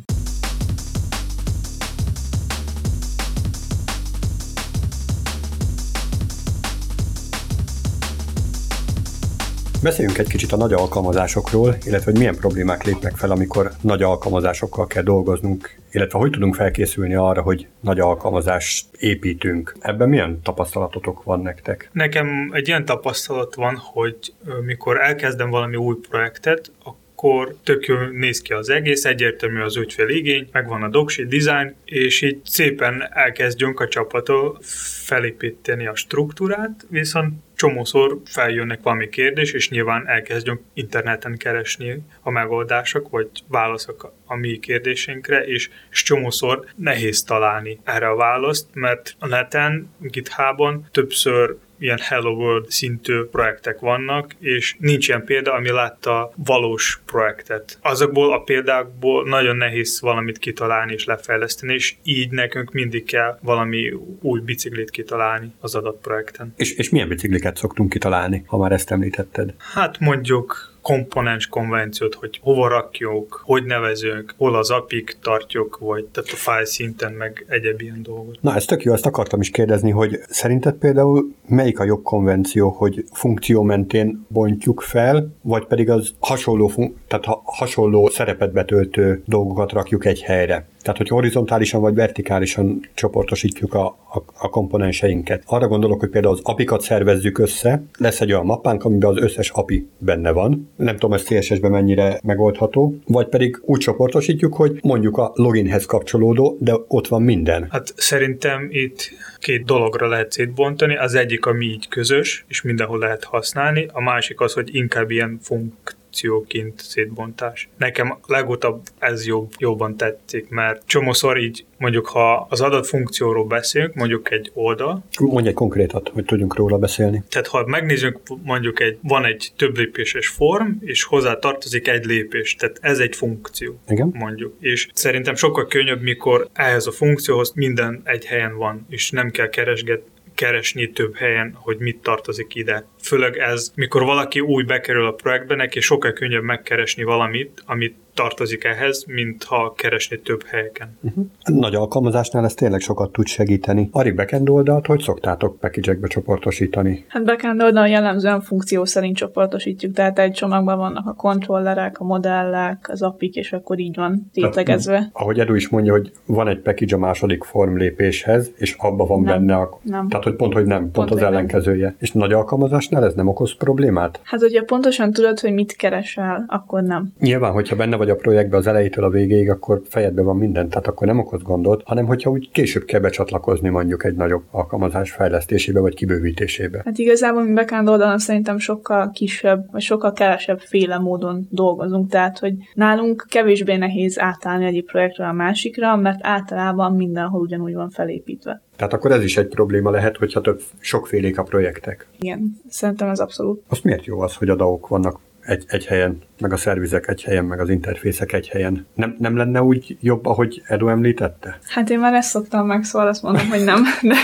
Beszéljünk 9.85 10.18
egy 10.18 10.29
kicsit 10.29 10.53
a 10.53 10.57
nagy 10.57 10.73
alkalmazásokról, 10.73 11.77
illetve 11.87 12.11
hogy 12.11 12.18
milyen 12.18 12.37
problémák 12.37 12.85
lépnek 12.85 13.16
fel, 13.16 13.31
amikor 13.31 13.70
nagy 13.81 14.03
alkalmazásokkal 14.03 14.87
kell 14.87 15.03
dolgoznunk, 15.03 15.77
illetve 15.92 16.18
hogy 16.18 16.31
tudunk 16.31 16.55
felkészülni 16.55 17.14
arra, 17.14 17.42
hogy 17.42 17.66
nagy 17.81 18.01
alkalmazást 18.01 18.87
építünk. 18.99 19.77
Ebben 19.81 20.09
milyen 20.09 20.40
tapasztalatotok 20.42 21.23
van 21.23 21.40
nektek? 21.40 21.90
Nekem 21.92 22.51
egy 22.53 22.68
ilyen 22.68 22.85
tapasztalat 22.85 23.55
van, 23.55 23.77
hogy 23.77 24.16
mikor 24.64 25.01
elkezdem 25.01 25.51
valami 25.51 25.77
új 25.77 25.97
projektet, 26.09 26.70
akkor 26.85 27.57
tök 27.62 27.87
jól 27.87 28.09
néz 28.09 28.40
ki 28.40 28.53
az 28.53 28.68
egész, 28.68 29.05
egyértelmű 29.05 29.61
az 29.61 29.77
ügyfél 29.77 30.09
igény, 30.09 30.49
megvan 30.53 30.83
a 30.83 30.88
doksi, 30.88 31.27
design, 31.27 31.75
és 31.85 32.23
így 32.23 32.40
szépen 32.44 33.09
elkezdjünk 33.12 33.81
a 33.81 33.88
csapattól 33.88 34.59
felépíteni 35.05 35.87
a 35.87 35.94
struktúrát, 35.94 36.87
viszont 36.88 37.35
csomószor 37.64 38.20
feljönnek 38.24 38.83
valami 38.83 39.09
kérdés, 39.09 39.53
és 39.53 39.68
nyilván 39.68 40.09
elkezdjünk 40.09 40.61
interneten 40.72 41.37
keresni 41.37 42.03
a 42.22 42.31
megoldások, 42.31 43.09
vagy 43.11 43.29
válaszok 43.48 44.12
a 44.27 44.37
mi 44.37 44.59
kérdésünkre, 44.59 45.44
és, 45.44 45.70
és 45.90 46.03
csomószor 46.03 46.64
nehéz 46.77 47.22
találni 47.22 47.81
erre 47.85 48.09
a 48.09 48.16
választ, 48.16 48.66
mert 48.74 49.14
a 49.18 49.27
neten, 49.27 49.90
GitHubon 50.00 50.88
többször 50.90 51.57
ilyen 51.79 51.99
Hello 52.03 52.31
World 52.31 52.71
szintű 52.71 53.23
projektek 53.23 53.81
vannak, 53.81 54.35
és 54.39 54.77
nincs 54.79 55.09
ilyen 55.09 55.25
példa, 55.25 55.53
ami 55.53 55.71
látta 55.71 56.33
valós 56.37 57.01
projektet. 57.05 57.79
Azokból 57.83 58.33
a 58.33 58.39
példákból 58.39 59.29
nagyon 59.29 59.57
nehéz 59.57 60.01
valamit 60.01 60.39
kitalálni 60.39 60.93
és 60.93 61.05
lefejleszteni, 61.05 61.75
és 61.75 61.95
így 62.03 62.31
nekünk 62.31 62.73
mindig 62.73 63.05
kell 63.05 63.39
valami 63.43 63.93
új 64.21 64.41
biciklit 64.41 64.91
kitalálni 64.91 65.53
az 65.61 65.75
adott 65.75 66.01
projekten. 66.01 66.53
És, 66.57 66.73
és 66.73 66.91
milyen 66.91 67.09
bicikliket 67.09 67.57
szoktunk 67.57 67.91
kitalálni, 67.91 68.43
ha 68.47 68.57
már 68.57 68.73
ezt 68.73 68.91
említetted? 68.91 69.55
Hát 69.75 69.99
mondjuk 69.99 70.74
komponens 70.85 71.47
konvenciót, 71.47 72.14
hogy 72.14 72.40
hova 72.42 72.68
rakjuk, 72.68 73.42
hogy 73.44 73.64
nevezünk, 73.64 74.35
hol 74.37 74.57
az 74.57 74.70
apik 74.70 75.16
tartjuk, 75.23 75.79
vagy 75.79 76.05
tehát 76.05 76.31
a 76.33 76.37
file 76.37 76.64
szinten, 76.64 77.12
meg 77.12 77.44
egyéb 77.49 77.81
ilyen 77.81 78.03
dolgot. 78.03 78.38
Na, 78.40 78.55
ez 78.55 78.64
tök 78.64 78.83
jó, 78.83 78.92
ezt 78.92 79.07
akartam 79.07 79.40
is 79.40 79.51
kérdezni, 79.51 79.90
hogy 79.90 80.18
szerinted 80.29 80.75
például 80.75 81.35
melyik 81.47 81.79
a 81.81 81.85
jobb 81.85 82.03
konvenció, 82.03 82.68
hogy 82.70 83.05
funkció 83.12 83.62
mentén 83.62 84.27
bontjuk 84.29 84.81
fel, 84.81 85.35
vagy 85.42 85.64
pedig 85.66 85.90
az 85.90 86.14
hasonló, 86.18 86.73
tehát 87.09 87.25
hasonló 87.44 88.09
szerepet 88.09 88.53
betöltő 88.53 89.23
dolgokat 89.27 89.73
rakjuk 89.73 90.05
egy 90.05 90.23
helyre? 90.23 90.66
Tehát, 90.85 90.99
hogy 90.99 91.09
horizontálisan 91.09 91.81
vagy 91.81 91.94
vertikálisan 91.94 92.88
csoportosítjuk 92.94 93.75
a, 93.75 93.87
a, 93.87 94.23
a 94.38 94.49
komponenseinket. 94.49 95.42
Arra 95.47 95.68
gondolok, 95.68 96.01
hogy 96.01 96.09
például 96.09 96.35
az 96.35 96.40
apikat 96.42 96.81
szervezzük 96.81 97.38
össze, 97.38 97.83
lesz 97.99 98.20
egy 98.20 98.33
olyan 98.33 98.47
mappánk, 98.47 98.85
amiben 98.85 99.11
az 99.11 99.23
összes 99.23 99.51
API 99.51 99.88
benne 99.99 100.31
van. 100.31 100.73
Nem 100.77 100.94
tudom, 100.94 101.12
ez 101.12 101.23
CSS-ben 101.23 101.70
mennyire 101.70 102.20
megoldható. 102.23 102.97
Vagy 103.07 103.29
pedig 103.29 103.61
úgy 103.62 103.79
csoportosítjuk, 103.79 104.55
hogy 104.55 104.79
mondjuk 104.83 105.16
a 105.16 105.33
loginhez 105.35 105.85
kapcsolódó, 105.87 106.57
de 106.61 106.75
ott 106.88 107.09
van 107.09 107.23
minden. 107.23 107.66
Hát 107.70 107.92
szerintem 107.97 108.68
itt 108.70 109.11
két 109.38 109.64
dologra 109.64 110.09
lehet 110.09 110.33
szétbontani. 110.33 110.97
Az 110.97 111.14
egyik, 111.14 111.47
ami 111.47 111.64
így 111.64 111.88
közös, 111.88 112.44
és 112.49 112.62
mindenhol 112.62 112.99
lehet 112.99 113.25
használni. 113.25 113.87
A 113.92 114.01
másik 114.01 114.40
az, 114.40 114.53
hogy 114.53 114.75
inkább 114.75 115.11
ilyen 115.11 115.38
funk 115.42 115.73
funkcióként 116.14 116.81
szétbontás. 116.81 117.68
Nekem 117.79 118.18
legutóbb 118.27 118.83
ez 118.98 119.27
jobb, 119.27 119.50
jobban 119.59 119.96
tetszik, 119.96 120.48
mert 120.48 120.83
csomószor 120.87 121.38
így 121.38 121.64
mondjuk, 121.79 122.07
ha 122.07 122.46
az 122.50 122.61
adott 122.61 122.87
funkcióról 122.87 123.44
beszélünk, 123.44 123.94
mondjuk 123.94 124.31
egy 124.31 124.50
oldal. 124.55 125.05
Mondj 125.20 125.48
egy 125.48 125.55
konkrétat, 125.55 126.09
hogy 126.09 126.24
tudjunk 126.24 126.55
róla 126.57 126.79
beszélni. 126.79 127.22
Tehát 127.29 127.46
ha 127.46 127.66
megnézzük, 127.66 128.20
mondjuk 128.42 128.81
egy, 128.81 128.98
van 129.03 129.24
egy 129.24 129.53
több 129.57 129.77
lépéses 129.77 130.29
form, 130.29 130.70
és 130.81 131.03
hozzá 131.03 131.35
tartozik 131.35 131.88
egy 131.88 132.05
lépés, 132.05 132.55
tehát 132.55 132.79
ez 132.81 132.98
egy 132.98 133.16
funkció, 133.16 133.81
Igen. 133.88 134.11
mondjuk. 134.12 134.55
És 134.61 134.88
szerintem 134.92 135.35
sokkal 135.35 135.66
könnyebb, 135.66 136.03
mikor 136.03 136.48
ehhez 136.53 136.87
a 136.87 136.90
funkcióhoz 136.90 137.53
minden 137.55 138.00
egy 138.05 138.24
helyen 138.24 138.57
van, 138.57 138.87
és 138.88 139.11
nem 139.11 139.31
kell 139.31 139.48
keresgetni 139.48 140.12
keresni 140.35 140.90
több 140.90 141.16
helyen, 141.16 141.53
hogy 141.55 141.77
mit 141.79 141.97
tartozik 141.97 142.55
ide. 142.55 142.87
Főleg 143.03 143.38
ez, 143.38 143.73
mikor 143.75 144.03
valaki 144.03 144.40
új 144.40 144.62
bekerül 144.62 145.07
a 145.07 145.12
projektbe, 145.12 145.55
neki 145.55 145.81
sokkal 145.81 146.12
könnyebb 146.12 146.42
megkeresni 146.42 147.03
valamit, 147.03 147.62
amit 147.66 147.97
tartozik 148.14 148.64
ehhez, 148.64 149.05
mint 149.07 149.45
ha 149.45 149.72
keresni 149.76 150.20
több 150.20 150.45
helyeken. 150.47 150.99
Uh-huh. 151.01 151.24
Nagy 151.45 151.74
alkalmazásnál 151.74 152.45
ez 152.45 152.55
tényleg 152.55 152.80
sokat 152.80 153.12
tud 153.12 153.26
segíteni. 153.26 153.89
Ari 153.93 154.11
backend 154.11 154.49
oldalt, 154.49 154.86
hogy 154.86 155.01
szoktátok 155.01 155.59
package 155.61 156.09
csoportosítani? 156.09 157.05
Hát 157.09 157.24
backend 157.24 157.62
oldal 157.62 157.89
jellemzően 157.89 158.41
funkció 158.41 158.84
szerint 158.84 159.16
csoportosítjuk, 159.16 159.93
tehát 159.93 160.18
egy 160.18 160.32
csomagban 160.32 160.78
vannak 160.78 161.07
a 161.07 161.12
kontrollerek, 161.12 162.01
a 162.01 162.05
modellek, 162.05 162.89
az 162.89 163.03
apik, 163.03 163.34
és 163.34 163.53
akkor 163.53 163.78
így 163.78 163.97
van 163.97 164.30
tétlegezve. 164.32 165.11
Ahogy 165.12 165.41
Edu 165.41 165.55
is 165.55 165.68
mondja, 165.68 165.93
hogy 165.93 166.12
van 166.26 166.49
egy 166.49 166.59
package 166.59 166.97
a 166.97 166.99
második 166.99 167.45
form 167.45 167.76
lépéshez, 167.76 168.51
és 168.57 168.74
abban 168.78 169.07
van 169.07 169.20
nem, 169.22 169.34
benne 169.34 169.55
a... 169.61 169.78
Nem. 169.82 170.09
Tehát, 170.09 170.24
hogy 170.24 170.34
pont, 170.34 170.53
hogy 170.53 170.64
nem, 170.64 170.80
pont, 170.80 170.93
pont 170.93 171.11
az 171.11 171.22
ellenkezője. 171.22 171.86
Nem. 171.86 171.97
És 171.99 172.12
nagy 172.12 172.32
alkalmazásnál 172.32 173.05
ez 173.05 173.14
nem 173.14 173.28
okoz 173.28 173.57
problémát? 173.57 174.20
Hát, 174.22 174.41
hogyha 174.41 174.64
pontosan 174.64 175.12
tudod, 175.12 175.41
hogy 175.41 175.53
mit 175.53 175.76
keresel, 175.76 176.45
akkor 176.49 176.82
nem. 176.82 177.12
Nyilván, 177.20 177.53
hogyha 177.53 177.76
benne 177.76 177.97
vagy 177.97 178.03
a 178.11 178.16
projektben 178.16 178.59
az 178.59 178.66
elejétől 178.66 179.05
a 179.05 179.09
végéig, 179.09 179.50
akkor 179.50 179.80
fejedben 179.88 180.24
van 180.24 180.36
minden, 180.36 180.68
tehát 180.68 180.86
akkor 180.86 181.07
nem 181.07 181.18
okoz 181.18 181.42
gondot, 181.42 181.82
hanem 181.84 182.07
hogyha 182.07 182.30
úgy 182.30 182.50
később 182.50 182.84
kell 182.84 183.00
becsatlakozni 183.00 183.68
mondjuk 183.68 184.05
egy 184.05 184.14
nagyobb 184.14 184.42
alkalmazás 184.50 185.11
fejlesztésébe 185.11 185.80
vagy 185.80 185.94
kibővítésébe. 185.94 186.82
Hát 186.84 186.98
igazából 186.98 187.44
mi 187.44 187.52
backend 187.52 187.88
oldalon 187.88 188.18
szerintem 188.18 188.59
sokkal 188.59 189.11
kisebb, 189.11 189.68
vagy 189.72 189.80
sokkal 189.82 190.12
kevesebb 190.12 190.59
féle 190.59 190.98
módon 190.98 191.46
dolgozunk, 191.50 192.11
tehát 192.11 192.38
hogy 192.38 192.55
nálunk 192.74 193.26
kevésbé 193.28 193.76
nehéz 193.76 194.18
átállni 194.18 194.64
egy 194.64 194.84
projektről 194.84 195.26
a 195.26 195.32
másikra, 195.32 195.96
mert 195.96 196.18
általában 196.22 196.96
mindenhol 196.96 197.40
ugyanúgy 197.40 197.74
van 197.74 197.90
felépítve. 197.90 198.62
Tehát 198.76 198.92
akkor 198.92 199.12
ez 199.12 199.22
is 199.22 199.36
egy 199.36 199.48
probléma 199.48 199.90
lehet, 199.90 200.16
hogyha 200.16 200.40
több 200.40 200.61
sokfélék 200.78 201.38
a 201.38 201.42
projektek. 201.42 202.07
Igen, 202.20 202.61
szerintem 202.68 203.09
ez 203.09 203.20
abszolút. 203.20 203.62
Azt 203.68 203.84
miért 203.84 204.05
jó 204.05 204.20
az, 204.20 204.34
hogy 204.34 204.48
a 204.48 204.57
DAO-k 204.57 204.88
vannak 204.88 205.20
egy, 205.47 205.64
egy 205.66 205.86
helyen, 205.86 206.22
meg 206.38 206.53
a 206.53 206.57
szervizek 206.57 207.09
egy 207.09 207.22
helyen, 207.22 207.45
meg 207.45 207.61
az 207.61 207.68
interfészek 207.68 208.32
egy 208.32 208.49
helyen. 208.49 208.86
Nem, 208.95 209.16
nem 209.18 209.36
lenne 209.36 209.62
úgy 209.62 209.97
jobb, 210.01 210.26
ahogy 210.26 210.62
Edu 210.66 210.88
említette? 210.88 211.59
Hát 211.66 211.90
én 211.90 211.99
már 211.99 212.14
ezt 212.14 212.28
szoktam 212.28 212.66
meg, 212.66 212.84
szóval 212.84 213.09
azt 213.09 213.22
mondom, 213.22 213.49
hogy 213.49 213.64
nem. 213.64 213.82
De... 214.03 214.16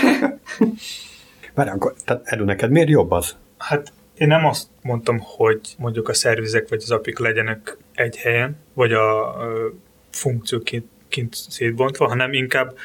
Várj, 1.53 1.69
akkor, 1.69 1.93
tehát 2.05 2.21
Edu, 2.25 2.43
neked 2.43 2.69
miért 2.69 2.89
jobb 2.89 3.11
az? 3.11 3.35
Hát 3.57 3.93
én 4.17 4.27
nem 4.27 4.45
azt 4.45 4.67
mondtam, 4.81 5.19
hogy 5.21 5.59
mondjuk 5.77 6.09
a 6.09 6.13
szervizek 6.13 6.69
vagy 6.69 6.81
az 6.83 6.91
apik 6.91 7.19
legyenek 7.19 7.77
egy 7.93 8.17
helyen, 8.17 8.57
vagy 8.73 8.91
a, 8.91 9.39
a 9.41 9.71
funkciók 10.11 10.63
kint, 10.63 10.85
kint 11.07 11.35
szétbontva, 11.35 12.07
hanem 12.07 12.33
inkább 12.33 12.77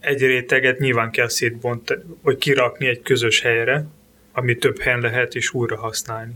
egy 0.00 0.20
réteget 0.20 0.78
nyilván 0.78 1.10
kell 1.10 1.28
szétbontani, 1.28 2.02
vagy 2.22 2.36
kirakni 2.36 2.86
egy 2.86 3.02
közös 3.02 3.40
helyre, 3.40 3.86
ami 4.32 4.56
több 4.56 4.78
helyen 4.78 5.00
lehet 5.00 5.34
és 5.34 5.54
újra 5.54 5.76
használni. 5.76 6.32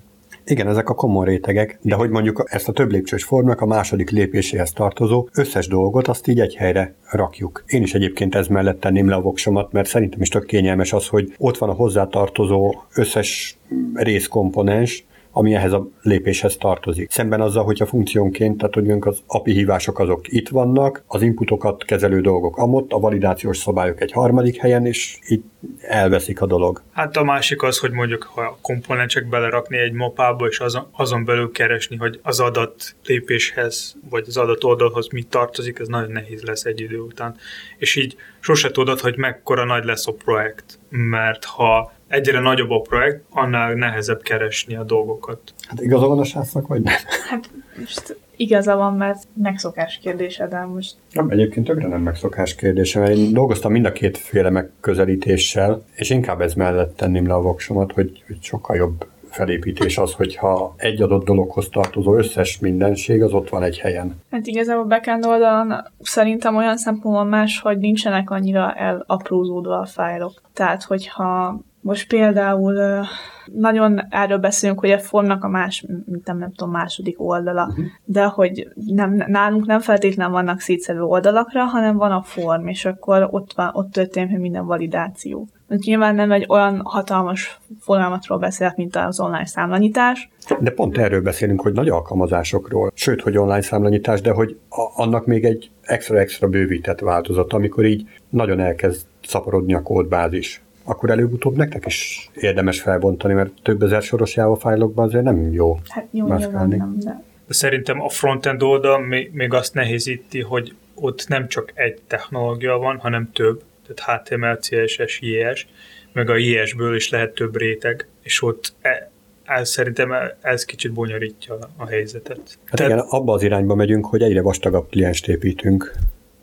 Igen, 0.50 0.68
ezek 0.68 0.88
a 0.88 0.94
komoly 0.94 1.26
rétegek, 1.26 1.78
de 1.82 1.94
hogy 1.94 2.10
mondjuk 2.10 2.44
ezt 2.46 2.68
a 2.68 2.72
több 2.72 2.90
lépcsős 2.90 3.24
formnak 3.24 3.60
a 3.60 3.66
második 3.66 4.10
lépéséhez 4.10 4.72
tartozó 4.72 5.28
összes 5.32 5.66
dolgot 5.66 6.08
azt 6.08 6.26
így 6.26 6.40
egy 6.40 6.54
helyre 6.54 6.94
rakjuk. 7.10 7.64
Én 7.66 7.82
is 7.82 7.94
egyébként 7.94 8.34
ez 8.34 8.46
mellett 8.46 8.80
tenném 8.80 9.08
le 9.08 9.14
a 9.14 9.20
voksomat, 9.20 9.72
mert 9.72 9.88
szerintem 9.88 10.20
is 10.20 10.28
tök 10.28 10.44
kényelmes 10.46 10.92
az, 10.92 11.06
hogy 11.06 11.34
ott 11.38 11.58
van 11.58 11.68
a 11.68 11.72
hozzátartozó 11.72 12.74
összes 12.94 13.58
részkomponens, 13.94 15.06
ami 15.38 15.54
ehhez 15.54 15.72
a 15.72 15.88
lépéshez 16.02 16.56
tartozik. 16.56 17.10
Szemben 17.10 17.40
azzal, 17.40 17.64
hogyha 17.64 17.86
funkciónként, 17.86 18.58
tehát 18.58 18.74
hogy 18.74 18.90
az 19.00 19.22
API 19.26 19.52
hívások 19.52 19.98
azok 19.98 20.28
itt 20.28 20.48
vannak, 20.48 21.02
az 21.06 21.22
inputokat 21.22 21.84
kezelő 21.84 22.20
dolgok 22.20 22.56
amott, 22.56 22.92
a 22.92 22.98
validációs 22.98 23.56
szabályok 23.56 24.00
egy 24.00 24.12
harmadik 24.12 24.56
helyen, 24.56 24.86
és 24.86 25.18
itt 25.26 25.44
elveszik 25.80 26.40
a 26.40 26.46
dolog. 26.46 26.82
Hát 26.92 27.16
a 27.16 27.24
másik 27.24 27.62
az, 27.62 27.78
hogy 27.78 27.90
mondjuk 27.90 28.22
ha 28.22 28.40
a 28.40 28.58
komponensek 28.60 29.28
belerakni 29.28 29.76
egy 29.76 29.92
mapába, 29.92 30.46
és 30.46 30.58
azon, 30.58 30.86
azon 30.92 31.24
belül 31.24 31.50
keresni, 31.52 31.96
hogy 31.96 32.20
az 32.22 32.40
adat 32.40 32.94
lépéshez, 33.04 33.96
vagy 34.10 34.24
az 34.26 34.36
adat 34.36 34.64
oldalhoz 34.64 35.08
mit 35.08 35.28
tartozik, 35.28 35.78
ez 35.78 35.88
nagyon 35.88 36.12
nehéz 36.12 36.42
lesz 36.42 36.64
egy 36.64 36.80
idő 36.80 36.98
után. 36.98 37.36
És 37.76 37.96
így 37.96 38.16
sose 38.40 38.70
tudod, 38.70 39.00
hogy 39.00 39.16
mekkora 39.16 39.64
nagy 39.64 39.84
lesz 39.84 40.06
a 40.06 40.12
projekt. 40.12 40.78
Mert 40.88 41.44
ha 41.44 41.92
egyre 42.08 42.40
nagyobb 42.40 42.70
a 42.70 42.80
projekt, 42.80 43.24
annál 43.30 43.74
nehezebb 43.74 44.22
keresni 44.22 44.76
a 44.76 44.82
dolgokat. 44.82 45.40
Hát 45.68 45.80
igaza 45.80 46.06
van 46.06 46.18
a 46.18 46.24
sásznak, 46.24 46.66
vagy 46.66 46.82
nem? 46.82 46.94
Hát 47.28 47.50
most 47.78 48.16
igaza 48.36 48.76
van, 48.76 48.94
mert 48.94 49.22
megszokás 49.34 49.98
kérdése, 50.02 50.46
de 50.46 50.64
most... 50.64 50.94
Nem, 51.12 51.30
egyébként 51.30 51.66
tökre 51.66 51.88
nem 51.88 52.00
megszokás 52.00 52.54
kérdése, 52.54 53.00
mert 53.00 53.16
én 53.16 53.32
dolgoztam 53.32 53.72
mind 53.72 53.84
a 53.84 53.92
kétféle 53.92 54.50
megközelítéssel, 54.50 55.84
és 55.94 56.10
inkább 56.10 56.40
ez 56.40 56.54
mellett 56.54 56.96
tenném 56.96 57.26
le 57.26 57.34
a 57.34 57.42
voksomat, 57.42 57.92
hogy, 57.92 58.22
hogy 58.26 58.38
sokkal 58.40 58.76
jobb 58.76 59.06
felépítés 59.30 59.98
az, 59.98 60.12
hogyha 60.12 60.74
egy 60.76 61.02
adott 61.02 61.24
dologhoz 61.24 61.68
tartozó 61.68 62.16
összes 62.16 62.58
mindenség 62.58 63.22
az 63.22 63.32
ott 63.32 63.48
van 63.48 63.62
egy 63.62 63.78
helyen. 63.78 64.20
Hát 64.30 64.46
igazából 64.46 64.84
backend 64.84 65.26
oldalon 65.26 65.74
szerintem 66.00 66.56
olyan 66.56 66.76
szempontból 66.76 67.24
más, 67.24 67.60
hogy 67.60 67.78
nincsenek 67.78 68.30
annyira 68.30 68.74
elaprózódva 68.74 69.78
a 69.78 69.86
fájlok. 69.86 70.42
Tehát, 70.52 70.82
hogyha 70.82 71.60
most 71.80 72.08
például 72.08 73.04
nagyon 73.52 74.06
erről 74.10 74.38
beszélünk, 74.38 74.80
hogy 74.80 74.90
a 74.90 74.98
formnak 74.98 75.44
a 75.44 75.48
más, 75.48 75.84
nem, 76.24 76.38
nem 76.38 76.52
tudom, 76.52 76.72
második 76.72 77.20
oldala, 77.20 77.66
uh-huh. 77.66 77.84
de 78.04 78.24
hogy 78.24 78.68
nem, 78.74 79.24
nálunk 79.26 79.66
nem 79.66 79.80
feltétlenül 79.80 80.32
vannak 80.32 80.60
szétszerű 80.60 80.98
oldalakra, 80.98 81.64
hanem 81.64 81.96
van 81.96 82.12
a 82.12 82.22
form, 82.22 82.66
és 82.66 82.84
akkor 82.84 83.28
ott, 83.30 83.52
van, 83.52 83.70
ott 83.72 83.92
történik 83.92 84.38
minden 84.38 84.66
validáció. 84.66 85.48
Nyilván 85.68 86.14
nem 86.14 86.32
egy 86.32 86.46
olyan 86.48 86.80
hatalmas 86.84 87.60
folyamatról 87.80 88.38
beszélt, 88.38 88.76
mint 88.76 88.96
az 88.96 89.20
online 89.20 89.46
számlanyítás. 89.46 90.30
De 90.60 90.70
pont 90.70 90.98
erről 90.98 91.22
beszélünk, 91.22 91.60
hogy 91.60 91.72
nagy 91.72 91.88
alkalmazásokról, 91.88 92.90
sőt, 92.94 93.22
hogy 93.22 93.38
online 93.38 93.60
számlanyítás, 93.60 94.20
de 94.20 94.30
hogy 94.30 94.58
a, 94.68 95.02
annak 95.02 95.26
még 95.26 95.44
egy 95.44 95.70
extra-extra 95.82 96.48
bővített 96.48 97.00
változat, 97.00 97.52
amikor 97.52 97.84
így 97.84 98.08
nagyon 98.28 98.60
elkezd 98.60 99.06
szaporodni 99.22 99.74
a 99.74 99.82
kódbázis 99.82 100.62
akkor 100.88 101.10
előbb-utóbb 101.10 101.56
nektek 101.56 101.86
is 101.86 102.30
érdemes 102.34 102.80
felbontani, 102.80 103.34
mert 103.34 103.50
több 103.62 103.82
ezer 103.82 104.02
soros 104.02 104.36
Java 104.36 104.56
fájlokban 104.56 105.06
azért 105.06 105.24
nem 105.24 105.52
jó 105.52 105.78
Hát 105.88 106.06
jó, 106.10 106.26
nyilván 106.26 106.68
nem, 106.68 106.98
de... 106.98 107.22
Szerintem 107.48 108.02
a 108.02 108.08
frontend 108.08 108.62
oldal 108.62 108.98
még, 108.98 109.30
még 109.32 109.52
azt 109.52 109.74
nehézíti, 109.74 110.40
hogy 110.40 110.74
ott 110.94 111.28
nem 111.28 111.48
csak 111.48 111.72
egy 111.74 112.00
technológia 112.06 112.76
van, 112.76 112.98
hanem 112.98 113.30
több, 113.32 113.62
tehát 113.94 114.22
HTML, 114.22 114.58
CSS, 114.58 115.20
JS, 115.20 115.66
meg 116.12 116.30
a 116.30 116.36
JS-ből 116.36 116.94
is 116.94 117.10
lehet 117.10 117.34
több 117.34 117.56
réteg, 117.56 118.08
és 118.22 118.42
ott 118.42 118.72
e, 118.80 119.10
ez 119.44 119.70
szerintem 119.70 120.12
ez 120.40 120.64
kicsit 120.64 120.92
bonyolítja 120.92 121.58
a 121.76 121.86
helyzetet. 121.86 122.58
Hát 122.64 122.76
Tehát... 122.78 122.92
igen, 122.92 123.04
abba 123.08 123.32
az 123.32 123.42
irányba 123.42 123.74
megyünk, 123.74 124.06
hogy 124.06 124.22
egyre 124.22 124.42
vastagabb 124.42 124.88
klienst 124.90 125.28
építünk 125.28 125.92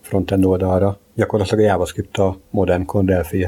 frontend 0.02 0.46
oldalra. 0.46 1.00
Gyakorlatilag 1.14 1.64
a 1.64 1.68
JavaScript 1.68 2.18
a 2.18 2.38
modern 2.50 2.86
Condelphi 2.86 3.48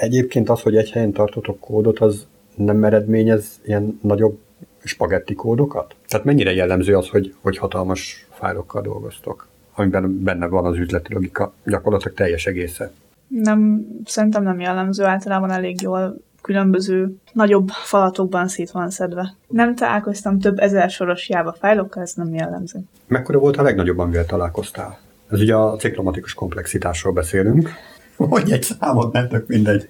Egyébként 0.00 0.48
az, 0.48 0.60
hogy 0.60 0.76
egy 0.76 0.90
helyen 0.90 1.12
tartotok 1.12 1.60
kódot, 1.60 1.98
az 1.98 2.26
nem 2.54 2.84
eredményez 2.84 3.60
ilyen 3.64 3.98
nagyobb 4.02 4.38
spagetti 4.84 5.34
kódokat? 5.34 5.94
Tehát 6.08 6.26
mennyire 6.26 6.52
jellemző 6.52 6.96
az, 6.96 7.08
hogy, 7.08 7.34
hogy 7.40 7.58
hatalmas 7.58 8.26
fájlokkal 8.30 8.82
dolgoztok, 8.82 9.46
amiben 9.74 10.22
benne 10.22 10.46
van 10.46 10.64
az 10.64 10.76
üzleti 10.76 11.14
logika, 11.14 11.52
gyakorlatilag 11.64 12.16
teljes 12.16 12.46
egésze? 12.46 12.92
Nem, 13.28 13.86
szerintem 14.04 14.42
nem 14.42 14.60
jellemző, 14.60 15.04
általában 15.04 15.50
elég 15.50 15.80
jól 15.80 16.20
különböző 16.42 17.16
nagyobb 17.32 17.68
falatokban 17.68 18.48
szét 18.48 18.70
van 18.70 18.90
szedve. 18.90 19.34
Nem 19.48 19.74
találkoztam 19.74 20.38
több 20.38 20.58
ezer 20.58 20.90
soros 20.90 21.28
Java 21.28 21.52
fájlokkal, 21.52 22.02
ez 22.02 22.12
nem 22.14 22.34
jellemző. 22.34 22.80
Mekkora 23.06 23.38
volt 23.38 23.56
a 23.56 23.62
legnagyobb, 23.62 23.98
amivel 23.98 24.26
találkoztál? 24.26 24.98
Ez 25.30 25.40
ugye 25.40 25.54
a 25.54 25.76
ciklomatikus 25.76 26.34
komplexitásról 26.34 27.12
beszélünk. 27.12 27.70
Hogy 28.28 28.50
egy 28.50 28.62
számot, 28.62 29.12
nem 29.12 29.28
tök 29.28 29.46
mindegy. 29.46 29.88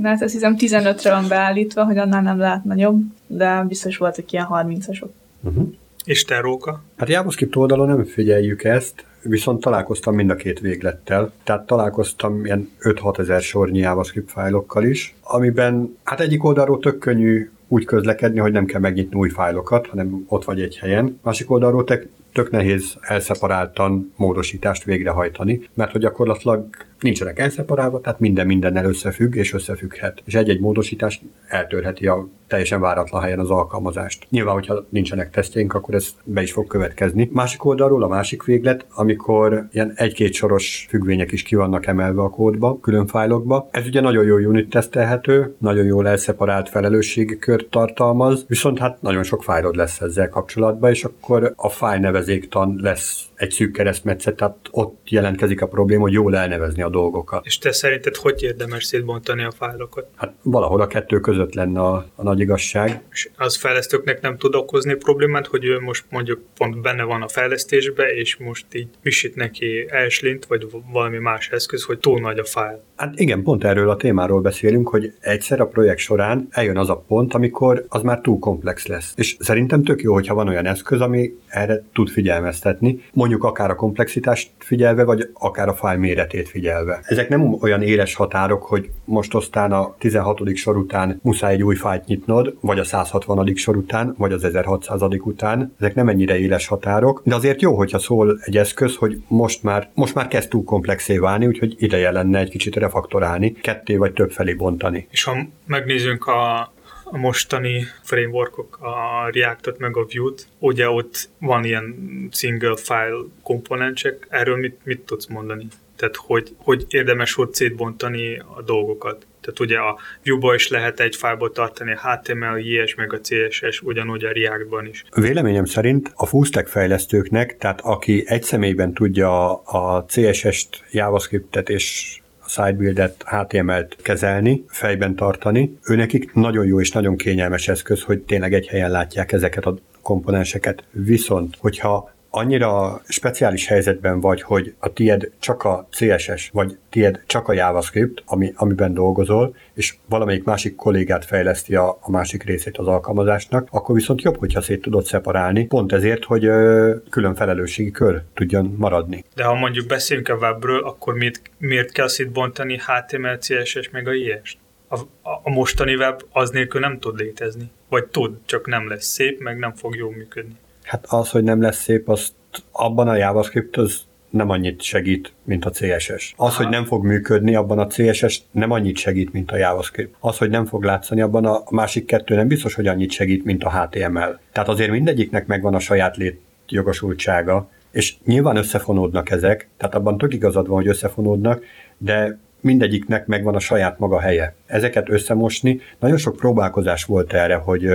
Na, 0.00 0.08
hát 0.08 0.22
azt 0.22 0.32
hiszem 0.32 0.56
15-re 0.58 1.10
van 1.10 1.28
beállítva, 1.28 1.84
hogy 1.84 1.98
annál 1.98 2.22
nem 2.22 2.38
lehet 2.38 2.64
nagyobb, 2.64 3.02
de 3.26 3.64
biztos 3.68 3.96
voltak 3.96 4.32
ilyen 4.32 4.46
30-asok. 4.50 5.08
Uh-huh. 5.42 5.68
És 6.04 6.24
te, 6.24 6.40
Róka? 6.40 6.82
Hát 6.96 7.08
JavaScript 7.08 7.56
oldalon 7.56 7.86
nem 7.86 8.04
figyeljük 8.04 8.64
ezt, 8.64 9.04
viszont 9.22 9.60
találkoztam 9.60 10.14
mind 10.14 10.30
a 10.30 10.34
két 10.34 10.60
véglettel. 10.60 11.32
Tehát 11.44 11.66
találkoztam 11.66 12.44
ilyen 12.44 12.70
5-6 12.80 13.18
ezer 13.18 13.40
sornyi 13.40 13.78
JavaScript 13.78 14.30
fájlokkal 14.30 14.84
is, 14.84 15.14
amiben 15.22 15.96
hát 16.04 16.20
egyik 16.20 16.44
oldalról 16.44 16.78
tök 16.78 16.98
könnyű 16.98 17.50
úgy 17.68 17.84
közlekedni, 17.84 18.38
hogy 18.38 18.52
nem 18.52 18.64
kell 18.64 18.80
megnyitni 18.80 19.18
új 19.18 19.28
fájlokat, 19.28 19.86
hanem 19.86 20.24
ott 20.28 20.44
vagy 20.44 20.60
egy 20.60 20.76
helyen. 20.76 21.18
Másik 21.22 21.50
oldalról 21.50 21.84
te 21.84 22.02
tök 22.32 22.50
nehéz 22.50 22.96
elszeparáltan 23.00 24.12
módosítást 24.16 24.84
végrehajtani, 24.84 25.68
mert 25.74 25.92
hogy 25.92 26.00
gyakorlatilag 26.00 26.66
nincsenek 27.00 27.38
elszeparálva, 27.38 28.00
tehát 28.00 28.20
minden 28.20 28.46
mindennel 28.46 28.84
összefügg 28.84 29.34
és 29.34 29.52
összefügghet. 29.52 30.22
És 30.24 30.34
egy-egy 30.34 30.60
módosítás 30.60 31.20
eltörheti 31.48 32.06
a 32.06 32.28
teljesen 32.46 32.80
váratlan 32.80 33.22
helyen 33.22 33.38
az 33.38 33.50
alkalmazást. 33.50 34.26
Nyilván, 34.30 34.54
hogyha 34.54 34.86
nincsenek 34.88 35.30
tesztjeink, 35.30 35.74
akkor 35.74 35.94
ez 35.94 36.08
be 36.24 36.42
is 36.42 36.52
fog 36.52 36.66
következni. 36.66 37.30
Másik 37.32 37.64
oldalról 37.64 38.02
a 38.02 38.08
másik 38.08 38.44
véglet, 38.44 38.86
amikor 38.94 39.66
ilyen 39.72 39.92
egy-két 39.94 40.32
soros 40.32 40.86
függvények 40.88 41.32
is 41.32 41.42
ki 41.42 41.54
vannak 41.54 41.86
emelve 41.86 42.22
a 42.22 42.30
kódba, 42.30 42.78
külön 42.80 43.06
fájlokba. 43.06 43.68
Ez 43.70 43.86
ugye 43.86 44.00
nagyon 44.00 44.24
jó 44.24 44.36
unit 44.36 44.70
tesztelhető, 44.70 45.54
nagyon 45.58 45.84
jól 45.84 46.08
elszeparált 46.08 46.68
felelősségi 46.68 47.38
kör, 47.38 47.56
sort 47.56 47.70
tartalmaz, 47.70 48.44
viszont 48.48 48.78
hát 48.78 49.02
nagyon 49.02 49.22
sok 49.22 49.42
fájlod 49.42 49.76
lesz 49.76 50.00
ezzel 50.00 50.28
kapcsolatban, 50.28 50.90
és 50.90 51.04
akkor 51.04 51.52
a 51.56 51.68
fájl 51.68 52.00
nevezéktan 52.00 52.78
lesz 52.82 53.24
egy 53.36 53.50
szűk 53.50 53.72
keresztmetszet, 53.72 54.36
tehát 54.36 54.56
ott 54.70 54.98
jelentkezik 55.08 55.62
a 55.62 55.66
probléma, 55.66 56.02
hogy 56.02 56.12
jól 56.12 56.36
elnevezni 56.36 56.82
a 56.82 56.88
dolgokat. 56.88 57.46
És 57.46 57.58
te 57.58 57.72
szerinted 57.72 58.16
hogy 58.16 58.42
érdemes 58.42 58.84
szétbontani 58.84 59.42
a 59.42 59.50
fájlokat? 59.50 60.08
Hát 60.14 60.32
valahol 60.42 60.80
a 60.80 60.86
kettő 60.86 61.20
között 61.20 61.54
lenne 61.54 61.80
a, 61.80 62.06
a 62.14 62.22
nagy 62.22 62.40
igazság. 62.40 63.02
És 63.10 63.28
az 63.36 63.56
fejlesztőknek 63.56 64.20
nem 64.20 64.36
tud 64.36 64.54
okozni 64.54 64.94
problémát, 64.94 65.46
hogy 65.46 65.64
ő 65.64 65.80
most 65.80 66.04
mondjuk 66.10 66.40
pont 66.56 66.80
benne 66.80 67.02
van 67.02 67.22
a 67.22 67.28
fejlesztésbe, 67.28 68.14
és 68.14 68.36
most 68.36 68.66
így 68.72 68.88
visít 69.02 69.34
neki 69.34 69.88
Ashlint, 70.06 70.44
vagy 70.46 70.66
valami 70.92 71.18
más 71.18 71.48
eszköz, 71.48 71.82
hogy 71.82 71.98
túl 71.98 72.20
nagy 72.20 72.38
a 72.38 72.44
fájl. 72.44 72.84
Hát 72.96 73.18
igen, 73.20 73.42
pont 73.42 73.64
erről 73.64 73.90
a 73.90 73.96
témáról 73.96 74.40
beszélünk, 74.40 74.88
hogy 74.88 75.12
egyszer 75.20 75.60
a 75.60 75.66
projekt 75.66 75.98
során 75.98 76.48
eljön 76.50 76.76
az 76.76 76.90
a 76.90 77.04
pont, 77.08 77.34
amikor 77.34 77.84
az 77.88 78.02
már 78.02 78.20
túl 78.20 78.38
komplex 78.38 78.86
lesz. 78.86 79.12
És 79.16 79.36
szerintem 79.38 79.82
tök 79.82 80.02
jó, 80.02 80.12
hogyha 80.12 80.34
van 80.34 80.48
olyan 80.48 80.66
eszköz, 80.66 81.00
ami 81.00 81.34
erre 81.46 81.82
tud 81.92 82.08
figyelmeztetni, 82.08 83.04
mondjuk 83.12 83.25
akár 83.34 83.70
a 83.70 83.74
komplexitást 83.74 84.50
figyelve, 84.58 85.04
vagy 85.04 85.28
akár 85.32 85.68
a 85.68 85.74
fájl 85.74 85.98
méretét 85.98 86.48
figyelve. 86.48 87.00
Ezek 87.02 87.28
nem 87.28 87.56
olyan 87.60 87.82
éles 87.82 88.14
határok, 88.14 88.62
hogy 88.62 88.90
most 89.04 89.34
aztán 89.34 89.72
a 89.72 89.94
16. 89.98 90.56
sor 90.56 90.76
után 90.76 91.20
muszáj 91.22 91.52
egy 91.52 91.62
új 91.62 91.74
fájlt 91.74 92.06
nyitnod, 92.06 92.56
vagy 92.60 92.78
a 92.78 92.84
160. 92.84 93.54
sor 93.54 93.76
után, 93.76 94.14
vagy 94.18 94.32
az 94.32 94.44
1600. 94.44 95.02
után. 95.18 95.74
Ezek 95.78 95.94
nem 95.94 96.08
ennyire 96.08 96.38
éles 96.38 96.66
határok, 96.66 97.20
de 97.24 97.34
azért 97.34 97.62
jó, 97.62 97.76
hogyha 97.76 97.98
szól 97.98 98.38
egy 98.44 98.56
eszköz, 98.56 98.96
hogy 98.96 99.22
most 99.28 99.62
már, 99.62 99.90
most 99.94 100.14
már 100.14 100.28
kezd 100.28 100.48
túl 100.48 100.64
komplexé 100.64 101.18
válni, 101.18 101.46
úgyhogy 101.46 101.74
ideje 101.78 102.10
lenne 102.10 102.38
egy 102.38 102.50
kicsit 102.50 102.76
refaktorálni, 102.76 103.52
ketté 103.52 103.96
vagy 103.96 104.12
több 104.12 104.30
felé 104.30 104.54
bontani. 104.54 105.06
És 105.10 105.24
ha 105.24 105.36
megnézzünk 105.66 106.26
a 106.26 106.72
a 107.16 107.18
mostani 107.18 107.86
frameworkok, 108.02 108.78
a 108.80 109.30
Reactot 109.32 109.78
meg 109.78 109.96
a 109.96 110.06
Vue-t, 110.12 110.48
ugye 110.58 110.88
ott 110.88 111.28
van 111.38 111.64
ilyen 111.64 111.94
single 112.32 112.76
file 112.76 113.24
komponensek, 113.42 114.26
erről 114.30 114.56
mit, 114.56 114.78
mit 114.84 115.00
tudsz 115.00 115.26
mondani? 115.26 115.66
Tehát 115.96 116.16
hogy, 116.16 116.54
hogy 116.56 116.84
érdemes 116.88 117.38
ott 117.38 117.54
szétbontani 117.54 118.38
a 118.38 118.62
dolgokat. 118.62 119.26
Tehát 119.40 119.60
ugye 119.60 119.78
a 119.78 119.98
Vue-ba 120.24 120.54
is 120.54 120.68
lehet 120.68 121.00
egy 121.00 121.16
fájlból 121.16 121.52
tartani 121.52 121.92
a 121.92 122.00
HTML, 122.10 122.58
JS 122.58 122.94
meg 122.94 123.12
a 123.12 123.20
CSS, 123.20 123.80
ugyanúgy 123.80 124.24
a 124.24 124.32
React-ban 124.32 124.86
is. 124.86 125.04
Véleményem 125.14 125.64
szerint 125.64 126.12
a 126.14 126.26
fullstack 126.26 126.68
fejlesztőknek, 126.68 127.56
tehát 127.58 127.80
aki 127.80 128.24
egy 128.26 128.42
személyben 128.42 128.94
tudja 128.94 129.54
a 129.54 130.04
CSS-t, 130.04 130.84
JavaScript-et 130.90 131.68
és 131.68 132.20
sidebuildet, 132.48 133.24
HTML-t 133.26 133.96
kezelni, 134.02 134.64
fejben 134.68 135.16
tartani. 135.16 135.78
Őnekik 135.88 136.34
nagyon 136.34 136.66
jó 136.66 136.80
és 136.80 136.90
nagyon 136.90 137.16
kényelmes 137.16 137.68
eszköz, 137.68 138.02
hogy 138.02 138.20
tényleg 138.20 138.54
egy 138.54 138.66
helyen 138.66 138.90
látják 138.90 139.32
ezeket 139.32 139.64
a 139.64 139.78
komponenseket. 140.02 140.84
Viszont, 140.90 141.56
hogyha 141.58 142.14
annyira 142.30 143.00
speciális 143.08 143.66
helyzetben 143.66 144.20
vagy, 144.20 144.42
hogy 144.42 144.74
a 144.78 144.92
tied 144.92 145.30
csak 145.38 145.64
a 145.64 145.88
CSS, 145.90 146.50
vagy 146.52 146.78
tied 146.90 147.22
csak 147.26 147.48
a 147.48 147.52
JavaScript, 147.52 148.22
ami, 148.26 148.52
amiben 148.56 148.94
dolgozol, 148.94 149.56
és 149.74 149.94
valamelyik 150.08 150.44
másik 150.44 150.74
kollégát 150.74 151.24
fejleszti 151.24 151.74
a, 151.74 151.98
a 152.00 152.10
másik 152.10 152.42
részét 152.42 152.78
az 152.78 152.86
alkalmazásnak, 152.86 153.68
akkor 153.70 153.94
viszont 153.94 154.22
jobb, 154.22 154.36
hogyha 154.36 154.60
szét 154.60 154.82
tudod 154.82 155.04
szeparálni, 155.04 155.66
pont 155.66 155.92
ezért, 155.92 156.24
hogy 156.24 156.44
ö, 156.44 156.94
külön 157.10 157.34
felelősségi 157.34 157.90
kör 157.90 158.22
tudjon 158.34 158.74
maradni. 158.78 159.24
De 159.34 159.44
ha 159.44 159.54
mondjuk 159.54 159.86
beszélünk 159.86 160.28
a 160.28 160.34
webről, 160.34 160.80
akkor 160.84 161.14
miért, 161.14 161.40
miért 161.58 161.92
kell 161.92 162.08
szétbontani 162.08 162.78
HTML, 162.78 163.38
CSS 163.38 163.90
meg 163.90 164.08
a 164.08 164.12
JS-t? 164.12 164.56
A, 164.88 164.98
a 165.22 165.50
mostani 165.50 165.94
web 165.94 166.22
az 166.32 166.50
nélkül 166.50 166.80
nem 166.80 166.98
tud 166.98 167.18
létezni. 167.18 167.70
Vagy 167.88 168.06
tud, 168.06 168.36
csak 168.44 168.66
nem 168.66 168.88
lesz 168.88 169.06
szép, 169.06 169.40
meg 169.40 169.58
nem 169.58 169.74
fog 169.74 169.96
jól 169.96 170.12
működni. 170.12 170.56
Hát 170.86 171.06
az, 171.08 171.30
hogy 171.30 171.42
nem 171.42 171.60
lesz 171.60 171.82
szép, 171.82 172.08
azt 172.08 172.32
abban 172.72 173.08
a 173.08 173.16
JavaScript 173.16 173.76
az 173.76 174.00
nem 174.30 174.50
annyit 174.50 174.82
segít, 174.82 175.32
mint 175.44 175.64
a 175.64 175.70
CSS. 175.70 176.34
Az, 176.36 176.48
Aha. 176.48 176.62
hogy 176.62 176.68
nem 176.68 176.84
fog 176.84 177.04
működni, 177.04 177.54
abban 177.54 177.78
a 177.78 177.86
CSS 177.86 178.42
nem 178.50 178.70
annyit 178.70 178.96
segít, 178.96 179.32
mint 179.32 179.50
a 179.50 179.56
JavaScript. 179.56 180.14
Az, 180.20 180.38
hogy 180.38 180.50
nem 180.50 180.66
fog 180.66 180.84
látszani, 180.84 181.20
abban 181.20 181.44
a 181.44 181.62
másik 181.70 182.04
kettő 182.04 182.34
nem 182.34 182.48
biztos, 182.48 182.74
hogy 182.74 182.86
annyit 182.86 183.10
segít, 183.10 183.44
mint 183.44 183.64
a 183.64 183.80
HTML. 183.80 184.38
Tehát 184.52 184.68
azért 184.68 184.90
mindegyiknek 184.90 185.46
megvan 185.46 185.74
a 185.74 185.78
saját 185.78 186.16
létjogosultsága, 186.16 187.68
és 187.90 188.14
nyilván 188.24 188.56
összefonódnak 188.56 189.30
ezek, 189.30 189.68
tehát 189.76 189.94
abban 189.94 190.18
tök 190.18 190.34
igazad 190.34 190.66
van, 190.66 190.76
hogy 190.76 190.88
összefonódnak, 190.88 191.64
de 191.98 192.38
mindegyiknek 192.66 193.26
megvan 193.26 193.54
a 193.54 193.58
saját 193.58 193.98
maga 193.98 194.20
helye. 194.20 194.54
Ezeket 194.66 195.08
összemosni, 195.08 195.80
nagyon 195.98 196.16
sok 196.16 196.36
próbálkozás 196.36 197.04
volt 197.04 197.32
erre, 197.32 197.54
hogy 197.54 197.88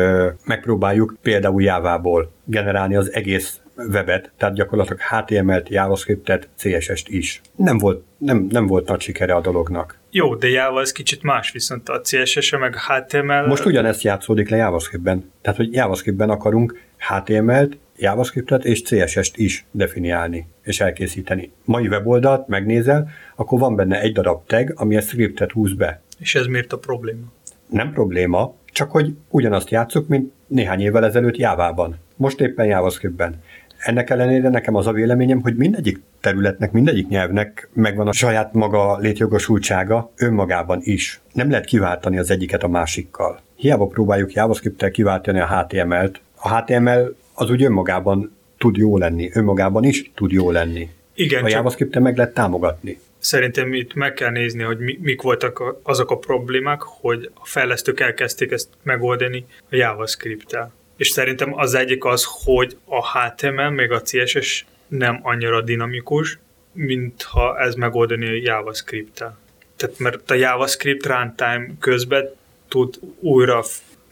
megpróbáljuk 0.46 1.16
például 1.22 1.62
Jávából 1.62 2.32
generálni 2.46 2.96
az 2.96 3.14
egész 3.14 3.62
webet, 3.90 4.32
tehát 4.38 4.56
gyakorlatilag 4.56 5.00
HTML-t, 5.02 5.70
JavaScript-et, 5.70 6.48
CSS-t 6.58 7.10
is. 7.10 7.42
Nem 7.56 7.78
volt, 7.78 8.04
nem, 8.18 8.48
nem 8.50 8.68
volt 8.68 8.88
nagy 8.88 9.02
sikere 9.02 9.34
a 9.34 9.42
dolognak. 9.42 10.00
Jó, 10.10 10.36
de 10.36 10.50
Java 10.50 10.82
ez 10.82 10.92
kicsit 10.92 11.24
más, 11.24 11.52
viszont 11.52 11.90
a 11.90 12.02
CSS-e 12.02 12.58
meg 12.58 12.76
HTML... 12.76 13.48
Most 13.48 13.66
ugyanezt 13.66 14.02
játszódik 14.02 14.50
le 14.50 14.58
JavaScript-ben. 14.58 15.32
Tehát, 15.42 15.58
hogy 15.58 15.74
JavaScript-ben 15.74 16.30
akarunk 16.30 16.80
HTML-t, 16.98 17.78
JavaScript-et 17.98 18.66
és 18.66 18.82
CSS-t 18.82 19.38
is 19.38 19.66
definiálni 19.72 20.48
és 20.64 20.80
elkészíteni. 20.80 21.52
Mai 21.66 21.88
weboldalt 21.88 22.48
megnézel, 22.48 23.10
akkor 23.36 23.60
van 23.60 23.76
benne 23.76 24.02
egy 24.02 24.14
darab 24.14 24.46
tag, 24.46 24.74
ami 24.76 24.96
a 24.98 25.02
scriptet 25.02 25.52
húz 25.52 25.74
be. 25.74 26.02
És 26.20 26.36
ez 26.36 26.46
miért 26.46 26.74
a 26.74 26.78
probléma? 26.78 27.32
Nem 27.70 27.92
probléma, 27.94 28.54
csak 28.66 28.92
hogy 28.92 29.16
ugyanazt 29.30 29.70
játszuk, 29.70 30.08
mint 30.08 30.32
néhány 30.48 30.82
évvel 30.82 31.06
ezelőtt 31.06 31.38
Jávában. 31.38 31.96
Most 32.16 32.42
éppen 32.42 32.66
JavaScriptben. 32.66 33.42
Ennek 33.78 34.10
ellenére 34.10 34.50
nekem 34.50 34.76
az 34.76 34.88
a 34.88 34.92
véleményem, 34.92 35.42
hogy 35.42 35.56
mindegyik 35.56 36.02
területnek, 36.20 36.72
mindegyik 36.72 37.08
nyelvnek 37.08 37.70
megvan 37.74 38.08
a 38.08 38.12
saját 38.12 38.54
maga 38.54 38.98
létjogosultsága 38.98 40.12
önmagában 40.16 40.80
is. 40.84 41.22
Nem 41.34 41.50
lehet 41.50 41.66
kiváltani 41.66 42.18
az 42.18 42.32
egyiket 42.32 42.64
a 42.64 42.68
másikkal. 42.68 43.40
Hiába 43.56 43.86
próbáljuk 43.86 44.34
JavaScript-tel 44.34 44.92
kiváltani 44.92 45.40
a 45.40 45.48
HTML-t. 45.48 46.22
A 46.36 46.56
HTML 46.56 47.16
az 47.42 47.50
úgy 47.50 47.64
önmagában 47.64 48.38
tud 48.58 48.78
jó 48.78 48.98
lenni, 48.98 49.30
önmagában 49.34 49.84
is 49.84 50.12
tud 50.16 50.32
jó 50.32 50.52
lenni. 50.52 50.90
Igen, 51.14 51.44
a 51.44 51.48
javascript 51.48 52.00
meg 52.00 52.18
lehet 52.18 52.34
támogatni. 52.34 53.00
Szerintem 53.18 53.74
itt 53.74 53.94
meg 53.94 54.14
kell 54.14 54.32
nézni, 54.32 54.64
hogy 54.64 54.78
mi, 54.78 55.00
mik 55.02 55.22
voltak 55.22 55.64
azok 55.84 56.12
a 56.12 56.18
problémák, 56.18 56.82
hogy 56.82 57.32
a 57.34 57.46
fejlesztők 57.46 58.00
elkezdték 58.00 58.52
ezt 58.52 58.68
megoldani 58.84 59.46
a 59.70 59.76
JavaScript-tel. 59.76 60.74
És 60.98 61.10
szerintem 61.10 61.54
az 61.58 61.74
egyik 61.74 62.06
az, 62.06 62.28
hogy 62.44 62.78
a 62.86 63.20
HTML 63.20 63.70
még 63.70 63.92
a 63.92 64.02
CSS 64.02 64.66
nem 64.88 65.20
annyira 65.22 65.62
dinamikus, 65.62 66.40
mint 66.72 67.22
ha 67.22 67.60
ez 67.60 67.76
megoldani 67.76 68.28
a 68.28 68.42
JavaScript-tel. 68.44 69.38
Tehát 69.76 70.00
mert 70.00 70.32
a 70.32 70.34
JavaScript 70.34 71.06
runtime 71.06 71.68
közben 71.80 72.30
tud 72.68 73.00
újra 73.20 73.64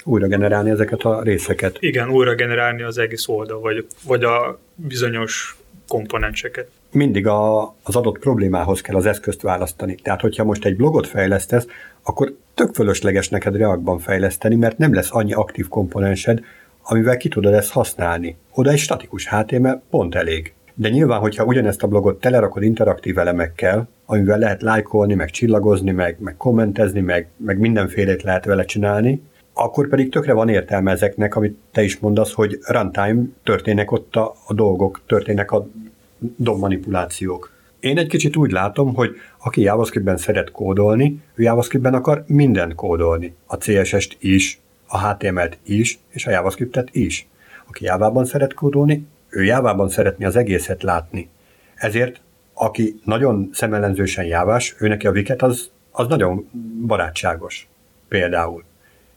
újra 0.04 0.28
generálni 0.28 0.70
ezeket 0.70 1.02
a 1.02 1.22
részeket. 1.24 1.78
Igen, 1.80 2.10
újra 2.10 2.36
generálni 2.36 2.82
az 2.82 2.98
egész 2.98 3.28
oldal, 3.28 3.60
vagy, 3.60 3.86
vagy 4.04 4.24
a 4.24 4.60
bizonyos 4.76 5.58
komponenseket. 5.88 6.70
Mindig 6.92 7.28
a, 7.28 7.62
az 7.84 7.96
adott 7.96 8.20
problémához 8.20 8.82
kell 8.82 8.96
az 8.96 9.06
eszközt 9.06 9.42
választani. 9.42 9.96
Tehát, 9.96 10.22
hogyha 10.22 10.44
most 10.44 10.66
egy 10.66 10.76
blogot 10.76 11.08
fejlesztesz, 11.08 11.68
akkor 12.04 12.36
tök 12.54 12.74
fölösleges 12.74 13.30
neked 13.30 13.56
Reactban 13.56 14.00
fejleszteni, 14.00 14.56
mert 14.56 14.78
nem 14.78 14.94
lesz 14.94 15.10
annyi 15.12 15.34
aktív 15.34 15.68
komponensed, 15.68 16.40
amivel 16.84 17.18
ki 17.18 17.30
tudod 17.30 17.54
ezt 17.54 17.72
használni. 17.72 18.38
Oda 18.54 18.70
egy 18.70 18.78
statikus 18.78 19.28
HTML 19.28 19.82
pont 19.90 20.16
elég. 20.16 20.54
De 20.74 20.90
nyilván, 20.90 21.20
hogyha 21.20 21.44
ugyanezt 21.44 21.84
a 21.84 21.88
blogot 21.88 22.20
telerakod 22.20 22.64
interaktív 22.64 23.18
elemekkel, 23.18 23.90
amivel 24.06 24.38
lehet 24.38 24.62
lájkolni, 24.62 25.14
meg 25.14 25.30
csillagozni, 25.30 25.92
meg, 25.92 26.18
meg 26.20 26.38
kommentezni, 26.38 27.00
meg, 27.00 27.28
meg 27.38 27.60
mindenfélét 27.60 28.24
lehet 28.24 28.46
vele 28.46 28.66
csinálni, 28.66 29.22
akkor 29.62 29.88
pedig 29.88 30.12
tökre 30.12 30.34
van 30.34 30.50
értelme 30.50 30.92
ezeknek, 30.92 31.36
amit 31.36 31.58
te 31.72 31.84
is 31.84 32.00
mondasz, 32.00 32.34
hogy 32.34 32.60
runtime 32.62 33.22
történnek 33.44 33.92
ott 33.92 34.16
a, 34.16 34.36
a 34.48 34.54
dolgok, 34.54 35.02
történnek 35.06 35.52
a 35.52 35.68
DOM 36.18 36.60
manipulációk. 36.60 37.52
Én 37.80 37.98
egy 37.98 38.08
kicsit 38.08 38.36
úgy 38.36 38.52
látom, 38.52 38.96
hogy 38.96 39.16
aki 39.38 39.62
JavaScript-ben 39.62 40.18
szeret 40.18 40.52
kódolni, 40.52 41.22
ő 41.36 41.44
JavaScript-ben 41.44 41.94
akar 41.94 42.24
mindent 42.28 42.76
kódolni. 42.76 43.36
A 43.46 43.58
CSS-t 43.58 44.18
is, 44.20 44.60
a 44.88 45.08
HTML-t 45.08 45.58
is, 45.64 46.00
és 46.10 46.26
a 46.26 46.32
JavaScript-et 46.32 46.90
is. 46.92 47.28
Aki 47.68 47.86
Java-ban 47.86 48.26
szeret 48.26 48.54
kódolni, 48.54 49.06
ő 49.30 49.44
Java-ban 49.44 49.90
szeretni 49.90 50.26
az 50.26 50.36
egészet 50.36 50.84
látni. 50.84 51.30
Ezért, 51.76 52.22
aki 52.54 53.00
nagyon 53.06 53.50
szemellenzősen 53.54 54.26
jávás, 54.26 54.76
ő 54.80 54.88
neki 54.88 55.08
a 55.08 55.12
Wicket 55.12 55.42
az, 55.42 55.70
az 55.92 56.08
nagyon 56.08 56.50
barátságos. 56.88 57.68
Például 58.08 58.64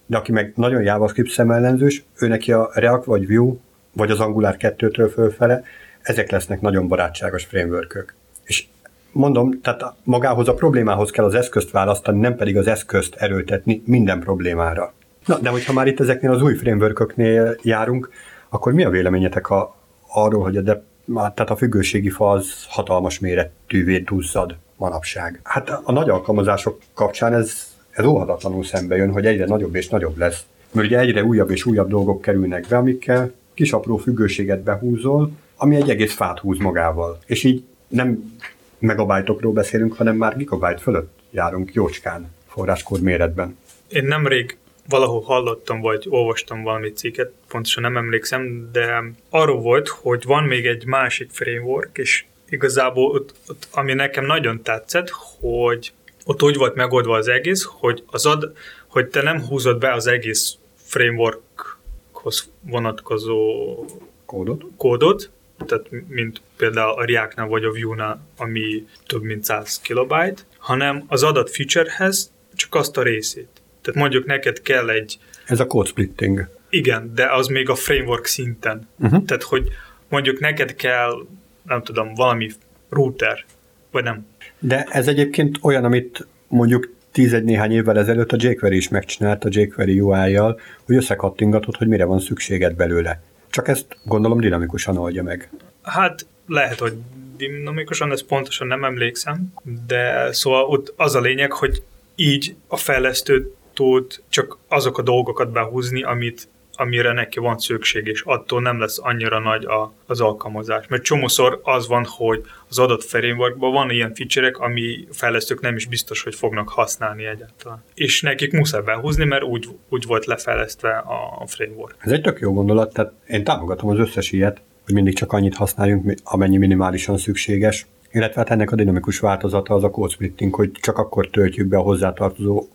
de 0.06 0.16
aki 0.16 0.32
meg 0.32 0.52
nagyon 0.56 0.82
JavaScript 0.82 1.30
szemellenzős, 1.30 2.04
ő 2.18 2.28
neki 2.28 2.52
a 2.52 2.70
React 2.74 3.04
vagy 3.04 3.28
Vue, 3.28 3.54
vagy 3.92 4.10
az 4.10 4.20
Angular 4.20 4.56
2-től 4.58 5.10
fölfele, 5.12 5.62
ezek 6.02 6.30
lesznek 6.30 6.60
nagyon 6.60 6.88
barátságos 6.88 7.44
frameworkök. 7.44 8.14
És 8.44 8.66
mondom, 9.12 9.60
tehát 9.60 9.94
magához 10.04 10.48
a 10.48 10.54
problémához 10.54 11.10
kell 11.10 11.24
az 11.24 11.34
eszközt 11.34 11.70
választani, 11.70 12.20
nem 12.20 12.36
pedig 12.36 12.56
az 12.56 12.66
eszközt 12.66 13.14
erőltetni 13.14 13.82
minden 13.86 14.20
problémára. 14.20 14.92
Na, 15.26 15.38
de 15.38 15.50
hogyha 15.50 15.72
már 15.72 15.86
itt 15.86 16.00
ezeknél 16.00 16.30
az 16.30 16.42
új 16.42 16.54
framework 16.54 17.14
járunk, 17.62 18.10
akkor 18.48 18.72
mi 18.72 18.84
a 18.84 18.90
véleményetek 18.90 19.50
a, 19.50 19.76
arról, 20.08 20.42
hogy 20.42 20.56
a, 20.56 20.60
de, 20.60 20.82
tehát 21.14 21.50
a 21.50 21.56
függőségi 21.56 22.10
fa 22.10 22.30
az 22.30 22.66
hatalmas 22.68 23.18
méretűvé 23.18 23.98
duzzad 23.98 24.56
manapság? 24.76 25.40
Hát 25.42 25.70
a 25.84 25.92
nagy 25.92 26.08
alkalmazások 26.08 26.78
kapcsán 26.94 27.34
ez, 27.34 27.71
ez 27.92 28.04
óhatatlanul 28.04 28.64
szembe 28.64 28.96
jön, 28.96 29.12
hogy 29.12 29.26
egyre 29.26 29.46
nagyobb 29.46 29.74
és 29.74 29.88
nagyobb 29.88 30.18
lesz. 30.18 30.44
Mert 30.72 30.86
ugye 30.86 30.98
egyre 30.98 31.24
újabb 31.24 31.50
és 31.50 31.64
újabb 31.64 31.88
dolgok 31.88 32.20
kerülnek 32.20 32.66
be, 32.68 32.76
amikkel 32.76 33.32
kis 33.54 33.72
apró 33.72 33.96
függőséget 33.96 34.62
behúzol, 34.62 35.30
ami 35.56 35.76
egy 35.76 35.90
egész 35.90 36.14
fát 36.14 36.38
húz 36.38 36.58
magával. 36.58 37.18
És 37.26 37.44
így 37.44 37.64
nem 37.88 38.38
megabájtokról 38.78 39.52
beszélünk, 39.52 39.92
hanem 39.92 40.16
már 40.16 40.36
gigabyte 40.36 40.78
fölött 40.78 41.18
járunk 41.30 41.74
jócskán 41.74 42.30
forráskód 42.46 43.00
méretben. 43.00 43.56
Én 43.88 44.04
nemrég 44.04 44.56
valahol 44.88 45.20
hallottam, 45.20 45.80
vagy 45.80 46.06
olvastam 46.08 46.62
valami 46.62 46.92
cikket, 46.92 47.32
pontosan 47.48 47.82
nem 47.82 47.96
emlékszem, 47.96 48.68
de 48.72 49.02
arról 49.30 49.60
volt, 49.60 49.88
hogy 49.88 50.24
van 50.24 50.44
még 50.44 50.66
egy 50.66 50.86
másik 50.86 51.30
framework, 51.30 51.98
és 51.98 52.24
igazából 52.48 53.10
ott, 53.10 53.34
ott, 53.48 53.68
ami 53.70 53.94
nekem 53.94 54.26
nagyon 54.26 54.62
tetszett, 54.62 55.10
hogy 55.40 55.92
ott 56.24 56.42
úgy 56.42 56.56
volt 56.56 56.74
megoldva 56.74 57.16
az 57.16 57.28
egész, 57.28 57.62
hogy, 57.62 58.02
az 58.06 58.26
ad, 58.26 58.52
hogy 58.86 59.06
te 59.06 59.22
nem 59.22 59.42
húzod 59.46 59.78
be 59.78 59.92
az 59.92 60.06
egész 60.06 60.56
frameworkhoz 60.76 62.50
vonatkozó 62.60 63.84
kódot, 64.26 64.64
kódot 64.76 65.30
tehát 65.66 65.86
mint 66.08 66.40
például 66.56 66.92
a 66.92 67.04
React-nál 67.04 67.46
vagy 67.46 67.64
a 67.64 67.70
Vue-nál, 67.70 68.26
ami 68.36 68.86
több 69.06 69.22
mint 69.22 69.44
100 69.44 69.80
kilobyte, 69.80 70.42
hanem 70.58 71.04
az 71.06 71.22
adat 71.22 71.50
featurehez 71.50 72.32
csak 72.54 72.74
azt 72.74 72.96
a 72.96 73.02
részét. 73.02 73.48
Tehát 73.80 74.00
mondjuk 74.00 74.26
neked 74.26 74.62
kell 74.62 74.90
egy... 74.90 75.18
Ez 75.46 75.60
a 75.60 75.66
code 75.66 75.88
splitting. 75.88 76.48
Igen, 76.70 77.14
de 77.14 77.32
az 77.32 77.46
még 77.46 77.68
a 77.68 77.74
framework 77.74 78.24
szinten. 78.24 78.88
Uh-huh. 78.98 79.24
Tehát, 79.24 79.42
hogy 79.42 79.68
mondjuk 80.08 80.40
neked 80.40 80.74
kell, 80.74 81.26
nem 81.62 81.82
tudom, 81.82 82.14
valami 82.14 82.50
router, 82.88 83.44
vagy 83.92 84.04
nem. 84.04 84.26
De 84.58 84.86
ez 84.90 85.08
egyébként 85.08 85.58
olyan, 85.60 85.84
amit 85.84 86.26
mondjuk 86.48 86.94
tízegy 87.12 87.44
néhány 87.44 87.72
évvel 87.72 87.98
ezelőtt 87.98 88.32
a 88.32 88.36
jQuery 88.38 88.76
is 88.76 88.88
megcsinált 88.88 89.44
a 89.44 89.48
jQuery 89.50 90.00
UI-jal, 90.00 90.60
hogy 90.86 90.96
összekattingatod, 90.96 91.76
hogy 91.76 91.88
mire 91.88 92.04
van 92.04 92.20
szükséged 92.20 92.74
belőle. 92.74 93.22
Csak 93.50 93.68
ezt 93.68 93.86
gondolom 94.04 94.40
dinamikusan 94.40 94.96
oldja 94.96 95.22
meg. 95.22 95.50
Hát 95.82 96.26
lehet, 96.46 96.78
hogy 96.78 96.92
dinamikusan, 97.36 98.12
ezt 98.12 98.24
pontosan 98.24 98.66
nem 98.66 98.84
emlékszem, 98.84 99.52
de 99.86 100.32
szóval 100.32 100.64
ott 100.64 100.94
az 100.96 101.14
a 101.14 101.20
lényeg, 101.20 101.52
hogy 101.52 101.82
így 102.16 102.54
a 102.66 102.76
fejlesztő 102.76 103.54
tud 103.74 104.20
csak 104.28 104.58
azok 104.68 104.98
a 104.98 105.02
dolgokat 105.02 105.52
behúzni, 105.52 106.02
amit 106.02 106.48
amire 106.82 107.12
neki 107.12 107.38
van 107.38 107.58
szükség, 107.58 108.06
és 108.06 108.22
attól 108.24 108.60
nem 108.60 108.80
lesz 108.80 108.98
annyira 109.02 109.38
nagy 109.38 109.64
a, 109.64 109.92
az 110.06 110.20
alkalmazás. 110.20 110.86
Mert 110.88 111.02
csomószor 111.02 111.60
az 111.62 111.88
van, 111.88 112.04
hogy 112.08 112.42
az 112.68 112.78
adott 112.78 113.04
frameworkban 113.04 113.72
van 113.72 113.90
ilyen 113.90 114.14
feature 114.14 114.50
ami 114.58 115.06
fejlesztők 115.10 115.60
nem 115.60 115.76
is 115.76 115.86
biztos, 115.86 116.22
hogy 116.22 116.34
fognak 116.34 116.68
használni 116.68 117.24
egyáltalán. 117.24 117.84
És 117.94 118.20
nekik 118.20 118.52
muszáj 118.52 118.82
behúzni, 118.82 119.24
mert 119.24 119.42
úgy, 119.42 119.68
úgy 119.88 120.04
volt 120.06 120.24
lefejlesztve 120.24 121.04
a 121.40 121.46
framework. 121.46 121.94
Ez 121.98 122.12
egy 122.12 122.20
tök 122.20 122.40
jó 122.40 122.52
gondolat, 122.52 122.92
tehát 122.92 123.12
én 123.28 123.44
támogatom 123.44 123.90
az 123.90 123.98
összes 123.98 124.32
ilyet, 124.32 124.62
hogy 124.84 124.94
mindig 124.94 125.14
csak 125.14 125.32
annyit 125.32 125.54
használjunk, 125.54 126.14
amennyi 126.24 126.56
minimálisan 126.56 127.18
szükséges, 127.18 127.86
illetve 128.10 128.40
hát 128.40 128.50
ennek 128.50 128.72
a 128.72 128.76
dinamikus 128.76 129.18
változata 129.18 129.74
az 129.74 129.84
a 129.84 129.90
code 129.90 130.12
splitting, 130.12 130.54
hogy 130.54 130.70
csak 130.72 130.98
akkor 130.98 131.28
töltjük 131.28 131.68
be 131.68 131.76
a 131.76 131.82
hozzátartozó 131.82 132.66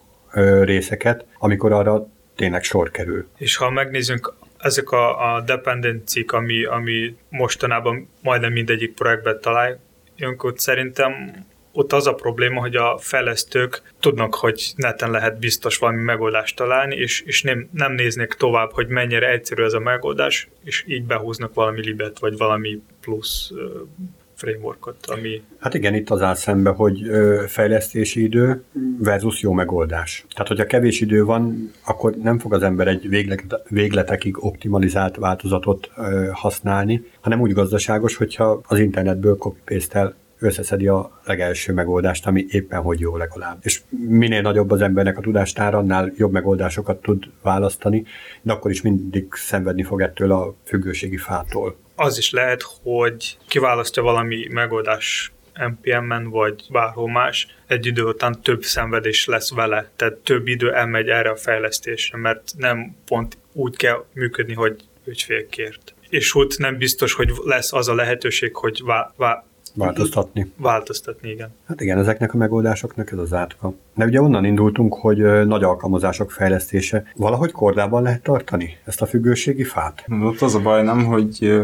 részeket, 0.64 1.26
amikor 1.38 1.72
arra 1.72 2.08
tényleg 2.38 2.64
sor 2.64 2.92
kerül. 2.92 3.28
És 3.38 3.56
ha 3.56 3.70
megnézzünk 3.70 4.34
ezek 4.58 4.92
a, 4.92 5.36
a 5.36 5.42
dependencik, 5.42 6.32
ami, 6.32 6.64
ami 6.64 7.16
mostanában 7.30 8.10
majdnem 8.22 8.52
mindegyik 8.52 8.94
projektben 8.94 9.42
találjunk, 9.42 10.44
ott 10.44 10.60
szerintem 10.60 11.12
ott 11.72 11.94
az 11.94 12.08
a 12.08 12.14
probléma, 12.14 12.60
hogy 12.60 12.76
a 12.76 12.98
fejlesztők 12.98 13.82
tudnak, 14.00 14.36
hogy 14.36 14.74
neten 14.76 15.12
lehet 15.12 15.40
biztos 15.40 15.78
valami 15.78 16.02
megoldást 16.02 16.56
találni, 16.56 16.96
és, 16.96 17.22
és 17.22 17.42
nem, 17.42 17.70
nem 17.72 17.92
néznek 17.92 18.36
tovább, 18.36 18.72
hogy 18.72 18.88
mennyire 18.88 19.30
egyszerű 19.30 19.64
ez 19.64 19.74
a 19.74 19.80
megoldás, 19.80 20.48
és 20.64 20.84
így 20.88 21.04
behúznak 21.04 21.54
valami 21.54 21.82
libet, 21.82 22.20
vagy 22.20 22.38
valami 22.38 22.82
plusz 23.02 23.52
frameworkot, 24.38 25.06
ami... 25.06 25.42
Hát 25.60 25.74
igen, 25.74 25.94
itt 25.94 26.10
az 26.10 26.22
áll 26.22 26.34
szembe, 26.34 26.70
hogy 26.70 27.02
fejlesztési 27.48 28.24
idő 28.24 28.64
versus 29.00 29.42
jó 29.42 29.52
megoldás. 29.52 30.26
Tehát, 30.30 30.48
hogyha 30.48 30.66
kevés 30.66 31.02
idő 31.02 31.24
van, 31.24 31.72
akkor 31.86 32.16
nem 32.16 32.40
fog 32.40 32.54
az 32.54 32.64
ember 32.64 32.88
egy 32.88 33.10
végletekig 33.70 34.44
optimalizált 34.44 35.16
változatot 35.16 35.92
használni, 36.32 37.04
hanem 37.22 37.42
úgy 37.42 37.54
gazdaságos, 37.54 38.16
hogyha 38.16 38.62
az 38.68 38.80
internetből 38.80 39.36
copy 39.36 39.80
összeszedi 40.40 40.88
a 40.88 41.22
legelső 41.24 41.74
megoldást, 41.74 42.28
ami 42.28 42.46
éppen 42.50 42.82
hogy 42.82 43.00
jó 43.00 43.18
legalább. 43.18 43.58
És 43.62 43.82
minél 44.08 44.42
nagyobb 44.42 44.72
az 44.72 44.82
embernek 44.82 45.18
a 45.18 45.22
tudástára, 45.22 45.78
annál 45.78 46.14
jobb 46.18 46.32
megoldásokat 46.32 47.02
tud 47.02 47.24
választani, 47.42 48.06
de 48.42 48.54
akkor 48.54 48.72
is 48.72 48.82
mindig 48.82 49.28
szenvedni 49.32 49.84
fog 49.84 50.02
ettől 50.02 50.32
a 50.32 50.56
függőségi 50.64 51.18
fától 51.18 51.76
az 52.00 52.18
is 52.18 52.32
lehet, 52.32 52.62
hogy 52.84 53.38
kiválasztja 53.48 54.04
valami 54.04 54.48
megoldás 54.50 55.32
NPM-en, 55.54 56.30
vagy 56.30 56.64
bárhol 56.70 57.12
más, 57.12 57.48
egy 57.68 57.86
idő 57.86 58.04
után 58.04 58.42
több 58.42 58.64
szenvedés 58.64 59.26
lesz 59.26 59.54
vele, 59.54 59.90
tehát 59.96 60.14
több 60.14 60.48
idő 60.48 60.74
elmegy 60.74 61.10
erre 61.10 61.30
a 61.30 61.36
fejlesztésre, 61.36 62.18
mert 62.18 62.54
nem 62.58 62.96
pont 63.06 63.38
úgy 63.54 63.76
kell 63.76 64.06
működni, 64.14 64.54
hogy 64.54 64.76
ügyfél 65.06 65.48
kért. 65.48 65.94
És 66.10 66.36
ott 66.36 66.58
nem 66.58 66.78
biztos, 66.78 67.14
hogy 67.14 67.32
lesz 67.44 67.74
az 67.74 67.88
a 67.88 67.96
lehetőség, 67.96 68.56
hogy 68.56 68.82
vá- 68.84 69.14
vá- 69.16 69.44
Változtatni. 69.78 70.52
Változtatni, 70.58 71.30
igen. 71.30 71.50
Hát 71.68 71.82
igen, 71.82 71.98
ezeknek 71.98 72.34
a 72.34 72.38
megoldásoknak 72.38 73.12
ez 73.12 73.18
az 73.18 73.34
átka. 73.34 73.74
De 73.94 74.06
ugye 74.06 74.22
onnan 74.22 74.46
indultunk, 74.46 74.94
hogy 74.94 75.18
nagy 75.46 75.64
alkalmazások 75.64 76.32
fejlesztése. 76.32 77.04
Valahogy 77.16 77.52
kordában 77.52 78.04
lehet 78.04 78.24
tartani 78.24 78.78
ezt 78.86 79.02
a 79.02 79.06
függőségi 79.06 79.64
fát? 79.64 80.06
Ott 80.22 80.42
az 80.42 80.56
a 80.56 80.60
baj 80.60 80.84
nem, 80.84 81.06
hogy 81.06 81.62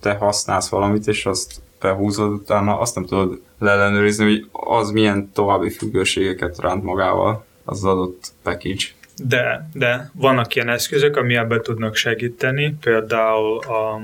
te 0.00 0.14
használsz 0.14 0.68
valamit, 0.68 1.06
és 1.06 1.26
azt 1.26 1.60
behúzod, 1.80 2.32
utána 2.32 2.78
azt 2.78 2.94
nem 2.94 3.04
tudod 3.04 3.40
leellenőrizni, 3.58 4.24
hogy 4.24 4.48
az 4.50 4.90
milyen 4.90 5.30
további 5.32 5.70
függőségeket 5.70 6.60
ránt 6.60 6.82
magával 6.82 7.44
az 7.64 7.84
adott 7.84 8.32
package. 8.42 8.84
De, 9.24 9.68
de 9.72 10.10
vannak 10.14 10.54
ilyen 10.54 10.68
eszközök, 10.68 11.16
ami 11.16 11.36
ebben 11.36 11.62
tudnak 11.62 11.94
segíteni, 11.94 12.76
például 12.80 13.58
a 13.58 14.00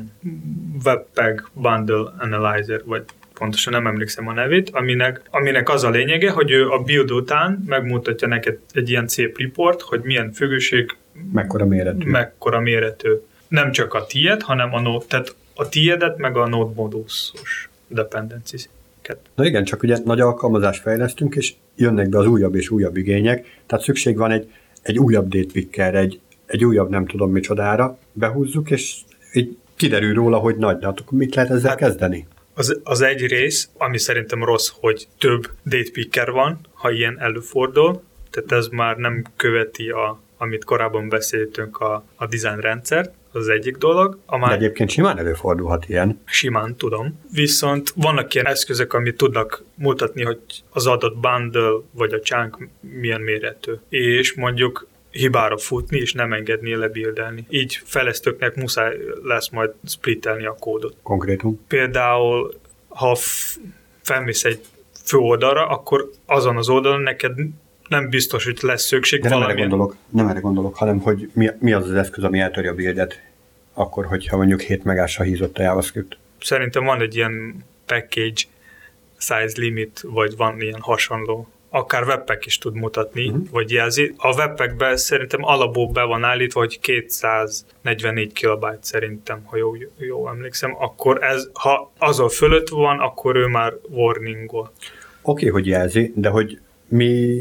Webpack 0.84 1.50
Bundle 1.52 2.12
Analyzer, 2.18 2.82
vagy 2.84 3.04
pontosan 3.38 3.72
nem 3.72 3.86
emlékszem 3.86 4.28
a 4.28 4.32
nevét, 4.32 4.70
aminek, 4.70 5.20
aminek 5.30 5.68
az 5.68 5.84
a 5.84 5.90
lényege, 5.90 6.30
hogy 6.30 6.50
ő 6.50 6.68
a 6.68 6.78
build 6.78 7.10
után 7.10 7.62
megmutatja 7.66 8.28
neked 8.28 8.58
egy 8.72 8.90
ilyen 8.90 9.08
szép 9.08 9.38
report, 9.38 9.80
hogy 9.80 10.00
milyen 10.02 10.32
függőség 10.32 10.96
mekkora 11.32 11.66
méretű. 11.66 12.10
Mekkora 12.10 12.60
méretű. 12.60 13.10
Nem 13.48 13.72
csak 13.72 13.94
a 13.94 14.06
tied, 14.06 14.42
hanem 14.42 14.74
a 14.74 14.80
node, 14.80 15.04
tehát 15.08 15.34
a 15.54 15.68
tiedet, 15.68 16.18
meg 16.18 16.36
a 16.36 16.48
node 16.48 16.74
modusos 16.74 17.68
dependencies. 17.88 18.68
Na 19.34 19.44
igen, 19.44 19.64
csak 19.64 19.82
ugye 19.82 19.96
nagy 20.04 20.20
alkalmazást 20.20 20.82
fejlesztünk, 20.82 21.34
és 21.34 21.54
jönnek 21.76 22.08
be 22.08 22.18
az 22.18 22.26
újabb 22.26 22.54
és 22.54 22.70
újabb 22.70 22.96
igények, 22.96 23.60
tehát 23.66 23.84
szükség 23.84 24.16
van 24.16 24.30
egy, 24.30 24.52
egy 24.82 24.98
újabb 24.98 25.28
datepickerre, 25.28 25.98
egy, 25.98 26.20
egy 26.46 26.64
újabb 26.64 26.90
nem 26.90 27.06
tudom 27.06 27.30
micsodára, 27.30 27.98
behúzzuk, 28.12 28.70
és 28.70 28.96
így 29.32 29.56
kiderül 29.76 30.14
róla, 30.14 30.36
hogy 30.36 30.56
nagy, 30.56 30.78
de 30.78 30.86
akkor 30.86 31.18
mit 31.18 31.34
lehet 31.34 31.50
ezzel 31.50 31.68
hát, 31.68 31.78
kezdeni? 31.78 32.26
Az, 32.58 32.80
az 32.82 33.00
egy 33.00 33.26
rész, 33.26 33.68
ami 33.78 33.98
szerintem 33.98 34.44
rossz, 34.44 34.70
hogy 34.80 35.06
több 35.18 35.50
date 35.66 35.90
picker 35.92 36.30
van, 36.30 36.60
ha 36.72 36.90
ilyen 36.90 37.20
előfordul, 37.20 38.02
tehát 38.30 38.52
ez 38.52 38.68
már 38.68 38.96
nem 38.96 39.24
követi 39.36 39.90
a, 39.90 40.20
amit 40.38 40.64
korábban 40.64 41.08
beszéltünk 41.08 41.78
a, 41.78 42.04
a 42.16 42.26
design 42.26 42.60
rendszert, 42.60 43.14
az, 43.32 43.40
az 43.40 43.48
egyik 43.48 43.76
dolog. 43.76 44.18
A 44.26 44.36
már... 44.36 44.48
De 44.48 44.56
egyébként 44.56 44.90
simán 44.90 45.18
előfordulhat 45.18 45.88
ilyen. 45.88 46.20
Simán, 46.24 46.76
tudom. 46.76 47.20
Viszont 47.32 47.92
vannak 47.94 48.34
ilyen 48.34 48.46
eszközök, 48.46 48.92
amit 48.92 49.16
tudnak 49.16 49.64
mutatni, 49.74 50.22
hogy 50.22 50.40
az 50.70 50.86
adott 50.86 51.16
bundle 51.16 51.70
vagy 51.90 52.12
a 52.12 52.20
chunk 52.20 52.68
milyen 52.80 53.20
méretű. 53.20 53.72
És 53.88 54.34
mondjuk 54.34 54.86
hibára 55.16 55.58
futni, 55.58 55.98
és 55.98 56.12
nem 56.12 56.32
engedni 56.32 56.74
lebildelni. 56.74 57.46
Így 57.48 57.80
fejlesztőknek 57.84 58.54
muszáj 58.54 58.96
lesz 59.22 59.48
majd 59.48 59.70
splittelni 59.84 60.46
a 60.46 60.56
kódot. 60.58 60.96
Konkrétum? 61.02 61.64
Például, 61.68 62.54
ha 62.88 63.14
f- 63.14 63.60
felmész 64.02 64.44
egy 64.44 64.60
fő 65.04 65.16
oldalra, 65.16 65.68
akkor 65.68 66.10
azon 66.26 66.56
az 66.56 66.68
oldalon 66.68 67.00
neked 67.00 67.32
nem 67.88 68.08
biztos, 68.08 68.44
hogy 68.44 68.58
lesz 68.60 68.84
szükség 68.84 69.22
De 69.22 69.28
nem 69.28 69.42
erre 69.42 69.54
gondolok, 69.54 69.96
nem 70.08 70.28
erre 70.28 70.40
gondolok, 70.40 70.76
hanem 70.76 71.00
hogy 71.00 71.30
mi, 71.32 71.48
mi 71.58 71.72
az 71.72 71.88
az 71.90 71.94
eszköz, 71.94 72.24
ami 72.24 72.38
eltörje 72.38 72.70
a 72.70 72.74
bildet, 72.74 73.22
akkor, 73.72 74.06
hogyha 74.06 74.36
mondjuk 74.36 74.60
7 74.60 74.84
megásra 74.84 75.24
hízott 75.24 75.58
a 75.58 75.62
JavaScript. 75.62 76.16
Szerintem 76.40 76.84
van 76.84 77.00
egy 77.00 77.16
ilyen 77.16 77.64
package 77.86 78.42
size 79.18 79.52
limit, 79.56 80.00
vagy 80.06 80.36
van 80.36 80.60
ilyen 80.60 80.80
hasonló 80.80 81.48
akár 81.76 82.02
webpack 82.02 82.46
is 82.46 82.58
tud 82.58 82.74
mutatni, 82.74 83.28
uh-huh. 83.28 83.48
vagy 83.50 83.70
jelzi. 83.70 84.14
A 84.16 84.34
webpackben 84.34 84.96
szerintem 84.96 85.44
alapból 85.44 85.88
be 85.88 86.02
van 86.02 86.24
állítva, 86.24 86.60
hogy 86.60 86.80
244 86.80 88.32
kilobyte 88.32 88.78
szerintem, 88.80 89.42
ha 89.44 89.56
jó, 89.56 89.72
jó 89.98 90.28
emlékszem, 90.28 90.76
akkor 90.78 91.22
ez, 91.22 91.48
ha 91.52 91.92
azon 91.98 92.28
fölött 92.28 92.68
van, 92.68 92.98
akkor 92.98 93.36
ő 93.36 93.46
már 93.46 93.72
warningol. 93.88 94.72
Oké, 95.22 95.48
okay, 95.48 95.48
hogy 95.48 95.66
jelzi, 95.66 96.12
de 96.14 96.28
hogy 96.28 96.60
mi 96.88 97.40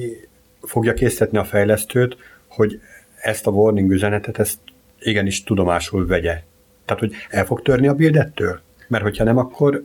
fogja 0.62 0.94
készíteni 0.94 1.38
a 1.38 1.44
fejlesztőt, 1.44 2.18
hogy 2.48 2.80
ezt 3.22 3.48
a 3.48 3.52
warning 3.52 3.92
üzenetet, 3.92 4.40
ezt 4.40 4.60
igenis 5.00 5.44
tudomásul 5.44 6.08
vegye. 6.08 6.44
Tehát, 6.86 7.02
hogy 7.02 7.14
el 7.30 7.46
fog 7.46 7.62
törni 7.62 7.88
a 7.88 7.94
bildettől? 7.94 8.60
Mert 8.88 9.04
hogyha 9.04 9.24
nem, 9.24 9.38
akkor 9.38 9.84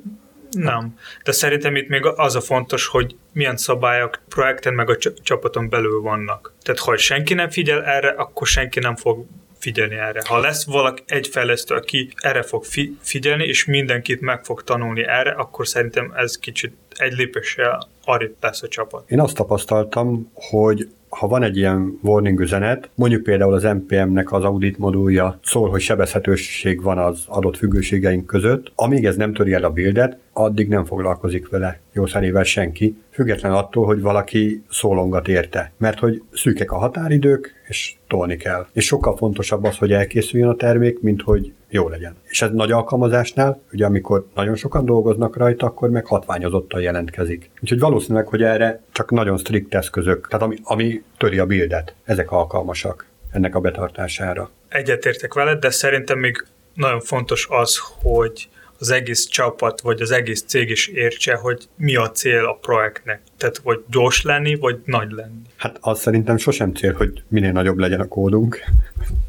nem. 0.51 0.99
De 1.25 1.33
szerintem 1.33 1.77
itt 1.77 1.89
még 1.89 2.05
az 2.05 2.37
a 2.37 2.41
fontos, 2.41 2.87
hogy 2.87 3.17
milyen 3.33 3.57
szabályok 3.57 4.21
projekten 4.29 4.75
meg 4.75 4.91
a 4.91 4.97
csapaton 5.23 5.69
belül 5.69 6.01
vannak. 6.01 6.55
Tehát 6.63 6.81
ha 6.81 6.97
senki 6.97 7.35
nem 7.35 7.51
figyel 7.51 7.85
erre, 7.85 8.09
akkor 8.09 8.47
senki 8.47 8.79
nem 8.79 8.97
fog 8.97 9.27
figyelni 9.59 9.95
erre. 9.95 10.23
Ha 10.25 10.39
lesz 10.39 10.65
valaki 10.65 11.03
egy 11.07 11.27
fejlesztő, 11.27 11.75
aki 11.75 12.13
erre 12.17 12.43
fog 12.43 12.65
fi- 12.65 12.97
figyelni, 13.01 13.45
és 13.45 13.65
mindenkit 13.65 14.21
meg 14.21 14.45
fog 14.45 14.65
tanulni 14.65 15.05
erre, 15.07 15.31
akkor 15.31 15.69
szerintem 15.69 16.13
ez 16.17 16.39
kicsit 16.39 16.73
egy 16.97 17.13
lépéssel 17.13 17.89
arrébb 18.05 18.35
lesz 18.41 18.63
a 18.63 18.69
csapat. 18.69 19.11
Én 19.11 19.21
azt 19.21 19.35
tapasztaltam, 19.37 20.33
hogy 20.35 20.89
ha 21.09 21.27
van 21.27 21.43
egy 21.43 21.57
ilyen 21.57 21.99
warning 22.03 22.41
üzenet, 22.41 22.91
mondjuk 22.95 23.23
például 23.23 23.55
az 23.55 23.63
NPM-nek 23.63 24.33
az 24.33 24.45
audit 24.45 24.79
modulja 24.79 25.39
szól, 25.43 25.71
hogy 25.71 25.81
sebezhetőség 25.81 26.83
van 26.83 26.99
az 26.99 27.25
adott 27.27 27.57
függőségeink 27.57 28.27
között, 28.27 28.73
amíg 28.75 29.05
ez 29.05 29.17
nem 29.17 29.35
töri 29.35 29.53
el 29.53 29.65
a 29.65 29.71
bildet, 29.71 30.19
addig 30.33 30.69
nem 30.69 30.85
foglalkozik 30.85 31.49
vele 31.49 31.81
jószánével 31.93 32.43
senki, 32.43 32.97
független 33.11 33.53
attól, 33.53 33.87
hogy 33.87 34.01
valaki 34.01 34.63
szólongat 34.71 35.29
érte. 35.29 35.73
Mert 35.77 35.99
hogy 35.99 36.23
szűkek 36.33 36.73
a 36.73 36.79
határidők, 36.79 37.55
és 37.69 37.95
tolni 38.09 38.37
kell. 38.37 38.67
És 38.73 38.85
sokkal 38.85 39.17
fontosabb 39.17 39.65
az, 39.65 39.77
hogy 39.77 39.93
elkészüljön 39.93 40.49
a 40.49 40.55
termék, 40.55 41.01
mint 41.01 41.23
hogy 41.23 41.53
jó 41.69 41.89
legyen. 41.89 42.17
És 42.25 42.43
ez 42.43 42.51
nagy 42.53 42.73
alkalmazásnál, 42.73 43.63
ugye 43.73 43.87
amikor 43.87 44.27
nagyon 44.35 44.55
sokan 44.55 44.85
dolgoznak 44.85 45.37
rajta, 45.37 45.67
akkor 45.67 45.91
meg 45.91 46.07
hatványozottan 46.07 46.81
jelentkezik. 46.81 47.51
Úgyhogy 47.63 47.79
valószínűleg, 47.79 48.27
hogy 48.27 48.43
erre 48.43 48.83
csak 48.93 49.11
nagyon 49.11 49.39
strikt 49.39 49.75
eszközök, 49.75 50.29
tehát 50.29 50.45
ami, 50.45 50.57
ami 50.63 51.03
töri 51.19 51.39
a 51.39 51.47
bildet, 51.47 51.95
ezek 52.05 52.31
alkalmasak 52.31 53.07
ennek 53.33 53.55
a 53.55 53.61
betartására. 53.61 54.51
Egyetértek 54.69 55.35
veled, 55.35 55.59
de 55.59 55.71
szerintem 55.71 56.19
még 56.19 56.47
nagyon 56.75 57.01
fontos 57.01 57.49
az, 57.51 57.79
hogy 58.03 58.49
az 58.81 58.91
egész 58.91 59.27
csapat, 59.27 59.81
vagy 59.81 60.01
az 60.01 60.11
egész 60.11 60.45
cég 60.47 60.71
is 60.71 60.87
értse, 60.87 61.35
hogy 61.35 61.69
mi 61.77 61.97
a 61.97 62.11
cél 62.11 62.45
a 62.45 62.53
projektnek. 62.53 63.21
Tehát, 63.37 63.59
vagy 63.59 63.85
gyors 63.91 64.23
lenni, 64.23 64.55
vagy 64.55 64.81
nagy 64.85 65.11
lenni. 65.11 65.43
Hát 65.57 65.79
az 65.81 66.01
szerintem 66.01 66.37
sosem 66.37 66.75
cél, 66.75 66.93
hogy 66.93 67.23
minél 67.29 67.53
nagyobb 67.53 67.79
legyen 67.79 68.01
a 68.01 68.09
kódunk. 68.09 68.65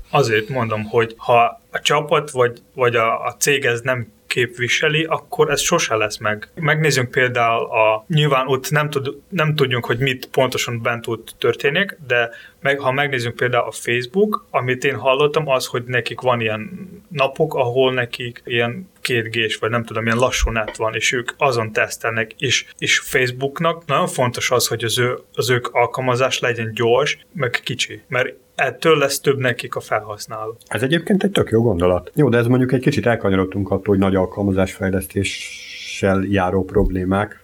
Azért 0.09 0.49
mondom, 0.49 0.83
hogy 0.83 1.13
ha 1.17 1.61
a 1.71 1.79
csapat 1.81 2.31
vagy, 2.31 2.61
vagy 2.73 2.95
a, 2.95 3.25
a 3.25 3.35
cég 3.39 3.65
ez 3.65 3.81
nem 3.81 4.11
képviseli, 4.31 5.03
akkor 5.03 5.49
ez 5.49 5.61
sose 5.61 5.95
lesz 5.95 6.17
meg. 6.17 6.49
Megnézzünk 6.55 7.11
például 7.11 7.65
a, 7.65 8.05
nyilván 8.07 8.47
ott 8.47 8.69
nem, 8.69 8.89
tud, 8.89 9.15
nem 9.29 9.55
tudjunk, 9.55 9.85
hogy 9.85 9.99
mit 9.99 10.25
pontosan 10.25 10.81
bent 10.81 11.07
ott 11.07 11.35
történik, 11.37 11.97
de 12.07 12.29
meg, 12.59 12.79
ha 12.79 12.91
megnézzünk 12.91 13.35
például 13.35 13.67
a 13.67 13.71
Facebook, 13.71 14.45
amit 14.49 14.83
én 14.83 14.95
hallottam, 14.95 15.47
az, 15.47 15.65
hogy 15.65 15.83
nekik 15.83 16.21
van 16.21 16.41
ilyen 16.41 16.89
napok, 17.09 17.53
ahol 17.53 17.93
nekik 17.93 18.41
ilyen 18.45 18.89
két 19.01 19.57
vagy 19.59 19.69
nem 19.69 19.83
tudom, 19.83 20.05
ilyen 20.05 20.17
lassú 20.17 20.49
net 20.49 20.77
van, 20.77 20.95
és 20.95 21.11
ők 21.11 21.31
azon 21.37 21.71
tesztelnek, 21.71 22.31
és, 22.37 22.65
és 22.77 22.99
Facebooknak 22.99 23.85
nagyon 23.85 24.07
fontos 24.07 24.51
az, 24.51 24.67
hogy 24.67 24.83
az, 24.83 24.99
ő, 24.99 25.17
az 25.33 25.49
ők 25.49 25.67
alkalmazás 25.67 26.39
legyen 26.39 26.71
gyors, 26.73 27.17
meg 27.33 27.59
kicsi, 27.63 28.01
mert 28.07 28.33
ettől 28.61 28.97
lesz 28.97 29.19
több 29.19 29.37
nekik 29.37 29.75
a 29.75 29.79
felhasználó. 29.79 30.57
Ez 30.67 30.83
egyébként 30.83 31.23
egy 31.23 31.31
tök 31.31 31.49
jó 31.49 31.61
gondolat. 31.61 32.11
Jó, 32.15 32.29
de 32.29 32.37
ez 32.37 32.45
mondjuk 32.45 32.71
egy 32.71 32.81
kicsit 32.81 33.05
elkanyarodtunk 33.05 33.71
attól, 33.71 33.85
hogy 33.85 33.97
nagy 33.97 34.15
alkalmazásfejlesztéssel 34.15 36.23
járó 36.29 36.63
problémák. 36.63 37.39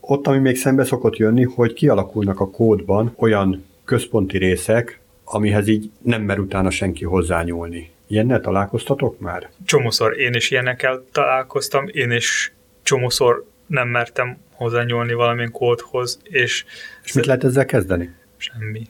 Ott, 0.00 0.26
ami 0.26 0.38
még 0.38 0.56
szembe 0.56 0.84
szokott 0.84 1.16
jönni, 1.16 1.44
hogy 1.44 1.72
kialakulnak 1.72 2.40
a 2.40 2.50
kódban 2.50 3.12
olyan 3.16 3.64
központi 3.84 4.38
részek, 4.38 5.00
amihez 5.24 5.68
így 5.68 5.90
nem 6.02 6.22
mer 6.22 6.38
utána 6.38 6.70
senki 6.70 7.04
hozzányúlni. 7.04 7.90
Ilyennel 8.06 8.40
találkoztatok 8.40 9.18
már? 9.18 9.50
Csomószor 9.64 10.18
én 10.18 10.34
is 10.34 10.50
ilyenekkel 10.50 11.04
találkoztam, 11.12 11.88
én 11.92 12.10
is 12.10 12.52
csomószor 12.82 13.44
nem 13.66 13.88
mertem 13.88 14.38
hozzányúlni 14.52 15.12
valamilyen 15.12 15.50
kódhoz, 15.50 16.18
és... 16.22 16.64
És 17.04 17.12
mit 17.12 17.26
lehet 17.26 17.44
ezzel 17.44 17.64
kezdeni? 17.64 18.14
Semmi. 18.36 18.82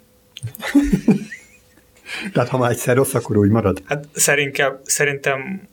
Tehát 2.32 2.48
ha 2.48 2.58
már 2.58 2.70
egyszer 2.70 2.96
rossz, 2.96 3.14
akkor 3.14 3.36
úgy 3.36 3.50
marad? 3.50 3.82
Hát 3.84 4.04
szerintem, 4.12 4.78
szerintem 4.82 5.68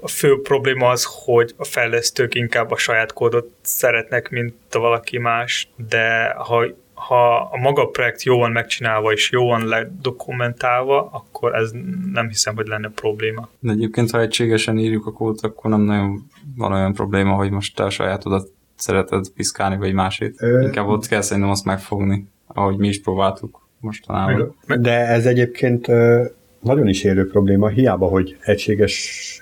a 0.00 0.08
fő 0.08 0.40
probléma 0.42 0.88
az, 0.88 1.06
hogy 1.24 1.54
a 1.56 1.64
fejlesztők 1.64 2.34
inkább 2.34 2.70
a 2.70 2.76
saját 2.76 3.12
kódot 3.12 3.50
szeretnek, 3.62 4.30
mint 4.30 4.54
a 4.70 4.78
valaki 4.78 5.18
más, 5.18 5.68
de 5.88 6.34
ha 6.36 6.66
ha 7.00 7.36
a 7.36 7.56
maga 7.56 7.86
projekt 7.86 8.22
jó 8.22 8.38
van 8.38 8.50
megcsinálva 8.50 9.12
és 9.12 9.30
jó 9.30 9.46
van 9.46 9.66
ledokumentálva, 9.66 11.08
akkor 11.12 11.54
ez 11.54 11.70
nem 12.12 12.28
hiszem, 12.28 12.54
hogy 12.54 12.66
lenne 12.66 12.90
probléma. 12.90 13.48
De 13.58 13.72
egyébként, 13.72 14.10
ha 14.10 14.20
egységesen 14.20 14.78
írjuk 14.78 15.06
a 15.06 15.12
kódot, 15.12 15.40
akkor 15.40 15.70
nem 15.70 15.80
nagyon 15.80 16.30
van 16.56 16.72
olyan 16.72 16.92
probléma, 16.92 17.34
hogy 17.34 17.50
most 17.50 17.76
te 17.76 17.84
a 17.84 17.90
sajátodat 17.90 18.48
szereted 18.76 19.28
piszkálni, 19.28 19.76
vagy 19.76 19.92
másét. 19.92 20.42
Ö... 20.42 20.60
Inkább 20.60 20.86
ott 20.86 21.06
kell 21.06 21.20
szerintem 21.20 21.52
azt 21.52 21.64
megfogni, 21.64 22.26
ahogy 22.46 22.76
mi 22.76 22.88
is 22.88 23.00
próbáltuk 23.00 23.60
mostanában. 23.80 24.54
De 24.80 25.06
ez 25.06 25.26
egyébként 25.26 25.86
nagyon 26.60 26.88
is 26.88 27.04
élő 27.04 27.28
probléma, 27.28 27.68
hiába, 27.68 28.06
hogy 28.06 28.36
egységes 28.40 28.92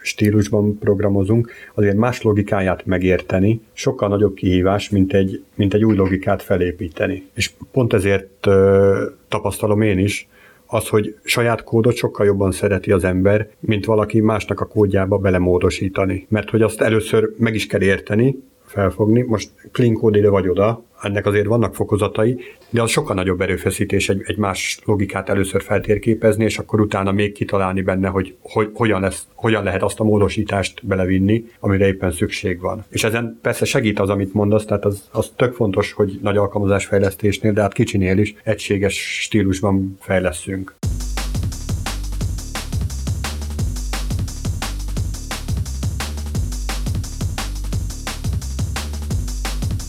stílusban 0.03 0.79
programozunk, 0.79 1.51
azért 1.75 1.97
más 1.97 2.23
logikáját 2.23 2.87
megérteni 2.87 3.61
sokkal 3.73 4.09
nagyobb 4.09 4.35
kihívás, 4.35 4.91
mint 4.91 5.13
egy, 5.13 5.43
mint 5.55 5.75
egy 5.75 5.85
új 5.85 5.97
logikát 5.97 6.43
felépíteni. 6.43 7.27
És 7.35 7.51
pont 7.73 7.93
ezért 7.93 8.47
ö, 8.47 9.05
tapasztalom 9.29 9.81
én 9.81 9.99
is, 9.99 10.29
az, 10.67 10.89
hogy 10.89 11.17
saját 11.23 11.65
kódot 11.65 11.97
sokkal 11.97 12.27
jobban 12.27 12.53
szereti 12.53 12.93
az 12.93 13.05
ember, 13.05 13.49
mint 13.61 13.85
valaki 13.85 14.21
másnak 14.21 14.61
a 14.61 14.67
kódjába 14.67 15.19
belemódosítani. 15.19 16.27
Mert 16.29 16.51
hogy 16.51 16.63
azt 16.63 16.81
először 16.81 17.35
meg 17.39 17.55
is 17.55 17.67
kell 17.67 17.83
érteni, 17.83 18.37
felfogni. 18.69 19.23
Most 19.23 19.51
code 19.73 20.19
ide 20.19 20.29
vagy 20.29 20.49
oda, 20.49 20.85
ennek 21.03 21.27
azért 21.27 21.47
vannak 21.47 21.75
fokozatai, 21.75 22.41
de 22.71 22.83
az 22.83 22.91
sokkal 22.91 23.15
nagyobb 23.15 23.41
erőfeszítés 23.41 24.09
egy, 24.09 24.23
egy 24.25 24.37
más 24.37 24.81
logikát 24.85 25.29
először 25.29 25.63
feltérképezni, 25.63 26.45
és 26.45 26.59
akkor 26.59 26.81
utána 26.81 27.13
még 27.13 27.33
kitalálni 27.33 27.83
benne, 27.83 28.09
hogy, 28.09 28.35
hogy 28.43 28.71
hogyan, 28.75 29.01
lesz, 29.01 29.27
hogyan 29.35 29.65
lehet 29.65 29.83
azt 29.83 30.01
a 30.01 30.05
módosítást 30.05 30.87
belevinni, 30.87 31.45
amire 31.61 31.87
éppen 31.87 32.11
szükség 32.11 32.61
van. 32.61 32.85
És 32.89 33.05
ezen 33.05 33.39
persze 33.43 33.65
segít 33.65 34.01
az, 34.01 34.11
amit 34.11 34.35
mondasz, 34.35 34.65
tehát 34.65 34.85
az, 34.85 35.09
az 35.13 35.33
tök 35.37 35.55
fontos, 35.55 35.93
hogy 35.93 36.19
nagy 36.23 36.37
alkalmazásfejlesztésnél, 36.37 37.53
de 37.53 37.61
hát 37.61 37.73
kicsinél 37.73 38.19
is 38.19 38.35
egységes 38.43 39.23
stílusban 39.23 39.97
fejleszünk. 40.01 40.75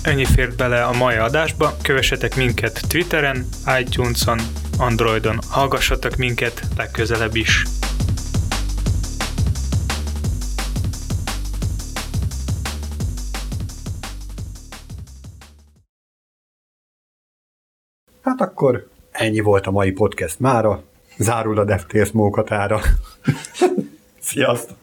Ennyi 0.09 0.25
fért 0.25 0.57
bele 0.57 0.83
a 0.83 0.93
mai 0.93 1.15
adásba, 1.15 1.77
kövessetek 1.81 2.35
minket 2.35 2.81
Twitteren, 2.87 3.45
iTunes-on, 3.79 4.39
Androidon, 4.77 5.39
hallgassatok 5.49 6.15
minket 6.15 6.61
legközelebb 6.77 7.35
is. 7.35 7.63
Hát 18.21 18.41
akkor 18.41 18.89
ennyi 19.11 19.39
volt 19.39 19.67
a 19.67 19.71
mai 19.71 19.91
podcast 19.91 20.39
mára. 20.39 20.83
Zárul 21.17 21.59
a 21.59 21.63
DevTales 21.63 22.11
mókatára. 22.11 22.79
Sziasztok! 24.19 24.78